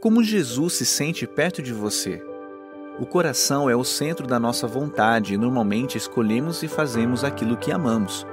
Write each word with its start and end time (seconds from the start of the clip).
Como 0.00 0.22
Jesus 0.22 0.74
se 0.74 0.86
sente 0.86 1.26
perto 1.26 1.60
de 1.60 1.72
você? 1.72 2.22
O 3.00 3.06
coração 3.06 3.68
é 3.68 3.74
o 3.74 3.82
centro 3.82 4.26
da 4.26 4.38
nossa 4.38 4.66
vontade 4.66 5.34
e 5.34 5.36
normalmente 5.36 5.98
escolhemos 5.98 6.62
e 6.62 6.68
fazemos 6.68 7.24
aquilo 7.24 7.56
que 7.56 7.72
amamos. 7.72 8.26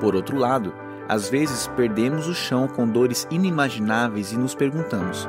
Por 0.00 0.14
outro 0.14 0.36
lado, 0.36 0.72
às 1.08 1.28
vezes 1.28 1.66
perdemos 1.76 2.28
o 2.28 2.34
chão 2.34 2.66
com 2.68 2.88
dores 2.88 3.26
inimagináveis 3.30 4.32
e 4.32 4.36
nos 4.36 4.54
perguntamos: 4.54 5.28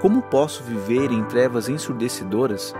como 0.00 0.22
posso 0.22 0.62
viver 0.62 1.10
em 1.10 1.24
trevas 1.24 1.68
ensurdecedoras? 1.68 2.74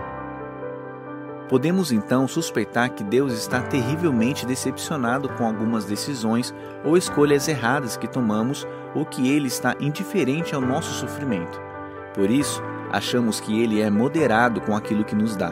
Podemos 1.49 1.91
então 1.91 2.27
suspeitar 2.27 2.91
que 2.91 3.03
Deus 3.03 3.33
está 3.33 3.61
terrivelmente 3.61 4.45
decepcionado 4.45 5.29
com 5.29 5.45
algumas 5.45 5.85
decisões 5.85 6.53
ou 6.83 6.97
escolhas 6.97 7.47
erradas 7.47 7.95
que 7.95 8.07
tomamos 8.07 8.67
ou 8.95 9.05
que 9.05 9.29
Ele 9.29 9.47
está 9.47 9.75
indiferente 9.79 10.55
ao 10.55 10.61
nosso 10.61 10.93
sofrimento. 10.93 11.72
Por 12.13 12.29
isso, 12.29 12.61
achamos 12.91 13.39
que 13.39 13.61
Ele 13.61 13.81
é 13.81 13.89
moderado 13.89 14.61
com 14.61 14.75
aquilo 14.75 15.03
que 15.03 15.15
nos 15.15 15.35
dá. 15.35 15.51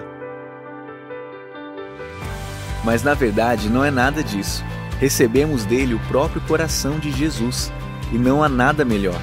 Mas 2.83 3.03
na 3.03 3.13
verdade 3.13 3.69
não 3.69 3.83
é 3.83 3.91
nada 3.91 4.23
disso. 4.23 4.63
Recebemos 4.99 5.65
dele 5.65 5.93
o 5.93 5.99
próprio 6.07 6.41
coração 6.41 6.99
de 6.99 7.11
Jesus 7.11 7.71
e 8.11 8.17
não 8.17 8.43
há 8.43 8.49
nada 8.49 8.83
melhor. 8.85 9.19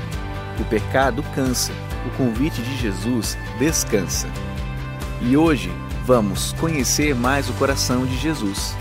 O 0.60 0.64
pecado 0.64 1.22
cansa, 1.34 1.72
o 2.06 2.16
convite 2.16 2.62
de 2.62 2.76
Jesus 2.76 3.36
descansa. 3.58 4.28
E 5.20 5.36
hoje 5.36 5.72
Vamos 6.08 6.54
conhecer 6.54 7.14
mais 7.14 7.50
o 7.50 7.52
coração 7.52 8.06
de 8.06 8.16
Jesus. 8.16 8.74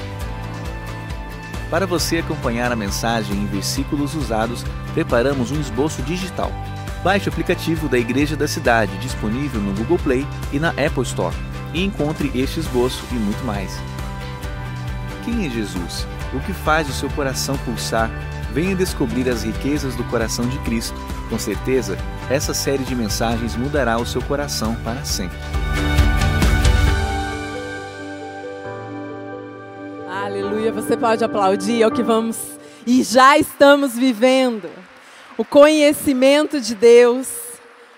Para 1.70 1.86
você 1.86 2.20
acompanhar 2.20 2.72
a 2.72 2.76
mensagem 2.76 3.36
em 3.36 3.46
versículos 3.46 4.16
usados, 4.16 4.64
preparamos 4.94 5.52
um 5.52 5.60
esboço 5.60 6.02
digital. 6.04 6.50
Baixe 7.08 7.30
o 7.30 7.32
aplicativo 7.32 7.88
da 7.88 7.98
Igreja 7.98 8.36
da 8.36 8.50
Cidade, 8.50 8.98
disponível 8.98 9.62
no 9.62 9.74
Google 9.74 9.98
Play 9.98 10.28
e 10.52 10.60
na 10.60 10.72
Apple 10.72 11.04
Store, 11.04 11.34
e 11.74 11.82
encontre 11.82 12.30
este 12.36 12.60
esboço 12.60 13.02
e 13.14 13.14
muito 13.14 13.42
mais. 13.46 13.80
Quem 15.24 15.46
é 15.46 15.50
Jesus? 15.50 16.06
O 16.34 16.40
que 16.42 16.52
faz 16.52 16.90
o 16.90 16.92
seu 16.92 17.10
coração 17.12 17.58
pulsar? 17.60 18.12
Venha 18.52 18.76
descobrir 18.76 19.30
as 19.30 19.44
riquezas 19.44 19.96
do 19.96 20.04
coração 20.04 20.50
de 20.50 20.60
Cristo. 20.66 21.00
Com 21.30 21.40
certeza, 21.40 21.98
essa 22.30 22.54
série 22.54 22.84
de 22.84 22.94
mensagens 22.94 23.56
mudará 23.56 23.98
o 23.98 24.06
seu 24.06 24.22
coração 24.22 24.76
para 24.84 25.06
sempre. 25.06 25.38
Aleluia, 30.10 30.74
você 30.74 30.98
pode 30.98 31.24
aplaudir, 31.24 31.82
é 31.82 31.88
o 31.88 31.92
que 31.92 32.04
vamos 32.04 32.38
e 32.86 33.02
já 33.02 33.38
estamos 33.38 33.96
vivendo. 33.96 34.70
O 35.38 35.46
conhecimento 35.46 36.60
de 36.60 36.74
Deus, 36.74 37.30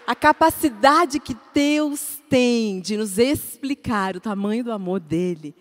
a 0.06 0.14
capacidade 0.14 1.22
que 1.22 1.34
Deus 1.54 2.20
tem 2.30 2.81
de 2.81 2.98
nos 2.98 3.18
explicar 3.18 4.18
o 4.18 4.20
tamanho 4.20 4.62
do 4.62 4.73
amor 4.73 5.00
dele, 5.00 5.56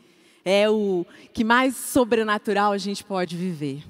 é 0.45 0.69
o 0.69 1.07
que 1.33 1.45
mais 1.45 1.77
sobrenatural 1.77 2.73
a 2.73 2.79
gente 2.79 3.05
pode 3.05 3.37
viver. 3.37 3.85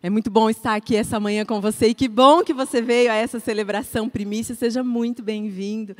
É 0.00 0.08
muito 0.08 0.30
bom 0.30 0.48
estar 0.48 0.76
aqui 0.76 0.94
essa 0.94 1.18
manhã 1.18 1.44
com 1.44 1.60
você 1.60 1.88
e 1.88 1.94
que 1.94 2.06
bom 2.06 2.44
que 2.44 2.52
você 2.52 2.80
veio 2.80 3.10
a 3.10 3.16
essa 3.16 3.40
celebração 3.40 4.08
primícia, 4.08 4.54
seja 4.54 4.84
muito 4.84 5.20
bem-vindo. 5.20 5.96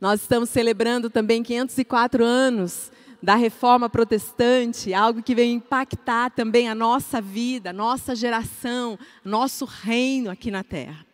Nós 0.00 0.22
estamos 0.22 0.48
celebrando 0.48 1.10
também 1.10 1.42
504 1.42 2.24
anos 2.24 2.90
da 3.22 3.34
reforma 3.34 3.88
protestante, 3.88 4.94
algo 4.94 5.22
que 5.22 5.34
veio 5.34 5.52
impactar 5.52 6.30
também 6.30 6.68
a 6.68 6.74
nossa 6.74 7.20
vida, 7.20 7.72
nossa 7.72 8.14
geração, 8.14 8.98
nosso 9.24 9.64
reino 9.64 10.30
aqui 10.30 10.50
na 10.50 10.62
terra. 10.62 11.04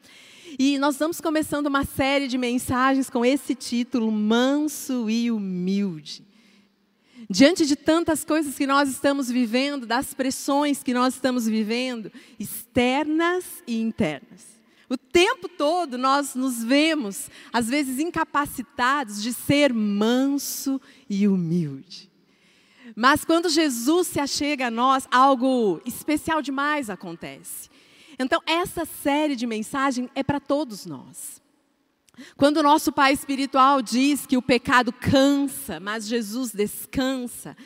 E 0.58 0.78
nós 0.78 0.94
estamos 0.94 1.20
começando 1.20 1.66
uma 1.66 1.84
série 1.84 2.28
de 2.28 2.38
mensagens 2.38 3.10
com 3.10 3.24
esse 3.24 3.54
título, 3.54 4.12
Manso 4.12 5.10
e 5.10 5.30
Humilde. 5.30 6.24
Diante 7.28 7.66
de 7.66 7.74
tantas 7.74 8.24
coisas 8.24 8.54
que 8.54 8.66
nós 8.66 8.88
estamos 8.88 9.28
vivendo, 9.28 9.86
das 9.86 10.12
pressões 10.14 10.82
que 10.82 10.94
nós 10.94 11.14
estamos 11.14 11.46
vivendo, 11.46 12.12
externas 12.38 13.44
e 13.66 13.80
internas. 13.80 14.53
O 14.88 14.96
tempo 14.96 15.48
todo 15.48 15.96
nós 15.96 16.34
nos 16.34 16.62
vemos, 16.62 17.30
às 17.52 17.68
vezes, 17.68 17.98
incapacitados 17.98 19.22
de 19.22 19.32
ser 19.32 19.72
manso 19.72 20.80
e 21.08 21.26
humilde. 21.26 22.10
Mas 22.94 23.24
quando 23.24 23.48
Jesus 23.48 24.08
se 24.08 24.20
achega 24.20 24.66
a 24.66 24.70
nós, 24.70 25.08
algo 25.10 25.80
especial 25.84 26.42
demais 26.42 26.90
acontece. 26.90 27.70
Então, 28.18 28.40
essa 28.46 28.84
série 28.84 29.34
de 29.34 29.46
mensagens 29.46 30.08
é 30.14 30.22
para 30.22 30.38
todos 30.38 30.86
nós. 30.86 31.42
Quando 32.36 32.58
o 32.58 32.62
nosso 32.62 32.92
Pai 32.92 33.12
espiritual 33.12 33.82
diz 33.82 34.24
que 34.24 34.36
o 34.36 34.42
pecado 34.42 34.92
cansa, 34.92 35.80
mas 35.80 36.06
Jesus 36.06 36.52
descansa, 36.52 37.56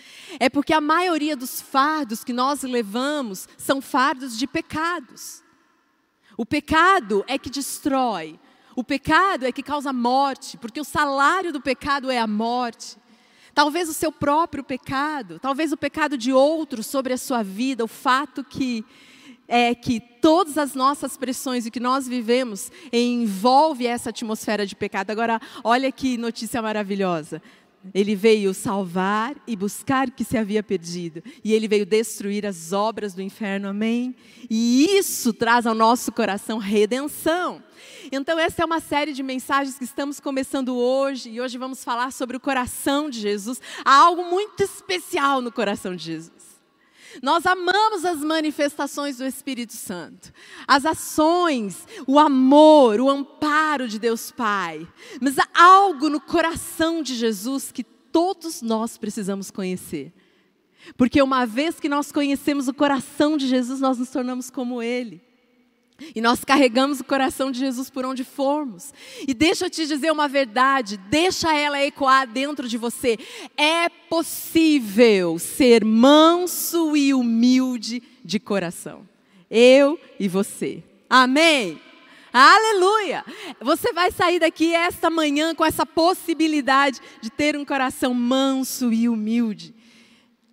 é 0.41 0.49
porque 0.49 0.73
a 0.73 0.81
maioria 0.81 1.37
dos 1.37 1.61
fardos 1.61 2.25
que 2.25 2.33
nós 2.33 2.63
levamos 2.63 3.47
são 3.59 3.83
fardos 3.83 4.39
de 4.39 4.47
pecados. 4.47 5.43
O 6.39 6.47
pecado 6.47 7.25
é 7.27 7.37
que 7.37 7.51
destrói. 7.51 8.39
O 8.77 8.85
pecado 8.85 9.45
é 9.45 9.51
que 9.51 9.61
causa 9.61 9.93
morte, 9.93 10.57
porque 10.57 10.81
o 10.81 10.85
salário 10.85 11.53
do 11.53 11.61
pecado 11.61 12.13
é 12.13 12.19
a 12.21 12.29
morte. 12.29 12.97
Talvez 13.53 13.89
o 13.89 13.93
seu 13.93 14.13
próprio 14.13 14.63
pecado, 14.63 15.41
talvez 15.41 15.73
o 15.73 15.77
pecado 15.77 16.17
de 16.17 16.33
outros 16.33 16.87
sobre 16.87 17.13
a 17.13 17.19
sua 17.19 17.43
vida, 17.43 17.83
o 17.83 17.89
fato 17.89 18.45
que 18.45 18.85
é 19.49 19.75
que 19.75 19.99
todas 19.99 20.57
as 20.57 20.75
nossas 20.75 21.17
pressões 21.17 21.67
e 21.67 21.73
que 21.73 21.81
nós 21.81 22.07
vivemos 22.07 22.71
envolve 22.93 23.85
essa 23.85 24.11
atmosfera 24.11 24.65
de 24.65 24.77
pecado. 24.77 25.11
Agora, 25.11 25.41
olha 25.65 25.91
que 25.91 26.17
notícia 26.17 26.63
maravilhosa. 26.63 27.43
Ele 27.95 28.15
veio 28.15 28.53
salvar 28.55 29.35
e 29.47 29.57
buscar 29.57 30.09
o 30.09 30.13
que 30.13 30.25
se 30.25 30.37
havia 30.37 30.63
perdido. 30.63 31.23
E 31.45 31.53
ele 31.53 31.69
veio 31.69 31.87
destruir 31.87 32.47
as 32.47 32.73
obras 32.73 33.15
do 33.15 33.23
inferno, 33.23 33.69
amém? 33.69 34.15
E 34.49 34.97
isso 34.97 35.33
traz 35.33 35.67
ao 35.67 35.75
nosso 35.75 36.13
coração 36.13 36.59
redenção. 36.59 37.63
Então, 38.11 38.39
essa 38.39 38.63
é 38.63 38.65
uma 38.65 38.81
série 38.81 39.13
de 39.13 39.23
mensagens 39.23 39.79
que 39.79 39.85
estamos 39.85 40.21
começando 40.21 40.77
hoje. 40.77 41.31
E 41.31 41.41
hoje 41.41 41.59
vamos 41.59 41.85
falar 41.85 42.13
sobre 42.13 42.37
o 42.37 42.41
coração 42.41 43.11
de 43.11 43.21
Jesus. 43.21 43.61
Há 43.85 43.95
algo 43.95 44.25
muito 44.25 44.63
especial 44.63 45.41
no 45.41 45.53
coração 45.53 45.95
de 45.95 46.05
Jesus. 46.05 46.38
Nós 47.23 47.47
amamos 47.47 48.05
as 48.05 48.19
manifestações 48.19 49.19
do 49.19 49.27
Espírito 49.27 49.75
Santo, 49.75 50.33
as 50.67 50.85
ações, 50.87 51.87
o 52.07 52.19
amor, 52.19 53.01
o 53.01 53.11
amparo 53.11 53.89
de 53.89 53.99
Deus 53.99 54.31
Pai. 54.31 54.87
Mas 55.21 55.39
há 55.39 55.47
algo 55.55 56.09
no 56.09 56.21
coração 56.21 57.03
de 57.03 57.15
Jesus 57.15 57.73
que 57.73 57.85
todos 57.85 58.63
nós 58.63 58.97
precisamos 58.97 59.51
conhecer. 59.51 60.13
Porque 60.97 61.21
uma 61.21 61.45
vez 61.45 61.79
que 61.79 61.89
nós 61.89 62.11
conhecemos 62.11 62.69
o 62.69 62.75
coração 62.75 63.37
de 63.37 63.47
Jesus, 63.47 63.81
nós 63.81 63.99
nos 63.99 64.11
tornamos 64.11 64.51
como 64.51 64.83
Ele. 64.83 65.28
E 66.15 66.21
nós 66.21 66.45
carregamos 66.45 67.01
o 67.01 67.05
coração 67.05 67.51
de 67.51 67.59
Jesus 67.59 67.91
por 67.91 68.05
onde 68.07 68.23
formos. 68.23 68.95
E 69.27 69.35
deixa 69.35 69.67
eu 69.67 69.71
te 69.71 69.87
dizer 69.87 70.13
uma 70.13 70.29
verdade, 70.29 70.97
deixa 70.97 71.53
ela 71.55 71.83
ecoar 71.83 72.27
dentro 72.27 72.69
de 72.69 72.79
você. 72.79 73.19
É 73.57 73.89
possível 73.89 75.39
ser 75.39 75.85
manso 75.85 76.97
e 76.97 77.13
humilde 77.13 78.03
de 78.25 78.39
coração. 78.39 79.09
Eu 79.51 79.99
e 80.21 80.29
você. 80.29 80.85
Amém. 81.11 81.81
Aleluia! 82.33 83.25
Você 83.61 83.93
vai 83.93 84.13
sair 84.13 84.39
daqui 84.39 84.75
esta 84.75 85.09
manhã 85.09 85.55
com 85.55 85.65
essa 85.65 85.87
possibilidade 85.87 87.01
de 87.23 87.31
ter 87.31 87.57
um 87.57 87.65
coração 87.65 88.13
manso 88.13 88.93
e 88.93 89.09
humilde. 89.09 89.75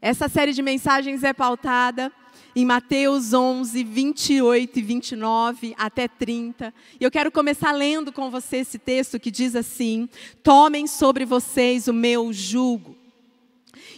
Essa 0.02 0.30
série 0.30 0.54
de 0.54 0.62
mensagens 0.62 1.24
é 1.24 1.34
pautada 1.34 2.12
em 2.56 2.66
Mateus 2.66 3.34
11, 3.34 3.84
28 3.84 4.80
e 4.80 4.82
29 4.82 5.76
até 5.78 6.08
30. 6.08 6.74
E 7.00 7.04
eu 7.04 7.12
quero 7.12 7.32
começar 7.32 7.72
lendo 7.74 8.12
com 8.12 8.32
você 8.32 8.58
esse 8.58 8.80
texto 8.80 9.20
que 9.20 9.30
diz 9.30 9.56
assim: 9.56 10.08
Tomem 10.42 10.88
sobre 10.88 11.26
vocês 11.26 11.88
o 11.88 11.94
meu 11.94 12.32
jugo 12.32 12.96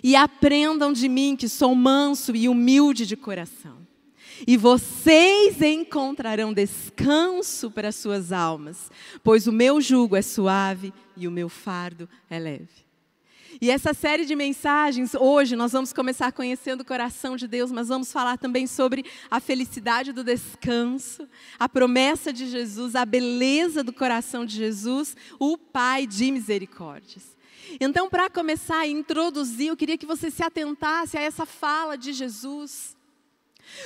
e 0.03 0.15
aprendam 0.15 0.91
de 0.91 1.07
mim 1.07 1.35
que 1.35 1.47
sou 1.47 1.75
manso 1.75 2.35
e 2.35 2.49
humilde 2.49 3.05
de 3.05 3.15
coração. 3.15 3.77
E 4.45 4.55
vocês 4.55 5.61
encontrarão 5.61 6.53
descanso 6.53 7.71
para 7.71 7.91
suas 7.91 8.31
almas, 8.31 8.91
pois 9.23 9.47
o 9.47 9.51
meu 9.51 9.81
jugo 9.81 10.15
é 10.15 10.21
suave 10.21 10.93
e 11.15 11.27
o 11.27 11.31
meu 11.31 11.49
fardo 11.49 12.07
é 12.29 12.37
leve. 12.37 12.86
E 13.61 13.71
essa 13.71 13.93
série 13.93 14.25
de 14.25 14.35
mensagens, 14.35 15.15
hoje 15.15 15.55
nós 15.55 15.71
vamos 15.71 15.93
começar 15.93 16.31
conhecendo 16.31 16.81
o 16.81 16.85
coração 16.85 17.35
de 17.35 17.47
Deus, 17.47 17.71
mas 17.71 17.87
vamos 17.87 18.11
falar 18.11 18.37
também 18.37 18.67
sobre 18.67 19.05
a 19.31 19.39
felicidade 19.39 20.11
do 20.11 20.23
descanso, 20.23 21.27
a 21.57 21.69
promessa 21.69 22.33
de 22.33 22.47
Jesus, 22.47 22.95
a 22.95 23.05
beleza 23.05 23.83
do 23.83 23.93
coração 23.93 24.45
de 24.45 24.55
Jesus, 24.55 25.15
o 25.39 25.57
Pai 25.57 26.05
de 26.05 26.31
misericórdias. 26.31 27.37
Então, 27.79 28.09
para 28.09 28.29
começar 28.29 28.79
a 28.79 28.87
introduzir, 28.87 29.67
eu 29.67 29.77
queria 29.77 29.97
que 29.97 30.05
você 30.05 30.31
se 30.31 30.43
atentasse 30.43 31.17
a 31.17 31.21
essa 31.21 31.45
fala 31.45 31.97
de 31.97 32.13
Jesus. 32.13 32.96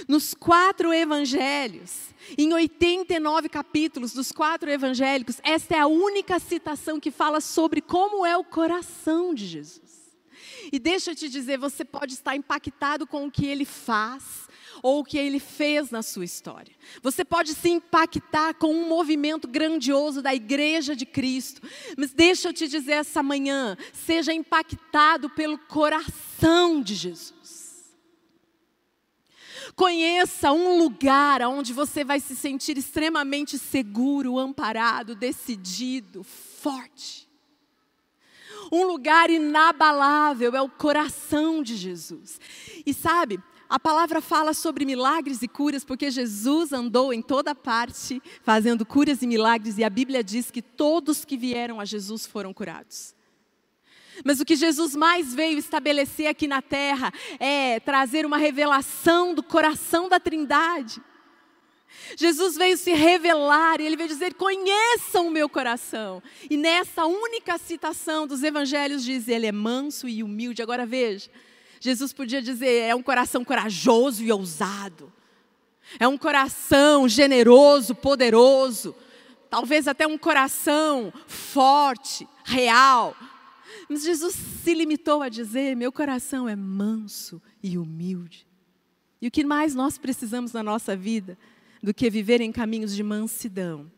Nos 0.07 0.33
quatro 0.33 0.93
evangelhos, 0.93 2.13
em 2.37 2.53
89 2.53 3.49
capítulos 3.49 4.13
dos 4.13 4.31
quatro 4.31 4.69
evangélicos, 4.69 5.39
esta 5.43 5.75
é 5.75 5.79
a 5.79 5.87
única 5.87 6.39
citação 6.39 6.99
que 6.99 7.11
fala 7.11 7.41
sobre 7.41 7.81
como 7.81 8.25
é 8.25 8.37
o 8.37 8.43
coração 8.43 9.33
de 9.33 9.47
Jesus. 9.47 9.91
E 10.71 10.79
deixa 10.79 11.11
eu 11.11 11.15
te 11.15 11.27
dizer, 11.29 11.57
você 11.57 11.83
pode 11.83 12.13
estar 12.13 12.35
impactado 12.35 13.07
com 13.07 13.25
o 13.25 13.31
que 13.31 13.45
ele 13.45 13.65
faz, 13.65 14.47
ou 14.81 14.99
o 14.99 15.03
que 15.03 15.17
ele 15.17 15.39
fez 15.39 15.91
na 15.91 16.01
sua 16.01 16.25
história. 16.25 16.73
Você 17.01 17.23
pode 17.23 17.53
se 17.53 17.69
impactar 17.69 18.53
com 18.55 18.73
um 18.73 18.87
movimento 18.87 19.47
grandioso 19.47 20.21
da 20.21 20.33
igreja 20.33 20.95
de 20.95 21.05
Cristo, 21.05 21.61
mas 21.97 22.13
deixa 22.13 22.49
eu 22.49 22.53
te 22.53 22.67
dizer 22.67 22.93
essa 22.93 23.21
manhã, 23.21 23.77
seja 23.93 24.33
impactado 24.33 25.29
pelo 25.29 25.57
coração 25.57 26.81
de 26.81 26.95
Jesus. 26.95 27.60
Conheça 29.75 30.51
um 30.51 30.77
lugar 30.77 31.41
onde 31.43 31.73
você 31.73 32.03
vai 32.03 32.19
se 32.19 32.35
sentir 32.35 32.77
extremamente 32.77 33.57
seguro, 33.57 34.37
amparado, 34.37 35.15
decidido, 35.15 36.23
forte. 36.23 37.29
Um 38.71 38.85
lugar 38.85 39.29
inabalável 39.29 40.55
é 40.55 40.61
o 40.61 40.69
coração 40.69 41.61
de 41.61 41.75
Jesus. 41.75 42.39
E 42.85 42.93
sabe, 42.93 43.39
a 43.69 43.79
palavra 43.79 44.21
fala 44.21 44.53
sobre 44.53 44.85
milagres 44.85 45.41
e 45.41 45.47
curas, 45.47 45.85
porque 45.85 46.11
Jesus 46.11 46.73
andou 46.73 47.13
em 47.13 47.21
toda 47.21 47.55
parte 47.55 48.21
fazendo 48.43 48.85
curas 48.85 49.21
e 49.21 49.27
milagres, 49.27 49.77
e 49.77 49.83
a 49.83 49.89
Bíblia 49.89 50.23
diz 50.23 50.51
que 50.51 50.61
todos 50.61 51.23
que 51.23 51.37
vieram 51.37 51.79
a 51.79 51.85
Jesus 51.85 52.25
foram 52.25 52.53
curados. 52.53 53.15
Mas 54.23 54.39
o 54.39 54.45
que 54.45 54.55
Jesus 54.55 54.95
mais 54.95 55.33
veio 55.33 55.57
estabelecer 55.57 56.27
aqui 56.27 56.47
na 56.47 56.61
terra 56.61 57.11
é 57.39 57.79
trazer 57.79 58.25
uma 58.25 58.37
revelação 58.37 59.33
do 59.33 59.43
coração 59.43 60.07
da 60.09 60.19
Trindade. 60.19 61.01
Jesus 62.15 62.55
veio 62.55 62.77
se 62.77 62.93
revelar 62.93 63.79
e 63.79 63.85
ele 63.85 63.95
veio 63.95 64.09
dizer: 64.09 64.33
conheçam 64.33 65.27
o 65.27 65.31
meu 65.31 65.47
coração. 65.47 66.21
E 66.49 66.57
nessa 66.57 67.05
única 67.05 67.57
citação 67.57 68.27
dos 68.27 68.43
evangelhos 68.43 69.03
diz: 69.03 69.27
ele 69.27 69.47
é 69.47 69.51
manso 69.51 70.07
e 70.07 70.23
humilde. 70.23 70.61
Agora 70.61 70.85
veja, 70.85 71.29
Jesus 71.79 72.13
podia 72.13 72.41
dizer: 72.41 72.89
é 72.89 72.95
um 72.95 73.03
coração 73.03 73.43
corajoso 73.43 74.23
e 74.23 74.31
ousado, 74.31 75.11
é 75.99 76.07
um 76.07 76.17
coração 76.17 77.07
generoso, 77.07 77.95
poderoso, 77.95 78.95
talvez 79.49 79.87
até 79.87 80.05
um 80.05 80.17
coração 80.17 81.13
forte, 81.27 82.27
real. 82.43 83.15
Mas 83.91 84.03
Jesus 84.03 84.35
se 84.35 84.73
limitou 84.73 85.21
a 85.21 85.27
dizer: 85.27 85.75
meu 85.75 85.91
coração 85.91 86.47
é 86.47 86.55
manso 86.55 87.41
e 87.61 87.77
humilde. 87.77 88.47
E 89.21 89.27
o 89.27 89.31
que 89.31 89.43
mais 89.43 89.75
nós 89.75 89.97
precisamos 89.97 90.53
na 90.53 90.63
nossa 90.63 90.95
vida 90.95 91.37
do 91.83 91.93
que 91.93 92.09
viver 92.09 92.39
em 92.39 92.53
caminhos 92.53 92.95
de 92.95 93.03
mansidão 93.03 93.91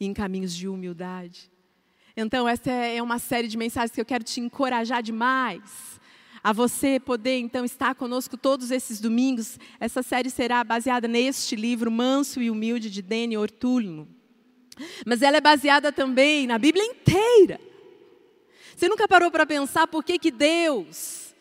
e 0.00 0.06
em 0.06 0.14
caminhos 0.14 0.56
de 0.56 0.66
humildade? 0.66 1.50
Então, 2.16 2.48
essa 2.48 2.70
é 2.70 3.02
uma 3.02 3.18
série 3.18 3.46
de 3.46 3.58
mensagens 3.58 3.90
que 3.92 4.00
eu 4.00 4.06
quero 4.06 4.24
te 4.24 4.40
encorajar 4.40 5.02
demais 5.02 6.00
a 6.42 6.50
você 6.50 6.98
poder 6.98 7.36
então 7.38 7.62
estar 7.62 7.94
conosco 7.94 8.38
todos 8.38 8.70
esses 8.70 9.00
domingos. 9.00 9.58
Essa 9.78 10.02
série 10.02 10.30
será 10.30 10.64
baseada 10.64 11.06
neste 11.06 11.54
livro, 11.54 11.90
Manso 11.90 12.40
e 12.40 12.50
Humilde, 12.50 12.88
de 12.88 13.02
Danny 13.02 13.36
Ortulno. 13.36 14.08
Mas 15.04 15.20
ela 15.20 15.36
é 15.36 15.42
baseada 15.42 15.92
também 15.92 16.46
na 16.46 16.56
Bíblia 16.56 16.86
inteira. 16.86 17.60
Você 18.76 18.88
nunca 18.88 19.08
parou 19.08 19.30
para 19.30 19.46
pensar 19.46 19.86
por 19.86 20.04
que, 20.04 20.18
que 20.18 20.30
Deus 20.30 21.34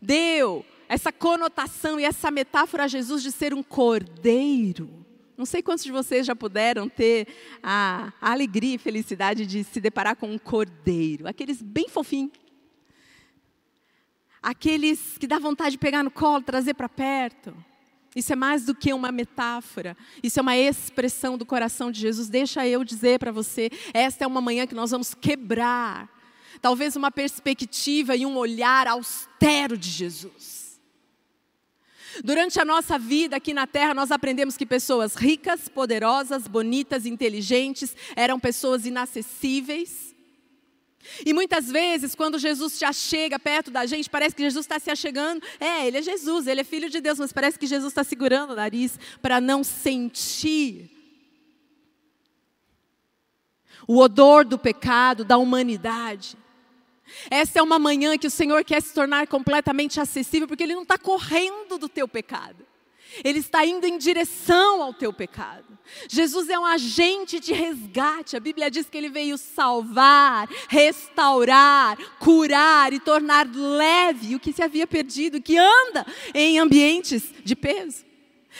deu 0.00 0.64
essa 0.88 1.12
conotação 1.12 2.00
e 2.00 2.04
essa 2.04 2.30
metáfora 2.30 2.84
a 2.84 2.88
Jesus 2.88 3.22
de 3.22 3.30
ser 3.30 3.52
um 3.52 3.62
cordeiro? 3.62 4.88
Não 5.36 5.44
sei 5.44 5.62
quantos 5.62 5.84
de 5.84 5.92
vocês 5.92 6.26
já 6.26 6.34
puderam 6.34 6.88
ter 6.88 7.28
a, 7.62 8.12
a 8.20 8.32
alegria 8.32 8.76
e 8.76 8.78
felicidade 8.78 9.44
de 9.44 9.62
se 9.64 9.80
deparar 9.80 10.16
com 10.16 10.32
um 10.32 10.38
cordeiro, 10.38 11.28
aqueles 11.28 11.60
bem 11.60 11.88
fofinhos 11.88 12.42
aqueles 14.42 15.16
que 15.18 15.26
dá 15.26 15.38
vontade 15.38 15.72
de 15.72 15.78
pegar 15.78 16.02
no 16.02 16.10
colo, 16.10 16.42
trazer 16.42 16.74
para 16.74 16.88
perto. 16.88 17.54
Isso 18.14 18.32
é 18.32 18.36
mais 18.36 18.66
do 18.66 18.74
que 18.74 18.92
uma 18.92 19.10
metáfora, 19.10 19.96
isso 20.22 20.38
é 20.38 20.42
uma 20.42 20.56
expressão 20.56 21.38
do 21.38 21.46
coração 21.46 21.90
de 21.90 22.00
Jesus. 22.00 22.28
Deixa 22.28 22.66
eu 22.66 22.84
dizer 22.84 23.18
para 23.18 23.32
você, 23.32 23.70
esta 23.94 24.24
é 24.24 24.26
uma 24.26 24.40
manhã 24.40 24.66
que 24.66 24.74
nós 24.74 24.90
vamos 24.90 25.14
quebrar, 25.14 26.10
talvez 26.60 26.96
uma 26.96 27.10
perspectiva 27.10 28.16
e 28.16 28.26
um 28.26 28.36
olhar 28.36 28.86
austero 28.86 29.76
de 29.76 29.88
Jesus. 29.88 30.80
Durante 32.22 32.60
a 32.60 32.64
nossa 32.64 32.98
vida 32.98 33.36
aqui 33.36 33.54
na 33.54 33.66
terra, 33.66 33.94
nós 33.94 34.10
aprendemos 34.10 34.56
que 34.56 34.66
pessoas 34.66 35.14
ricas, 35.14 35.68
poderosas, 35.68 36.46
bonitas, 36.46 37.06
inteligentes 37.06 37.96
eram 38.14 38.38
pessoas 38.38 38.84
inacessíveis. 38.84 40.14
E 41.24 41.32
muitas 41.32 41.68
vezes, 41.68 42.14
quando 42.14 42.38
Jesus 42.38 42.78
já 42.78 42.92
chega 42.92 43.38
perto 43.38 43.70
da 43.70 43.86
gente, 43.86 44.08
parece 44.08 44.36
que 44.36 44.42
Jesus 44.42 44.64
está 44.64 44.78
se 44.78 44.90
achegando. 44.90 45.42
É, 45.58 45.86
ele 45.86 45.98
é 45.98 46.02
Jesus, 46.02 46.46
ele 46.46 46.60
é 46.60 46.64
filho 46.64 46.88
de 46.88 47.00
Deus, 47.00 47.18
mas 47.18 47.32
parece 47.32 47.58
que 47.58 47.66
Jesus 47.66 47.90
está 47.90 48.04
segurando 48.04 48.52
o 48.52 48.56
nariz 48.56 48.98
para 49.20 49.40
não 49.40 49.64
sentir 49.64 50.90
o 53.86 53.98
odor 53.98 54.44
do 54.44 54.58
pecado, 54.58 55.24
da 55.24 55.36
humanidade. 55.38 56.36
Essa 57.30 57.58
é 57.58 57.62
uma 57.62 57.78
manhã 57.78 58.16
que 58.16 58.26
o 58.26 58.30
Senhor 58.30 58.64
quer 58.64 58.82
se 58.82 58.94
tornar 58.94 59.26
completamente 59.26 60.00
acessível, 60.00 60.48
porque 60.48 60.62
Ele 60.62 60.74
não 60.74 60.82
está 60.82 60.98
correndo 60.98 61.78
do 61.78 61.88
teu 61.88 62.08
pecado. 62.08 62.66
Ele 63.22 63.38
está 63.38 63.64
indo 63.64 63.86
em 63.86 63.98
direção 63.98 64.82
ao 64.82 64.94
teu 64.94 65.12
pecado. 65.12 65.78
Jesus 66.08 66.48
é 66.48 66.58
um 66.58 66.64
agente 66.64 67.38
de 67.38 67.52
resgate. 67.52 68.36
A 68.36 68.40
Bíblia 68.40 68.70
diz 68.70 68.88
que 68.88 68.96
ele 68.96 69.10
veio 69.10 69.36
salvar, 69.36 70.48
restaurar, 70.68 71.98
curar 72.18 72.92
e 72.92 73.00
tornar 73.00 73.46
leve 73.54 74.34
o 74.34 74.40
que 74.40 74.52
se 74.52 74.62
havia 74.62 74.86
perdido, 74.86 75.42
que 75.42 75.58
anda 75.58 76.06
em 76.32 76.58
ambientes 76.58 77.24
de 77.44 77.54
peso. 77.54 78.04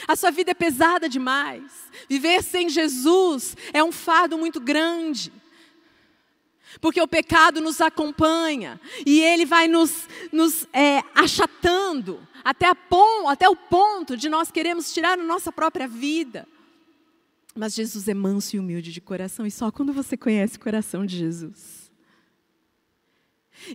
A 0.07 0.15
sua 0.15 0.31
vida 0.31 0.51
é 0.51 0.55
pesada 0.55 1.07
demais. 1.07 1.63
Viver 2.09 2.43
sem 2.43 2.69
Jesus 2.69 3.55
é 3.71 3.83
um 3.83 3.91
fardo 3.91 4.37
muito 4.37 4.59
grande. 4.59 5.31
Porque 6.81 7.01
o 7.01 7.07
pecado 7.07 7.61
nos 7.61 7.81
acompanha 7.81 8.79
e 9.05 9.21
ele 9.21 9.45
vai 9.45 9.67
nos, 9.67 10.07
nos 10.31 10.67
é, 10.73 11.01
achatando 11.15 12.25
até, 12.43 12.67
a 12.67 12.75
pon, 12.75 13.27
até 13.29 13.47
o 13.47 13.55
ponto 13.55 14.17
de 14.17 14.29
nós 14.29 14.51
queremos 14.51 14.93
tirar 14.93 15.17
a 15.17 15.23
nossa 15.23 15.51
própria 15.51 15.87
vida. 15.87 16.47
Mas 17.55 17.73
Jesus 17.73 18.07
é 18.07 18.13
manso 18.13 18.55
e 18.55 18.59
humilde 18.59 18.91
de 18.91 18.99
coração, 18.99 19.45
e 19.45 19.51
só 19.51 19.71
quando 19.71 19.93
você 19.93 20.17
conhece 20.17 20.57
o 20.57 20.59
coração 20.59 21.05
de 21.05 21.17
Jesus. 21.17 21.83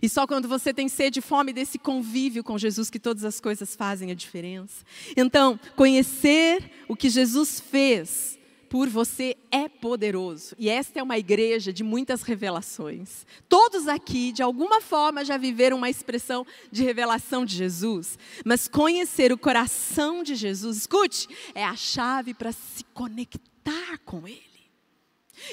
E 0.01 0.09
só 0.09 0.27
quando 0.27 0.47
você 0.47 0.73
tem 0.73 0.89
sede 0.89 1.19
e 1.19 1.21
fome 1.21 1.53
desse 1.53 1.79
convívio 1.79 2.43
com 2.43 2.57
Jesus 2.57 2.89
que 2.89 2.99
todas 2.99 3.23
as 3.23 3.39
coisas 3.39 3.75
fazem 3.75 4.11
a 4.11 4.13
diferença. 4.13 4.83
Então, 5.15 5.59
conhecer 5.75 6.71
o 6.87 6.95
que 6.95 7.09
Jesus 7.09 7.59
fez 7.59 8.38
por 8.69 8.87
você 8.87 9.35
é 9.51 9.67
poderoso. 9.67 10.55
E 10.57 10.69
esta 10.69 10.99
é 10.99 11.03
uma 11.03 11.17
igreja 11.17 11.73
de 11.73 11.83
muitas 11.83 12.21
revelações. 12.21 13.25
Todos 13.47 13.87
aqui, 13.87 14.31
de 14.31 14.43
alguma 14.43 14.79
forma, 14.79 15.25
já 15.25 15.37
viveram 15.37 15.77
uma 15.77 15.89
expressão 15.89 16.45
de 16.71 16.83
revelação 16.83 17.43
de 17.43 17.55
Jesus. 17.55 18.17
Mas 18.45 18.67
conhecer 18.67 19.31
o 19.33 19.37
coração 19.37 20.21
de 20.21 20.35
Jesus, 20.35 20.77
escute, 20.77 21.27
é 21.55 21.65
a 21.65 21.75
chave 21.75 22.33
para 22.33 22.51
se 22.51 22.83
conectar 22.93 23.97
com 24.05 24.27
Ele. 24.27 24.49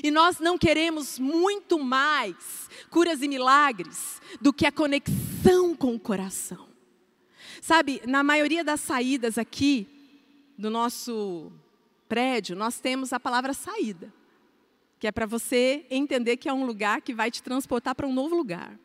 E 0.03 0.11
nós 0.11 0.39
não 0.39 0.59
queremos 0.59 1.19
muito 1.19 1.79
mais 1.79 2.69
curas 2.91 3.23
e 3.23 3.29
milagres 3.29 4.21
do 4.41 4.53
que 4.53 4.67
a 4.67 4.73
conexão 4.73 5.75
com 5.75 5.95
o 5.95 6.01
coração. 6.01 6.67
Sabe, 7.63 8.03
na 8.07 8.23
maioria 8.23 8.63
das 8.63 8.81
saídas 8.81 9.39
aqui 9.39 9.89
do 10.59 10.71
nosso 10.71 11.53
prédio, 12.09 12.57
nós 12.57 12.81
temos 12.81 13.13
a 13.13 13.21
palavra 13.21 13.53
saída, 13.53 14.13
que 14.99 15.07
é 15.07 15.13
para 15.13 15.27
você 15.27 15.87
entender 15.91 16.37
que 16.37 16.49
é 16.49 16.53
um 16.53 16.65
lugar 16.65 17.03
que 17.03 17.15
vai 17.15 17.31
te 17.31 17.43
transportar 17.43 17.95
para 17.95 18.07
um 18.07 18.13
novo 18.13 18.35
lugar. 18.35 18.79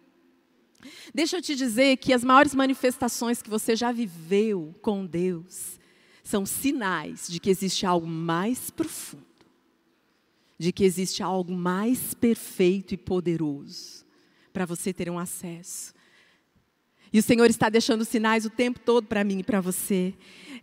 Deixa 1.14 1.38
eu 1.38 1.42
te 1.42 1.56
dizer 1.56 1.98
que 1.98 2.14
as 2.14 2.24
maiores 2.24 2.56
manifestações 2.56 3.42
que 3.42 3.50
você 3.50 3.76
já 3.76 3.92
viveu 3.92 4.76
com 4.82 5.06
Deus 5.06 5.80
são 6.24 6.46
sinais 6.46 7.28
de 7.28 7.40
que 7.40 7.50
existe 7.50 7.86
algo 7.86 8.08
mais 8.08 8.70
profundo, 8.70 9.26
de 10.58 10.72
que 10.72 10.84
existe 10.84 11.22
algo 11.22 11.54
mais 11.54 12.14
perfeito 12.14 12.94
e 12.94 12.98
poderoso 12.98 14.06
para 14.54 14.66
você 14.66 14.94
ter 14.94 15.10
um 15.10 15.20
acesso. 15.20 15.94
E 17.14 17.20
o 17.20 17.24
Senhor 17.24 17.50
está 17.50 17.70
deixando 17.70 18.06
sinais 18.06 18.46
o 18.46 18.50
tempo 18.50 18.80
todo 18.80 19.08
para 19.08 19.24
mim 19.24 19.40
e 19.40 19.44
para 19.44 19.60
você. 19.60 20.14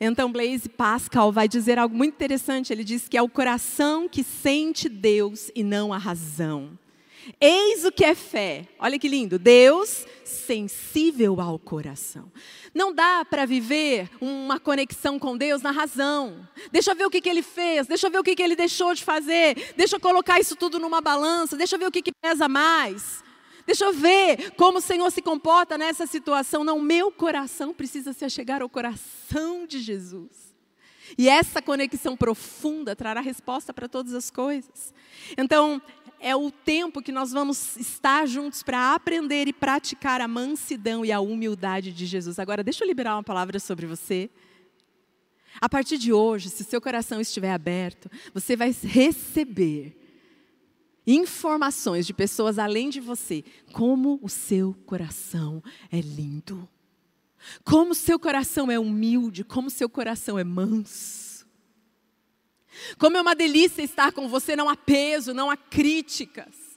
Então, 0.01 0.31
Blaise 0.31 0.69
Pascal 0.69 1.33
vai 1.33 1.49
dizer 1.49 1.79
algo 1.79 1.95
muito 1.95 2.15
interessante. 2.15 2.73
Ele 2.73 2.85
diz 2.85 3.09
que 3.09 3.17
é 3.17 3.23
o 3.23 3.29
coração 3.29 4.09
que 4.09 4.23
sente 4.23 4.89
Deus 4.89 5.51
e 5.55 5.63
não 5.63 5.93
a 5.93 5.99
razão. 5.99 6.79
Eis 7.41 7.85
o 7.85 7.93
que 7.93 8.05
é 8.05 8.15
fé. 8.15 8.67
Olha 8.79 8.99
que 8.99 9.09
lindo. 9.09 9.39
Deus 9.39 10.07
sensível 10.25 11.41
ao 11.41 11.59
coração. 11.59 12.31
Não 12.75 12.93
dá 12.93 13.25
para 13.25 13.45
viver 13.45 14.09
uma 14.21 14.59
conexão 14.59 15.19
com 15.19 15.37
Deus 15.37 15.61
na 15.61 15.71
razão. 15.71 16.49
Deixa 16.71 16.93
eu 16.93 16.97
ver 16.97 17.07
o 17.07 17.11
que, 17.11 17.21
que 17.21 17.29
ele 17.29 17.43
fez, 17.43 17.87
deixa 17.87 18.07
eu 18.07 18.11
ver 18.11 18.19
o 18.19 18.25
que, 18.25 18.37
que 18.37 18.43
ele 18.43 18.57
deixou 18.57 18.95
de 18.95 19.03
fazer, 19.03 19.73
deixa 19.77 19.97
eu 19.97 20.01
colocar 20.01 20.39
isso 20.39 20.55
tudo 20.55 20.79
numa 20.79 21.01
balança, 21.01 21.57
deixa 21.57 21.77
eu 21.77 21.79
ver 21.81 21.87
o 21.87 21.91
que, 21.91 22.03
que 22.03 22.13
pesa 22.13 22.49
mais. 22.49 23.23
Deixa 23.69 23.85
eu 23.85 23.93
ver 23.93 24.53
como 24.53 24.79
o 24.79 24.81
Senhor 24.81 25.11
se 25.11 25.21
comporta 25.21 25.77
nessa 25.77 26.07
situação. 26.07 26.65
Não, 26.65 26.81
meu 26.81 27.13
coração 27.13 27.75
precisa 27.75 28.15
se 28.15 28.25
achegar 28.25 28.63
ao 28.63 28.69
coração 28.69 29.67
de 29.67 29.79
Jesus. 29.79 30.57
E 31.19 31.29
essa 31.29 31.61
conexão 31.61 32.17
profunda 32.17 32.97
trará 32.97 33.21
resposta 33.21 33.75
para 33.75 33.87
todas 33.87 34.15
as 34.15 34.31
coisas. 34.31 34.95
Então, 35.37 35.83
é 36.19 36.35
o 36.35 36.51
tempo 36.51 37.03
que 37.03 37.13
nós 37.13 37.31
vamos 37.31 37.77
estar 37.77 38.27
juntos 38.27 38.63
para 38.63 38.95
aprender 38.95 39.47
e 39.47 39.53
praticar 39.53 40.23
a 40.23 40.27
mansidão 40.27 41.05
e 41.05 41.13
a 41.13 41.21
humildade 41.21 41.93
de 41.93 42.07
Jesus. 42.07 42.39
Agora, 42.39 42.65
deixa 42.65 42.85
eu 42.85 42.89
liberar 42.89 43.17
uma 43.17 43.23
palavra 43.23 43.61
sobre 43.61 43.85
você. 43.85 44.31
A 45.61 45.69
partir 45.69 45.99
de 45.99 46.11
hoje, 46.11 46.49
se 46.49 46.65
seu 46.65 46.81
coração 46.81 47.21
estiver 47.21 47.53
aberto, 47.53 48.11
você 48.33 48.57
vai 48.57 48.75
receber 48.83 49.98
informações 51.15 52.07
de 52.07 52.13
pessoas 52.13 52.59
além 52.59 52.91
de 52.91 53.01
você, 53.01 53.45
como 53.73 54.19
o 54.23 54.29
seu 54.29 54.75
coração 54.85 55.63
é 55.91 56.01
lindo. 56.01 56.69
Como 57.65 57.93
o 57.93 57.95
seu 57.95 58.19
coração 58.19 58.71
é 58.71 58.79
humilde, 58.79 59.45
como 59.45 59.69
o 59.69 59.71
seu 59.71 59.89
coração 59.89 60.39
é 60.39 60.45
manso. 60.45 61.47
Como 62.99 63.17
é 63.17 63.21
uma 63.21 63.35
delícia 63.35 63.83
estar 63.83 64.13
com 64.13 64.29
você, 64.29 64.55
não 64.55 64.69
há 64.69 64.77
peso, 64.77 65.33
não 65.33 65.51
há 65.51 65.57
críticas. 65.57 66.68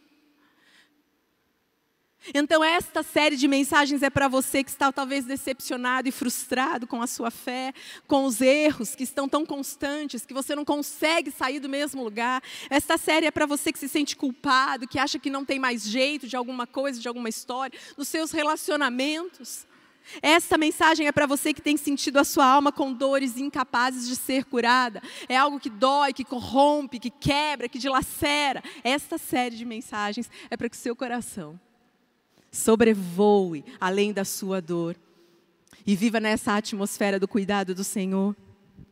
Então, 2.35 2.63
esta 2.63 3.01
série 3.01 3.35
de 3.35 3.47
mensagens 3.47 4.03
é 4.03 4.09
para 4.09 4.27
você 4.27 4.63
que 4.63 4.69
está 4.69 4.91
talvez 4.91 5.25
decepcionado 5.25 6.07
e 6.07 6.11
frustrado 6.11 6.85
com 6.85 7.01
a 7.01 7.07
sua 7.07 7.31
fé, 7.31 7.73
com 8.07 8.25
os 8.25 8.39
erros 8.41 8.93
que 8.93 9.03
estão 9.03 9.27
tão 9.27 9.43
constantes, 9.43 10.23
que 10.23 10.33
você 10.33 10.53
não 10.53 10.63
consegue 10.63 11.31
sair 11.31 11.59
do 11.59 11.67
mesmo 11.67 12.03
lugar. 12.03 12.43
Esta 12.69 12.95
série 12.95 13.25
é 13.25 13.31
para 13.31 13.47
você 13.47 13.73
que 13.73 13.79
se 13.79 13.89
sente 13.89 14.15
culpado, 14.15 14.87
que 14.87 14.99
acha 14.99 15.17
que 15.17 15.31
não 15.31 15.43
tem 15.43 15.57
mais 15.57 15.83
jeito 15.83 16.27
de 16.27 16.35
alguma 16.35 16.67
coisa, 16.67 16.99
de 16.99 17.07
alguma 17.07 17.27
história, 17.27 17.77
nos 17.97 18.07
seus 18.07 18.31
relacionamentos. 18.31 19.65
Esta 20.21 20.59
mensagem 20.59 21.07
é 21.07 21.11
para 21.11 21.25
você 21.25 21.53
que 21.53 21.61
tem 21.61 21.75
sentido 21.75 22.17
a 22.17 22.23
sua 22.23 22.45
alma 22.45 22.71
com 22.71 22.93
dores 22.93 23.35
incapazes 23.37 24.07
de 24.07 24.15
ser 24.15 24.45
curada. 24.45 25.01
É 25.27 25.35
algo 25.35 25.59
que 25.59 25.69
dói, 25.69 26.13
que 26.13 26.23
corrompe, 26.23 26.99
que 26.99 27.09
quebra, 27.09 27.67
que 27.67 27.79
dilacera. 27.79 28.63
Esta 28.83 29.17
série 29.17 29.55
de 29.55 29.65
mensagens 29.65 30.29
é 30.51 30.57
para 30.57 30.69
que 30.69 30.75
o 30.75 30.79
seu 30.79 30.95
coração 30.95 31.59
sobrevoe 32.51 33.63
além 33.79 34.12
da 34.12 34.25
sua 34.25 34.62
dor 34.62 34.96
e 35.86 35.96
viva 35.96 36.20
nessa 36.20 36.55
atmosfera 36.55 37.20
do 37.20 37.27
cuidado 37.27 37.74
do 37.74 37.84
Senhor. 37.84 38.36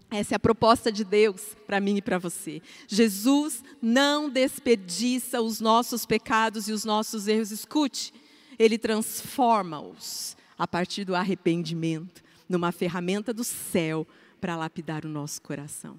Essa 0.10 0.34
é 0.34 0.38
a 0.38 0.39
proposta 0.39 0.92
de 0.92 1.04
Deus 1.04 1.56
para 1.68 1.80
mim 1.80 1.98
e 1.98 2.01
para 2.01 2.18
você. 2.18 2.62
Jesus 2.88 3.63
não 3.82 4.30
desperdiça 4.30 5.42
os 5.42 5.60
nossos 5.60 6.06
pecados 6.06 6.68
e 6.68 6.72
os 6.72 6.84
nossos 6.84 7.28
erros. 7.28 7.51
Escute, 7.51 8.12
Ele 8.58 8.78
transforma-os 8.78 10.36
a 10.58 10.68
partir 10.68 11.06
do 11.06 11.16
arrependimento 11.16 12.24
numa 12.48 12.72
ferramenta 12.72 13.32
do 13.32 13.44
céu 13.44 14.08
para 14.42 14.56
lapidar 14.56 15.06
o 15.06 15.10
nosso 15.10 15.42
coração. 15.42 15.98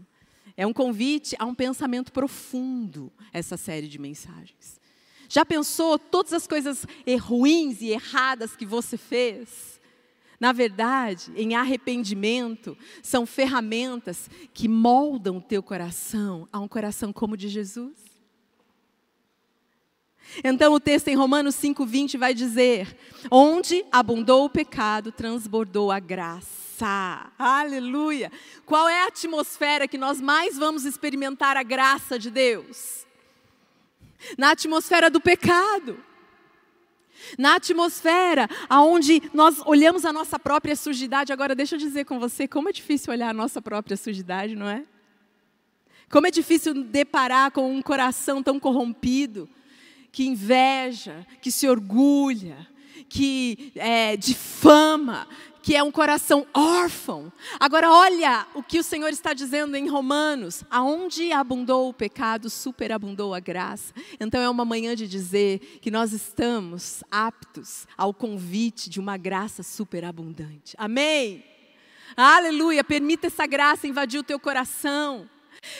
É 0.56 0.66
um 0.66 0.72
convite 0.72 1.36
a 1.38 1.46
um 1.46 1.54
pensamento 1.54 2.12
profundo, 2.12 3.12
essa 3.32 3.56
série 3.56 3.86
de 3.86 3.98
mensagens. 3.98 4.79
Já 5.32 5.46
pensou 5.46 5.96
todas 5.96 6.32
as 6.32 6.44
coisas 6.44 6.84
ruins 7.20 7.80
e 7.80 7.90
erradas 7.90 8.56
que 8.56 8.66
você 8.66 8.96
fez? 8.96 9.80
Na 10.40 10.50
verdade, 10.50 11.30
em 11.36 11.54
arrependimento, 11.54 12.76
são 13.00 13.24
ferramentas 13.24 14.28
que 14.52 14.66
moldam 14.66 15.36
o 15.36 15.40
teu 15.40 15.62
coração 15.62 16.48
a 16.52 16.58
um 16.58 16.66
coração 16.66 17.12
como 17.12 17.34
o 17.34 17.36
de 17.36 17.48
Jesus. 17.48 17.96
Então 20.42 20.72
o 20.72 20.80
texto 20.80 21.06
em 21.06 21.14
Romanos 21.14 21.54
5:20 21.54 22.18
vai 22.18 22.34
dizer: 22.34 22.96
"Onde 23.30 23.84
abundou 23.92 24.46
o 24.46 24.50
pecado, 24.50 25.12
transbordou 25.12 25.92
a 25.92 26.00
graça". 26.00 27.30
Aleluia! 27.38 28.32
Qual 28.66 28.88
é 28.88 29.04
a 29.04 29.06
atmosfera 29.06 29.86
que 29.86 29.96
nós 29.96 30.20
mais 30.20 30.58
vamos 30.58 30.84
experimentar 30.84 31.56
a 31.56 31.62
graça 31.62 32.18
de 32.18 32.32
Deus? 32.32 33.06
Na 34.36 34.50
atmosfera 34.50 35.10
do 35.10 35.20
pecado, 35.20 36.02
na 37.38 37.56
atmosfera 37.56 38.48
aonde 38.68 39.22
nós 39.32 39.60
olhamos 39.66 40.04
a 40.04 40.12
nossa 40.12 40.38
própria 40.38 40.74
sujidade. 40.76 41.32
Agora, 41.32 41.54
deixa 41.54 41.74
eu 41.74 41.78
dizer 41.78 42.04
com 42.04 42.18
você 42.18 42.48
como 42.48 42.68
é 42.68 42.72
difícil 42.72 43.12
olhar 43.12 43.30
a 43.30 43.34
nossa 43.34 43.60
própria 43.60 43.96
sujidade, 43.96 44.56
não 44.56 44.68
é? 44.68 44.84
Como 46.10 46.26
é 46.26 46.30
difícil 46.30 46.74
deparar 46.84 47.52
com 47.52 47.72
um 47.72 47.80
coração 47.80 48.42
tão 48.42 48.58
corrompido, 48.58 49.48
que 50.10 50.26
inveja, 50.26 51.24
que 51.40 51.52
se 51.52 51.68
orgulha, 51.68 52.66
que 53.08 53.72
é, 53.76 54.16
difama, 54.16 55.28
que 55.62 55.76
é 55.76 55.82
um 55.82 55.90
coração 55.90 56.46
órfão. 56.54 57.32
Agora, 57.58 57.90
olha 57.90 58.46
o 58.54 58.62
que 58.62 58.78
o 58.78 58.82
Senhor 58.82 59.08
está 59.08 59.32
dizendo 59.32 59.76
em 59.76 59.88
Romanos: 59.88 60.64
aonde 60.70 61.32
abundou 61.32 61.88
o 61.88 61.94
pecado, 61.94 62.48
superabundou 62.48 63.34
a 63.34 63.40
graça. 63.40 63.92
Então, 64.18 64.40
é 64.40 64.48
uma 64.48 64.64
manhã 64.64 64.94
de 64.94 65.08
dizer 65.08 65.78
que 65.80 65.90
nós 65.90 66.12
estamos 66.12 67.04
aptos 67.10 67.86
ao 67.96 68.12
convite 68.12 68.88
de 68.88 69.00
uma 69.00 69.16
graça 69.16 69.62
superabundante. 69.62 70.74
Amém? 70.78 71.44
Aleluia! 72.16 72.82
Permita 72.82 73.28
essa 73.28 73.46
graça 73.46 73.86
invadir 73.86 74.18
o 74.18 74.24
teu 74.24 74.38
coração. 74.38 75.28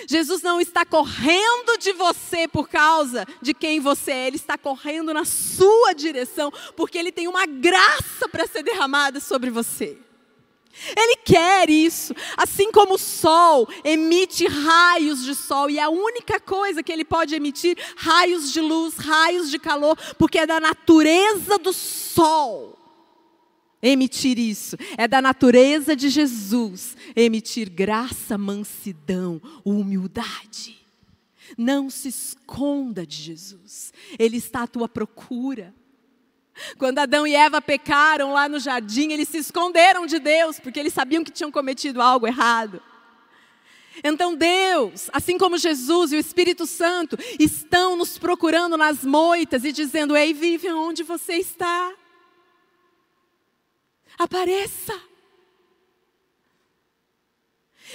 Jesus 0.07 0.43
não 0.43 0.61
está 0.61 0.85
correndo 0.85 1.79
de 1.79 1.93
você 1.93 2.47
por 2.47 2.69
causa 2.69 3.27
de 3.41 3.55
quem 3.55 3.81
você 3.81 4.11
é, 4.13 4.27
ele 4.27 4.37
está 4.37 4.59
correndo 4.59 5.15
na 5.15 5.25
sua 5.25 5.93
direção, 5.93 6.53
porque 6.77 6.99
ele 6.99 7.13
tem 7.13 7.27
uma 7.27 7.47
graça 7.47 8.29
para 8.31 8.47
ser 8.47 8.63
derramada 8.63 9.21
sobre 9.21 9.51
você. 9.51 9.99
Ele 10.97 11.17
quer 11.17 11.69
isso, 11.69 12.15
assim 12.37 12.71
como 12.71 12.95
o 12.95 12.99
sol 12.99 13.69
emite 13.85 14.47
raios 14.47 15.25
de 15.25 15.35
sol, 15.35 15.69
e 15.69 15.79
a 15.79 15.89
única 15.89 16.39
coisa 16.39 16.83
que 16.83 16.93
ele 16.93 17.05
pode 17.05 17.35
emitir 17.35 17.77
raios 17.97 18.53
de 18.53 18.61
luz, 18.61 18.97
raios 18.97 19.51
de 19.51 19.59
calor, 19.59 19.97
porque 20.17 20.39
é 20.39 20.47
da 20.47 20.61
natureza 20.61 21.59
do 21.59 21.73
sol 21.73 22.80
emitir 23.83 24.39
isso. 24.39 24.77
É 24.97 25.09
da 25.09 25.23
natureza 25.23 25.97
de 25.97 26.09
Jesus 26.09 26.97
emitir 27.15 27.71
graça, 27.71 28.37
mansidão, 28.37 29.41
humildade. 29.65 30.79
Não 31.57 31.91
se 31.91 32.09
esconda 32.09 33.07
de 33.07 33.17
Jesus. 33.17 33.93
Ele 34.19 34.37
está 34.37 34.63
à 34.63 34.67
tua 34.67 34.89
procura. 34.89 35.75
Quando 36.79 36.99
Adão 36.99 37.27
e 37.27 37.35
Eva 37.35 37.63
pecaram 37.63 38.33
lá 38.33 38.49
no 38.49 38.61
jardim, 38.61 39.13
eles 39.13 39.29
se 39.29 39.39
esconderam 39.39 40.07
de 40.07 40.19
Deus, 40.19 40.61
porque 40.61 40.79
eles 40.79 40.93
sabiam 40.93 41.25
que 41.25 41.31
tinham 41.31 41.51
cometido 41.51 42.03
algo 42.03 42.27
errado. 42.27 42.83
Então 44.05 44.35
Deus, 44.35 45.11
assim 45.13 45.37
como 45.37 45.59
Jesus 45.59 46.13
e 46.13 46.17
o 46.17 46.19
Espírito 46.19 46.67
Santo, 46.67 47.19
estão 47.39 47.97
nos 47.97 48.19
procurando 48.19 48.77
nas 48.77 49.05
moitas 49.05 49.65
e 49.65 49.73
dizendo: 49.73 50.17
Ei, 50.17 50.33
vive 50.33 50.71
onde 50.71 51.03
você 51.03 51.35
está 51.35 51.93
apareça. 54.23 55.01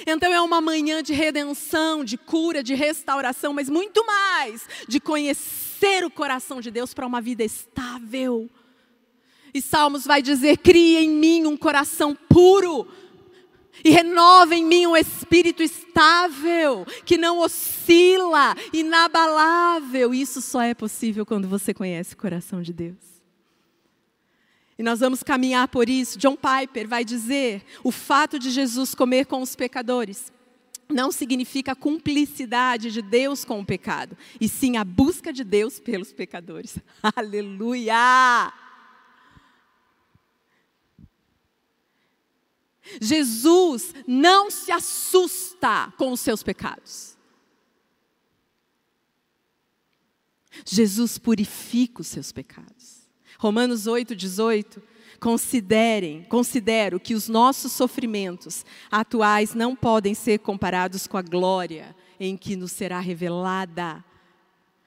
Então 0.06 0.34
é 0.34 0.42
uma 0.42 0.60
manhã 0.60 1.02
de 1.02 1.14
redenção, 1.14 2.04
de 2.04 2.18
cura, 2.18 2.62
de 2.62 2.74
restauração, 2.74 3.54
mas 3.54 3.70
muito 3.70 4.06
mais 4.06 4.68
de 4.88 5.00
conhecer 5.00 6.04
o 6.04 6.12
coração 6.12 6.60
de 6.60 6.70
Deus 6.70 6.94
para 6.94 7.08
uma 7.08 7.22
vida 7.22 7.44
estável. 7.44 8.50
E 9.54 9.62
Salmos 9.62 10.04
vai 10.04 10.22
dizer: 10.22 10.58
cria 10.58 11.00
em 11.00 11.10
mim 11.10 11.46
um 11.46 11.56
coração 11.56 12.14
puro 12.14 12.88
e 13.84 13.90
renova 13.90 14.56
em 14.56 14.66
mim 14.66 14.88
um 14.88 14.98
espírito 14.98 15.64
estável, 15.64 16.86
que 17.06 17.18
não 17.18 17.40
oscila, 17.40 18.56
inabalável. 18.74 20.14
Isso 20.14 20.42
só 20.42 20.62
é 20.62 20.74
possível 20.74 21.26
quando 21.26 21.48
você 21.48 21.74
conhece 21.74 22.16
o 22.16 22.18
coração 22.18 22.62
de 22.62 22.74
Deus. 22.74 23.15
E 24.78 24.84
nós 24.84 25.00
vamos 25.00 25.24
caminhar 25.24 25.68
por 25.68 25.90
isso. 25.90 26.18
John 26.18 26.36
Piper 26.36 26.88
vai 26.88 27.06
dizer: 27.06 27.64
o 27.84 27.92
fato 27.92 28.38
de 28.38 28.50
Jesus 28.52 28.94
comer 28.94 29.26
com 29.26 29.42
os 29.42 29.56
pecadores 29.56 30.34
não 30.90 31.12
significa 31.12 31.72
a 31.72 31.76
cumplicidade 31.76 32.92
de 32.92 33.02
Deus 33.02 33.44
com 33.44 33.60
o 33.60 33.66
pecado, 33.66 34.16
e 34.40 34.48
sim 34.48 34.78
a 34.78 34.84
busca 34.84 35.34
de 35.34 35.44
Deus 35.44 35.80
pelos 35.80 36.14
pecadores. 36.14 36.78
Aleluia! 37.16 38.54
Jesus 43.02 43.94
não 44.08 44.52
se 44.52 44.72
assusta 44.72 45.92
com 45.98 46.12
os 46.12 46.20
seus 46.20 46.44
pecados. 46.44 47.18
Jesus 50.64 51.18
purifica 51.18 52.02
os 52.02 52.08
seus 52.08 52.32
pecados. 52.32 52.75
Romanos 53.46 53.86
8, 53.86 54.16
18. 54.16 54.82
Considerem, 55.20 56.24
considero 56.24 57.00
que 57.00 57.14
os 57.14 57.30
nossos 57.30 57.72
sofrimentos 57.74 58.66
atuais 58.90 59.54
não 59.54 59.76
podem 59.76 60.16
ser 60.16 60.40
comparados 60.40 61.06
com 61.06 61.16
a 61.16 61.22
glória 61.22 61.96
em 62.20 62.36
que 62.36 62.56
nos 62.56 62.72
será 62.72 63.00
revelada. 63.00 64.04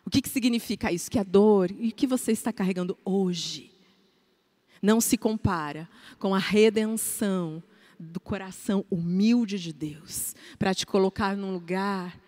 O 0.05 0.11
que, 0.11 0.21
que 0.21 0.29
significa 0.29 0.91
isso? 0.91 1.09
Que 1.09 1.21
a 1.21 1.23
dor 1.23 1.71
e 1.71 1.91
o 1.91 1.95
que 1.95 2.05
você 2.05 2.33
está 2.33 2.53
carregando 2.53 2.99
hoje 3.05 3.71
não 4.83 5.01
se 5.01 5.17
compara 5.17 5.89
com 6.19 6.35
a 6.35 6.39
redenção 6.39 7.63
do 7.97 8.19
coração 8.19 8.85
humilde 8.91 9.57
de 9.57 9.73
Deus 9.73 10.35
para 10.59 10.75
te 10.75 10.85
colocar 10.85 11.37
num 11.37 11.53
lugar 11.53 12.19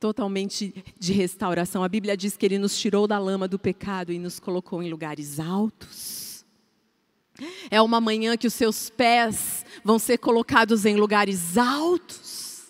totalmente 0.00 0.74
de 0.98 1.12
restauração. 1.12 1.84
A 1.84 1.88
Bíblia 1.88 2.16
diz 2.16 2.36
que 2.36 2.46
Ele 2.46 2.58
nos 2.58 2.76
tirou 2.80 3.06
da 3.06 3.18
lama 3.18 3.46
do 3.46 3.58
pecado 3.58 4.10
e 4.10 4.18
nos 4.18 4.40
colocou 4.40 4.82
em 4.82 4.90
lugares 4.90 5.38
altos. 5.38 6.44
É 7.70 7.80
uma 7.80 8.00
manhã 8.00 8.36
que 8.36 8.46
os 8.46 8.54
seus 8.54 8.88
pés 8.88 9.64
vão 9.84 9.98
ser 9.98 10.18
colocados 10.18 10.86
em 10.86 10.96
lugares 10.96 11.56
altos. 11.58 12.64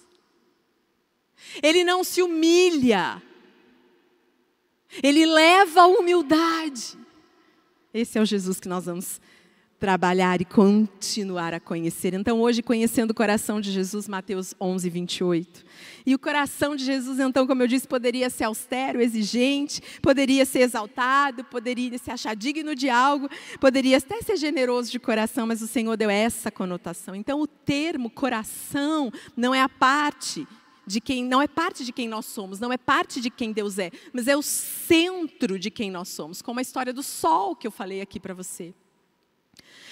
Ele 1.62 1.84
não 1.84 2.04
se 2.04 2.20
humilha, 2.22 3.22
ele 5.02 5.26
leva 5.26 5.82
a 5.82 5.86
humildade. 5.86 6.98
Esse 7.92 8.18
é 8.18 8.20
o 8.20 8.24
Jesus 8.24 8.60
que 8.60 8.68
nós 8.68 8.84
vamos 8.84 9.20
trabalhar 9.80 10.42
e 10.42 10.44
continuar 10.44 11.54
a 11.54 11.58
conhecer. 11.58 12.12
Então, 12.12 12.38
hoje, 12.38 12.62
conhecendo 12.62 13.12
o 13.12 13.14
coração 13.14 13.62
de 13.62 13.72
Jesus, 13.72 14.06
Mateus 14.06 14.54
11, 14.60 14.90
28. 14.90 15.64
E 16.04 16.14
o 16.14 16.18
coração 16.18 16.76
de 16.76 16.84
Jesus, 16.84 17.18
então, 17.18 17.46
como 17.46 17.62
eu 17.62 17.66
disse, 17.66 17.88
poderia 17.88 18.28
ser 18.28 18.44
austero, 18.44 19.00
exigente, 19.00 19.80
poderia 20.02 20.44
ser 20.44 20.60
exaltado, 20.60 21.42
poderia 21.44 21.96
se 21.96 22.10
achar 22.10 22.36
digno 22.36 22.74
de 22.74 22.90
algo, 22.90 23.26
poderia 23.58 23.96
até 23.96 24.20
ser 24.20 24.36
generoso 24.36 24.90
de 24.90 25.00
coração, 25.00 25.46
mas 25.46 25.62
o 25.62 25.66
Senhor 25.66 25.96
deu 25.96 26.10
essa 26.10 26.50
conotação. 26.50 27.14
Então, 27.14 27.40
o 27.40 27.46
termo 27.46 28.10
coração 28.10 29.10
não 29.34 29.54
é 29.54 29.62
a 29.62 29.68
parte 29.68 30.46
de 30.86 31.00
quem 31.00 31.24
não 31.24 31.40
é 31.40 31.46
parte 31.46 31.84
de 31.84 31.92
quem 31.92 32.08
nós 32.08 32.26
somos, 32.26 32.58
não 32.58 32.72
é 32.72 32.76
parte 32.76 33.20
de 33.20 33.30
quem 33.30 33.52
Deus 33.52 33.78
é, 33.78 33.90
mas 34.12 34.26
é 34.26 34.36
o 34.36 34.42
centro 34.42 35.56
de 35.58 35.70
quem 35.70 35.90
nós 35.90 36.08
somos, 36.08 36.42
como 36.42 36.58
a 36.58 36.62
história 36.62 36.92
do 36.92 37.02
sol 37.02 37.54
que 37.54 37.66
eu 37.66 37.70
falei 37.70 38.00
aqui 38.00 38.18
para 38.18 38.34
você. 38.34 38.74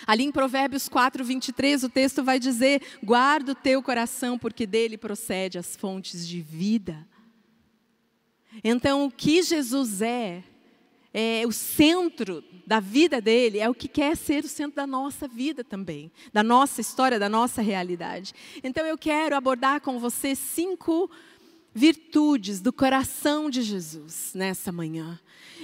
Ali 0.06 0.24
em 0.24 0.32
Provérbios 0.32 0.88
4, 0.88 1.24
23, 1.24 1.84
o 1.84 1.88
texto 1.88 2.22
vai 2.22 2.38
dizer: 2.38 2.82
guarda 3.02 3.52
o 3.52 3.54
teu 3.54 3.82
coração, 3.82 4.38
porque 4.38 4.66
dele 4.66 4.96
procede 4.96 5.58
as 5.58 5.76
fontes 5.76 6.26
de 6.26 6.40
vida. 6.40 7.06
Então, 8.64 9.06
o 9.06 9.10
que 9.10 9.42
Jesus 9.42 10.02
é, 10.02 10.42
é 11.12 11.42
o 11.46 11.52
centro 11.52 12.42
da 12.66 12.80
vida 12.80 13.20
dele, 13.20 13.58
é 13.58 13.68
o 13.68 13.74
que 13.74 13.88
quer 13.88 14.16
ser 14.16 14.44
o 14.44 14.48
centro 14.48 14.76
da 14.76 14.86
nossa 14.86 15.28
vida 15.28 15.62
também, 15.62 16.10
da 16.32 16.42
nossa 16.42 16.80
história, 16.80 17.18
da 17.18 17.28
nossa 17.28 17.62
realidade. 17.62 18.32
Então, 18.62 18.84
eu 18.86 18.98
quero 18.98 19.36
abordar 19.36 19.80
com 19.80 19.98
você 19.98 20.34
cinco 20.34 21.10
virtudes 21.78 22.60
do 22.60 22.72
coração 22.72 23.48
de 23.48 23.62
Jesus 23.62 24.32
nessa 24.34 24.72
manhã. 24.72 25.18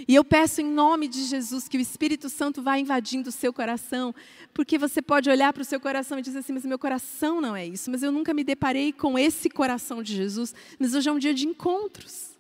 E 0.07 0.15
eu 0.15 0.25
peço 0.25 0.61
em 0.61 0.65
nome 0.65 1.09
de 1.09 1.25
Jesus 1.25 1.69
que 1.69 1.77
o 1.77 1.81
Espírito 1.81 2.29
Santo 2.29 2.63
vá 2.63 2.79
invadindo 2.79 3.29
o 3.29 3.33
seu 3.33 3.53
coração, 3.53 4.15
porque 4.53 4.79
você 4.79 5.03
pode 5.03 5.29
olhar 5.29 5.53
para 5.53 5.63
o 5.63 5.65
seu 5.65 5.81
coração 5.81 6.19
e 6.19 6.23
dizer 6.23 6.39
assim: 6.39 6.53
mas 6.53 6.65
meu 6.65 6.79
coração 6.79 7.41
não 7.41 7.57
é 7.57 7.67
isso, 7.67 7.91
mas 7.91 8.03
eu 8.03 8.13
nunca 8.13 8.33
me 8.33 8.45
deparei 8.45 8.93
com 8.93 9.19
esse 9.19 9.51
coração 9.51 10.03
de 10.03 10.15
Jesus. 10.15 10.55
Mas 10.79 10.95
hoje 10.95 11.09
é 11.09 11.13
um 11.13 11.19
dia 11.19 11.35
de 11.35 11.47
encontros. 11.47 12.33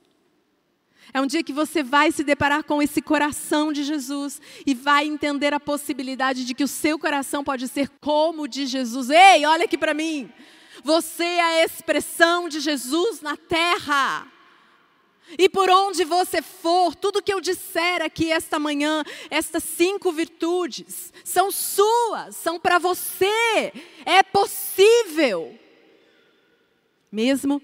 É 1.12 1.20
um 1.20 1.26
dia 1.26 1.42
que 1.42 1.52
você 1.52 1.82
vai 1.82 2.10
se 2.10 2.24
deparar 2.24 2.64
com 2.64 2.80
esse 2.80 3.02
coração 3.02 3.72
de 3.72 3.84
Jesus 3.84 4.40
e 4.64 4.74
vai 4.74 5.06
entender 5.06 5.52
a 5.52 5.60
possibilidade 5.60 6.44
de 6.44 6.54
que 6.54 6.64
o 6.64 6.68
seu 6.68 6.98
coração 6.98 7.44
pode 7.44 7.68
ser 7.68 7.88
como 8.00 8.42
o 8.42 8.48
de 8.48 8.66
Jesus. 8.66 9.10
Ei, 9.10 9.44
olha 9.44 9.64
aqui 9.64 9.76
para 9.76 9.94
mim. 9.94 10.30
Você 10.82 11.24
é 11.24 11.40
a 11.40 11.64
expressão 11.64 12.48
de 12.48 12.60
Jesus 12.60 13.20
na 13.20 13.36
terra. 13.36 14.26
E 15.38 15.48
por 15.48 15.70
onde 15.70 16.04
você 16.04 16.42
for, 16.42 16.94
tudo 16.94 17.22
que 17.22 17.32
eu 17.32 17.40
disser 17.40 18.02
aqui 18.02 18.30
esta 18.30 18.58
manhã, 18.58 19.02
estas 19.30 19.64
cinco 19.64 20.12
virtudes, 20.12 21.12
são 21.24 21.50
suas, 21.50 22.36
são 22.36 22.60
para 22.60 22.78
você. 22.78 23.72
É 24.04 24.22
possível. 24.22 25.58
Mesmo 27.10 27.62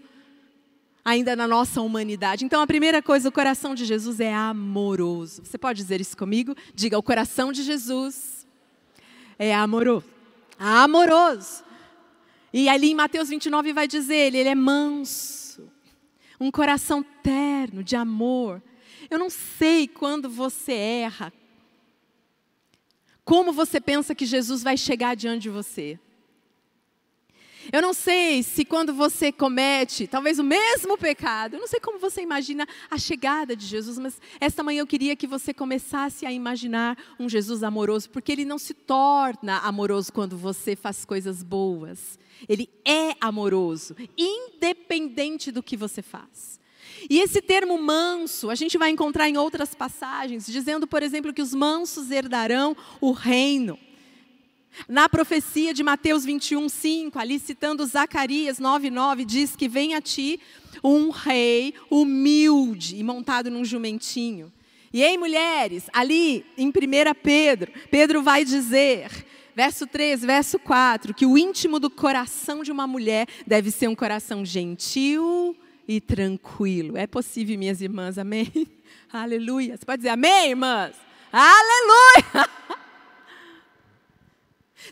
ainda 1.05 1.35
na 1.37 1.47
nossa 1.47 1.81
humanidade. 1.81 2.45
Então, 2.45 2.63
a 2.63 2.67
primeira 2.67 3.03
coisa, 3.03 3.29
o 3.29 3.33
coração 3.33 3.75
de 3.75 3.85
Jesus 3.85 4.21
é 4.21 4.33
amoroso. 4.33 5.43
Você 5.45 5.59
pode 5.59 5.83
dizer 5.83 6.01
isso 6.01 6.17
comigo? 6.17 6.55
Diga: 6.75 6.99
o 6.99 7.03
coração 7.03 7.53
de 7.53 7.63
Jesus 7.63 8.47
é 9.39 9.55
amoroso. 9.55 10.07
Amoroso. 10.59 11.70
E 12.53 12.69
ali 12.69 12.91
em 12.91 12.95
Mateus 12.95 13.29
29 13.29 13.73
vai 13.73 13.87
dizer: 13.87 14.17
ele, 14.17 14.39
ele 14.39 14.49
é 14.49 14.55
manso 14.55 15.41
um 16.41 16.51
coração 16.51 17.05
terno, 17.23 17.85
de 17.85 17.95
amor. 17.95 18.63
Eu 19.11 19.19
não 19.19 19.29
sei 19.29 19.87
quando 19.87 20.31
você 20.31 20.73
erra, 20.73 21.33
como 23.25 23.53
você 23.53 23.81
pensa 23.81 24.15
que 24.15 24.25
Jesus 24.25 24.63
vai 24.63 24.77
chegar 24.77 25.15
diante 25.15 25.43
de 25.43 25.51
você. 25.51 26.01
Eu 27.73 27.81
não 27.81 27.95
sei 27.95 28.43
se 28.43 28.65
quando 28.65 28.93
você 28.93 29.31
comete 29.31 30.07
talvez 30.07 30.39
o 30.39 30.45
mesmo 30.45 30.99
pecado, 30.99 31.55
eu 31.55 31.61
não 31.61 31.69
sei 31.69 31.79
como 31.79 31.99
você 31.99 32.21
imagina 32.21 32.67
a 32.91 32.99
chegada 32.99 33.55
de 33.55 33.65
Jesus, 33.65 33.99
mas 33.99 34.21
esta 34.41 34.63
manhã 34.63 34.81
eu 34.81 34.87
queria 34.87 35.15
que 35.15 35.27
você 35.27 35.55
começasse 35.55 36.27
a 36.27 36.33
imaginar 36.33 36.99
um 37.19 37.29
Jesus 37.29 37.63
amoroso, 37.63 38.11
porque 38.11 38.33
ele 38.33 38.45
não 38.45 38.59
se 38.59 38.75
torna 38.75 39.59
amoroso 39.59 40.13
quando 40.13 40.37
você 40.37 40.75
faz 40.75 41.05
coisas 41.05 41.43
boas. 41.45 42.19
Ele 42.49 42.69
é 42.85 43.15
amoroso, 43.21 43.95
independente 44.19 45.53
do 45.53 45.63
que 45.63 45.77
você 45.77 46.03
faz. 46.03 46.59
E 47.09 47.21
esse 47.21 47.41
termo 47.41 47.79
manso, 47.79 48.51
a 48.51 48.55
gente 48.55 48.77
vai 48.77 48.91
encontrar 48.91 49.29
em 49.29 49.37
outras 49.37 49.75
passagens, 49.75 50.47
dizendo, 50.47 50.87
por 50.87 51.03
exemplo, 51.03 51.33
que 51.33 51.43
os 51.43 51.55
mansos 51.55 52.11
herdarão 52.11 52.77
o 53.01 53.13
reino. 53.13 53.79
Na 54.89 55.09
profecia 55.09 55.75
de 55.75 55.83
Mateus 55.83 56.25
21, 56.25 56.69
5, 56.69 57.19
ali 57.19 57.39
citando 57.39 57.85
Zacarias 57.87 58.59
9, 58.59 58.91
9, 58.91 59.25
diz 59.25 59.55
que 59.55 59.69
vem 59.69 59.95
a 59.95 60.01
ti 60.01 60.41
um 60.83 61.11
rei 61.11 61.75
humilde 61.91 62.97
e 62.97 63.03
montado 63.03 63.51
num 63.51 63.65
jumentinho. 63.65 64.53
E 64.93 65.03
ei, 65.03 65.17
mulheres, 65.17 65.89
ali 65.93 66.45
em 66.57 66.69
1 66.69 66.73
Pedro, 67.23 67.73
Pedro 67.91 68.23
vai 68.23 68.45
dizer, 68.45 69.09
verso 69.55 69.87
3, 69.87 70.23
verso 70.23 70.59
4, 70.59 71.15
que 71.15 71.27
o 71.27 71.39
íntimo 71.39 71.79
do 71.79 71.89
coração 71.89 72.63
de 72.63 72.73
uma 72.73 72.87
mulher 72.87 73.29
deve 73.47 73.71
ser 73.71 73.89
um 73.89 73.95
coração 73.95 74.45
gentil 74.45 75.57
e 75.87 76.01
tranquilo. 76.01 76.97
É 76.97 77.07
possível, 77.07 77.57
minhas 77.59 77.81
irmãs, 77.81 78.19
amém? 78.19 78.51
Aleluia. 79.13 79.77
Você 79.77 79.85
pode 79.85 79.99
dizer 79.99 80.11
amém, 80.11 80.51
irmãs? 80.51 80.97
Aleluia! 81.33 82.51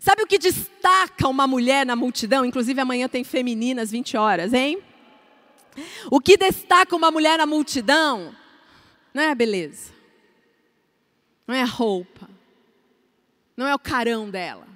Sabe 0.00 0.22
o 0.22 0.26
que 0.26 0.38
destaca 0.38 1.26
uma 1.28 1.46
mulher 1.46 1.84
na 1.84 1.96
multidão? 1.96 2.44
Inclusive 2.44 2.80
amanhã 2.80 3.08
tem 3.08 3.24
femininas 3.24 3.90
20 3.90 4.16
horas, 4.16 4.52
hein? 4.52 4.82
O 6.10 6.20
que 6.20 6.36
destaca 6.36 6.94
uma 6.94 7.10
mulher 7.10 7.38
na 7.38 7.46
multidão 7.46 8.34
não 9.14 9.22
é 9.22 9.30
a 9.30 9.34
beleza, 9.34 9.92
não 11.46 11.54
é 11.54 11.62
a 11.62 11.66
roupa, 11.66 12.28
não 13.56 13.66
é 13.66 13.74
o 13.74 13.78
carão 13.78 14.30
dela, 14.30 14.66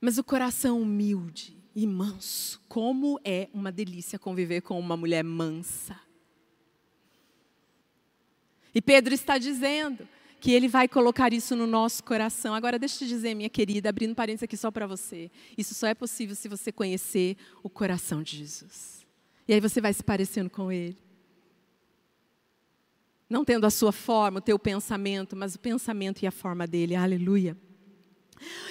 mas 0.00 0.18
o 0.18 0.24
coração 0.24 0.80
humilde 0.80 1.56
e 1.74 1.86
manso. 1.86 2.60
Como 2.68 3.20
é 3.24 3.48
uma 3.52 3.72
delícia 3.72 4.18
conviver 4.18 4.60
com 4.60 4.78
uma 4.78 4.96
mulher 4.96 5.24
mansa. 5.24 5.98
E 8.74 8.82
Pedro 8.82 9.14
está 9.14 9.38
dizendo 9.38 10.08
que 10.44 10.52
ele 10.52 10.68
vai 10.68 10.86
colocar 10.86 11.32
isso 11.32 11.56
no 11.56 11.66
nosso 11.66 12.04
coração. 12.04 12.54
Agora, 12.54 12.78
deixa 12.78 12.96
eu 12.96 12.98
te 12.98 13.06
dizer, 13.06 13.32
minha 13.32 13.48
querida, 13.48 13.88
abrindo 13.88 14.14
parênteses 14.14 14.42
aqui 14.42 14.58
só 14.58 14.70
para 14.70 14.86
você. 14.86 15.30
Isso 15.56 15.72
só 15.72 15.86
é 15.86 15.94
possível 15.94 16.36
se 16.36 16.48
você 16.48 16.70
conhecer 16.70 17.38
o 17.62 17.70
coração 17.70 18.22
de 18.22 18.36
Jesus. 18.36 19.06
E 19.48 19.54
aí 19.54 19.58
você 19.58 19.80
vai 19.80 19.94
se 19.94 20.04
parecendo 20.04 20.50
com 20.50 20.70
ele. 20.70 20.98
Não 23.26 23.42
tendo 23.42 23.64
a 23.64 23.70
sua 23.70 23.90
forma, 23.90 24.36
o 24.36 24.42
teu 24.42 24.58
pensamento, 24.58 25.34
mas 25.34 25.54
o 25.54 25.58
pensamento 25.58 26.22
e 26.22 26.26
a 26.26 26.30
forma 26.30 26.66
dele. 26.66 26.94
Aleluia. 26.94 27.56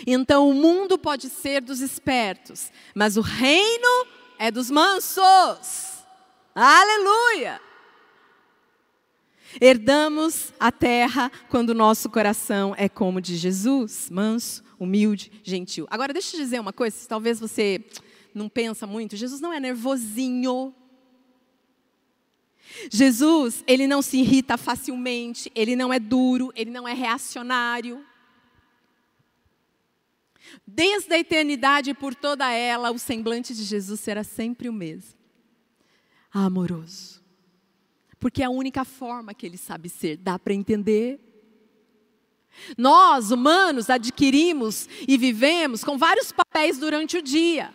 Então, 0.05 0.47
o 0.47 0.53
mundo 0.53 0.95
pode 0.95 1.27
ser 1.27 1.59
dos 1.59 1.81
espertos, 1.81 2.71
mas 2.93 3.17
o 3.17 3.21
reino 3.21 4.05
é 4.37 4.51
dos 4.51 4.69
mansos. 4.69 6.03
Aleluia! 6.53 7.59
Herdamos 9.61 10.53
a 10.59 10.71
terra 10.71 11.31
quando 11.49 11.69
o 11.69 11.73
nosso 11.73 12.09
coração 12.09 12.73
é 12.77 12.89
como 12.89 13.21
de 13.21 13.35
Jesus, 13.35 14.09
manso, 14.09 14.63
humilde, 14.79 15.31
gentil. 15.43 15.87
Agora, 15.89 16.13
deixa 16.13 16.35
eu 16.35 16.41
dizer 16.41 16.59
uma 16.59 16.73
coisa, 16.73 16.97
talvez 17.07 17.39
você 17.39 17.83
não 18.33 18.49
pensa 18.49 18.87
muito, 18.87 19.15
Jesus 19.15 19.39
não 19.39 19.53
é 19.53 19.59
nervosinho. 19.59 20.73
Jesus, 22.89 23.63
ele 23.67 23.85
não 23.85 24.01
se 24.01 24.17
irrita 24.17 24.57
facilmente, 24.57 25.51
ele 25.53 25.75
não 25.75 25.93
é 25.93 25.99
duro, 25.99 26.51
ele 26.55 26.71
não 26.71 26.87
é 26.87 26.93
reacionário. 26.93 28.03
Desde 30.65 31.13
a 31.13 31.19
eternidade 31.19 31.91
e 31.91 31.93
por 31.93 32.15
toda 32.15 32.51
ela, 32.51 32.91
o 32.91 32.97
semblante 32.97 33.53
de 33.53 33.63
Jesus 33.63 33.99
será 33.99 34.23
sempre 34.23 34.69
o 34.69 34.73
mesmo. 34.73 35.13
Amoroso. 36.31 37.22
Porque 38.23 38.41
é 38.41 38.45
a 38.45 38.49
única 38.49 38.85
forma 38.85 39.33
que 39.33 39.45
ele 39.45 39.57
sabe 39.57 39.89
ser. 39.89 40.15
Dá 40.15 40.39
para 40.39 40.53
entender? 40.53 41.19
Nós, 42.77 43.31
humanos, 43.31 43.89
adquirimos 43.89 44.87
e 45.05 45.17
vivemos 45.17 45.83
com 45.83 45.97
vários 45.97 46.31
papéis 46.31 46.77
durante 46.77 47.17
o 47.17 47.21
dia, 47.21 47.73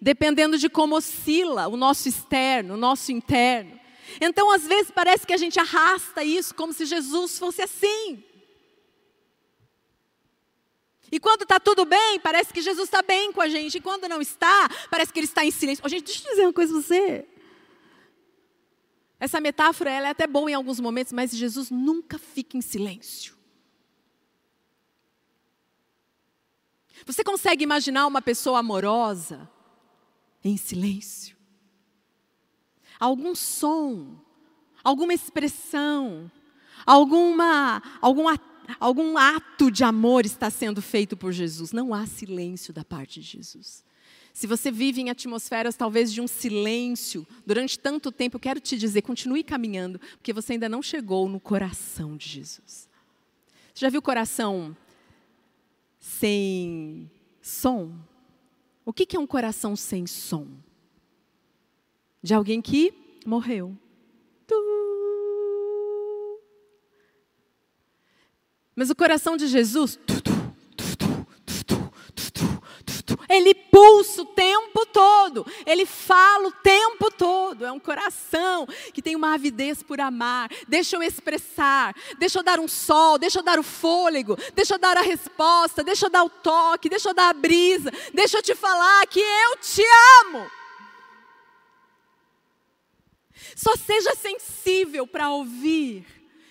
dependendo 0.00 0.56
de 0.56 0.70
como 0.70 0.96
oscila 0.96 1.68
o 1.68 1.76
nosso 1.76 2.08
externo, 2.08 2.72
o 2.72 2.76
nosso 2.78 3.12
interno. 3.12 3.78
Então, 4.18 4.50
às 4.50 4.66
vezes, 4.66 4.90
parece 4.90 5.26
que 5.26 5.34
a 5.34 5.36
gente 5.36 5.60
arrasta 5.60 6.24
isso 6.24 6.54
como 6.54 6.72
se 6.72 6.86
Jesus 6.86 7.38
fosse 7.38 7.60
assim. 7.60 8.24
E 11.12 11.20
quando 11.20 11.42
está 11.42 11.60
tudo 11.60 11.84
bem, 11.84 12.18
parece 12.20 12.50
que 12.50 12.62
Jesus 12.62 12.88
está 12.88 13.02
bem 13.02 13.30
com 13.30 13.42
a 13.42 13.48
gente. 13.50 13.76
E 13.76 13.80
quando 13.82 14.08
não 14.08 14.22
está, 14.22 14.70
parece 14.90 15.12
que 15.12 15.18
ele 15.18 15.26
está 15.26 15.44
em 15.44 15.50
silêncio. 15.50 15.84
Oh, 15.84 15.88
gente, 15.90 16.06
deixa 16.06 16.26
eu 16.26 16.30
dizer 16.30 16.42
uma 16.44 16.52
coisa 16.54 16.72
para 16.72 16.80
você. 16.80 17.26
Essa 19.18 19.40
metáfora 19.40 19.90
ela 19.90 20.08
é 20.08 20.10
até 20.10 20.26
boa 20.26 20.50
em 20.50 20.54
alguns 20.54 20.78
momentos, 20.78 21.12
mas 21.12 21.30
Jesus 21.30 21.70
nunca 21.70 22.18
fica 22.18 22.56
em 22.56 22.60
silêncio. 22.60 23.36
Você 27.04 27.22
consegue 27.22 27.64
imaginar 27.64 28.06
uma 28.06 28.20
pessoa 28.20 28.58
amorosa 28.58 29.48
em 30.44 30.56
silêncio? 30.56 31.36
Algum 32.98 33.34
som, 33.34 34.18
alguma 34.82 35.12
expressão, 35.12 36.30
alguma, 36.84 37.82
algum, 38.00 38.24
algum 38.80 39.18
ato 39.18 39.70
de 39.70 39.84
amor 39.84 40.24
está 40.24 40.50
sendo 40.50 40.80
feito 40.82 41.16
por 41.16 41.32
Jesus. 41.32 41.72
Não 41.72 41.92
há 41.92 42.06
silêncio 42.06 42.72
da 42.72 42.84
parte 42.84 43.20
de 43.20 43.26
Jesus. 43.26 43.84
Se 44.36 44.46
você 44.46 44.70
vive 44.70 45.00
em 45.00 45.08
atmosferas 45.08 45.76
talvez 45.76 46.12
de 46.12 46.20
um 46.20 46.26
silêncio 46.26 47.26
durante 47.46 47.78
tanto 47.78 48.12
tempo, 48.12 48.36
eu 48.36 48.40
quero 48.40 48.60
te 48.60 48.76
dizer, 48.76 49.00
continue 49.00 49.42
caminhando, 49.42 49.98
porque 50.18 50.30
você 50.30 50.52
ainda 50.52 50.68
não 50.68 50.82
chegou 50.82 51.26
no 51.26 51.40
coração 51.40 52.18
de 52.18 52.28
Jesus. 52.28 52.86
Você 53.72 53.80
já 53.80 53.88
viu 53.88 54.02
coração 54.02 54.76
sem 55.98 57.10
som? 57.40 57.98
O 58.84 58.92
que 58.92 59.16
é 59.16 59.18
um 59.18 59.26
coração 59.26 59.74
sem 59.74 60.06
som? 60.06 60.46
De 62.22 62.34
alguém 62.34 62.60
que 62.60 62.92
morreu. 63.24 63.74
Mas 68.74 68.90
o 68.90 68.94
coração 68.94 69.34
de 69.34 69.46
Jesus, 69.46 69.98
Ele 73.28 73.54
pulsa 73.54 74.22
o 74.22 74.26
tempo 74.26 74.86
todo, 74.86 75.46
ele 75.66 75.84
fala 75.84 76.48
o 76.48 76.52
tempo 76.52 77.10
todo. 77.10 77.64
É 77.64 77.72
um 77.72 77.80
coração 77.80 78.66
que 78.92 79.02
tem 79.02 79.16
uma 79.16 79.34
avidez 79.34 79.82
por 79.82 80.00
amar. 80.00 80.50
Deixa 80.68 80.96
eu 80.96 81.02
expressar, 81.02 81.94
deixa 82.18 82.38
eu 82.38 82.42
dar 82.42 82.60
um 82.60 82.68
sol, 82.68 83.18
deixa 83.18 83.38
eu 83.38 83.42
dar 83.42 83.58
o 83.58 83.62
fôlego, 83.62 84.36
deixa 84.54 84.74
eu 84.74 84.78
dar 84.78 84.96
a 84.96 85.02
resposta, 85.02 85.82
deixa 85.82 86.06
eu 86.06 86.10
dar 86.10 86.24
o 86.24 86.30
toque, 86.30 86.88
deixa 86.88 87.10
eu 87.10 87.14
dar 87.14 87.30
a 87.30 87.34
brisa, 87.34 87.90
deixa 88.14 88.38
eu 88.38 88.42
te 88.42 88.54
falar 88.54 89.06
que 89.06 89.20
eu 89.20 89.56
te 89.58 89.82
amo. 90.24 90.50
Só 93.54 93.76
seja 93.76 94.14
sensível 94.14 95.06
para 95.06 95.30
ouvir 95.30 96.04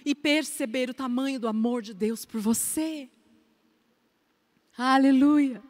e 0.05 0.13
perceber 0.13 0.89
o 0.89 0.93
tamanho 0.93 1.39
do 1.39 1.47
amor 1.47 1.81
de 1.81 1.93
Deus 1.93 2.25
por 2.25 2.39
você. 2.39 3.09
Aleluia. 4.77 5.61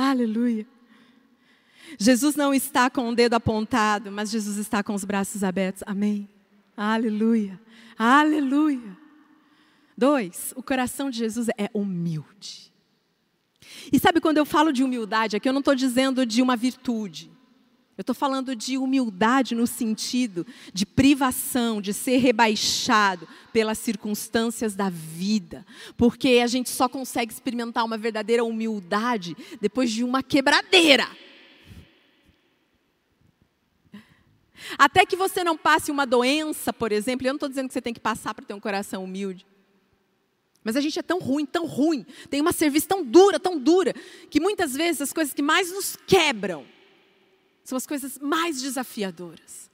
Aleluia. 0.00 0.64
Jesus 1.98 2.36
não 2.36 2.54
está 2.54 2.88
com 2.88 3.08
o 3.08 3.14
dedo 3.16 3.34
apontado, 3.34 4.12
mas 4.12 4.30
Jesus 4.30 4.56
está 4.56 4.80
com 4.80 4.94
os 4.94 5.04
braços 5.04 5.42
abertos. 5.42 5.82
Amém. 5.84 6.28
Aleluia. 6.76 7.60
Aleluia. 7.98 8.96
Dois, 9.96 10.54
o 10.54 10.62
coração 10.62 11.10
de 11.10 11.18
Jesus 11.18 11.48
é 11.58 11.68
humilde. 11.74 12.72
E 13.92 13.98
sabe 13.98 14.20
quando 14.20 14.36
eu 14.36 14.46
falo 14.46 14.72
de 14.72 14.84
humildade, 14.84 15.34
aqui 15.34 15.48
eu 15.48 15.52
não 15.52 15.58
estou 15.58 15.74
dizendo 15.74 16.24
de 16.24 16.40
uma 16.42 16.54
virtude. 16.54 17.28
Eu 17.98 18.02
estou 18.02 18.14
falando 18.14 18.54
de 18.54 18.78
humildade 18.78 19.56
no 19.56 19.66
sentido 19.66 20.46
de 20.72 20.86
privação, 20.86 21.82
de 21.82 21.92
ser 21.92 22.18
rebaixado 22.18 23.26
pelas 23.52 23.76
circunstâncias 23.76 24.76
da 24.76 24.88
vida. 24.88 25.66
Porque 25.96 26.40
a 26.40 26.46
gente 26.46 26.70
só 26.70 26.88
consegue 26.88 27.32
experimentar 27.32 27.84
uma 27.84 27.98
verdadeira 27.98 28.44
humildade 28.44 29.36
depois 29.60 29.90
de 29.90 30.04
uma 30.04 30.22
quebradeira. 30.22 31.08
Até 34.78 35.04
que 35.04 35.16
você 35.16 35.42
não 35.42 35.58
passe 35.58 35.90
uma 35.90 36.06
doença, 36.06 36.72
por 36.72 36.92
exemplo, 36.92 37.26
eu 37.26 37.32
não 37.32 37.36
estou 37.36 37.48
dizendo 37.48 37.66
que 37.66 37.74
você 37.74 37.82
tem 37.82 37.94
que 37.94 37.98
passar 37.98 38.32
para 38.32 38.44
ter 38.44 38.54
um 38.54 38.60
coração 38.60 39.02
humilde. 39.02 39.44
Mas 40.62 40.76
a 40.76 40.80
gente 40.80 41.00
é 41.00 41.02
tão 41.02 41.18
ruim, 41.18 41.44
tão 41.44 41.66
ruim, 41.66 42.06
tem 42.30 42.40
uma 42.40 42.52
serviço 42.52 42.86
tão 42.86 43.04
dura, 43.04 43.40
tão 43.40 43.58
dura, 43.58 43.92
que 44.30 44.38
muitas 44.38 44.74
vezes 44.74 45.00
as 45.02 45.12
coisas 45.12 45.34
que 45.34 45.42
mais 45.42 45.72
nos 45.72 45.96
quebram 46.06 46.77
são 47.68 47.76
as 47.76 47.86
coisas 47.86 48.18
mais 48.18 48.62
desafiadoras. 48.62 49.70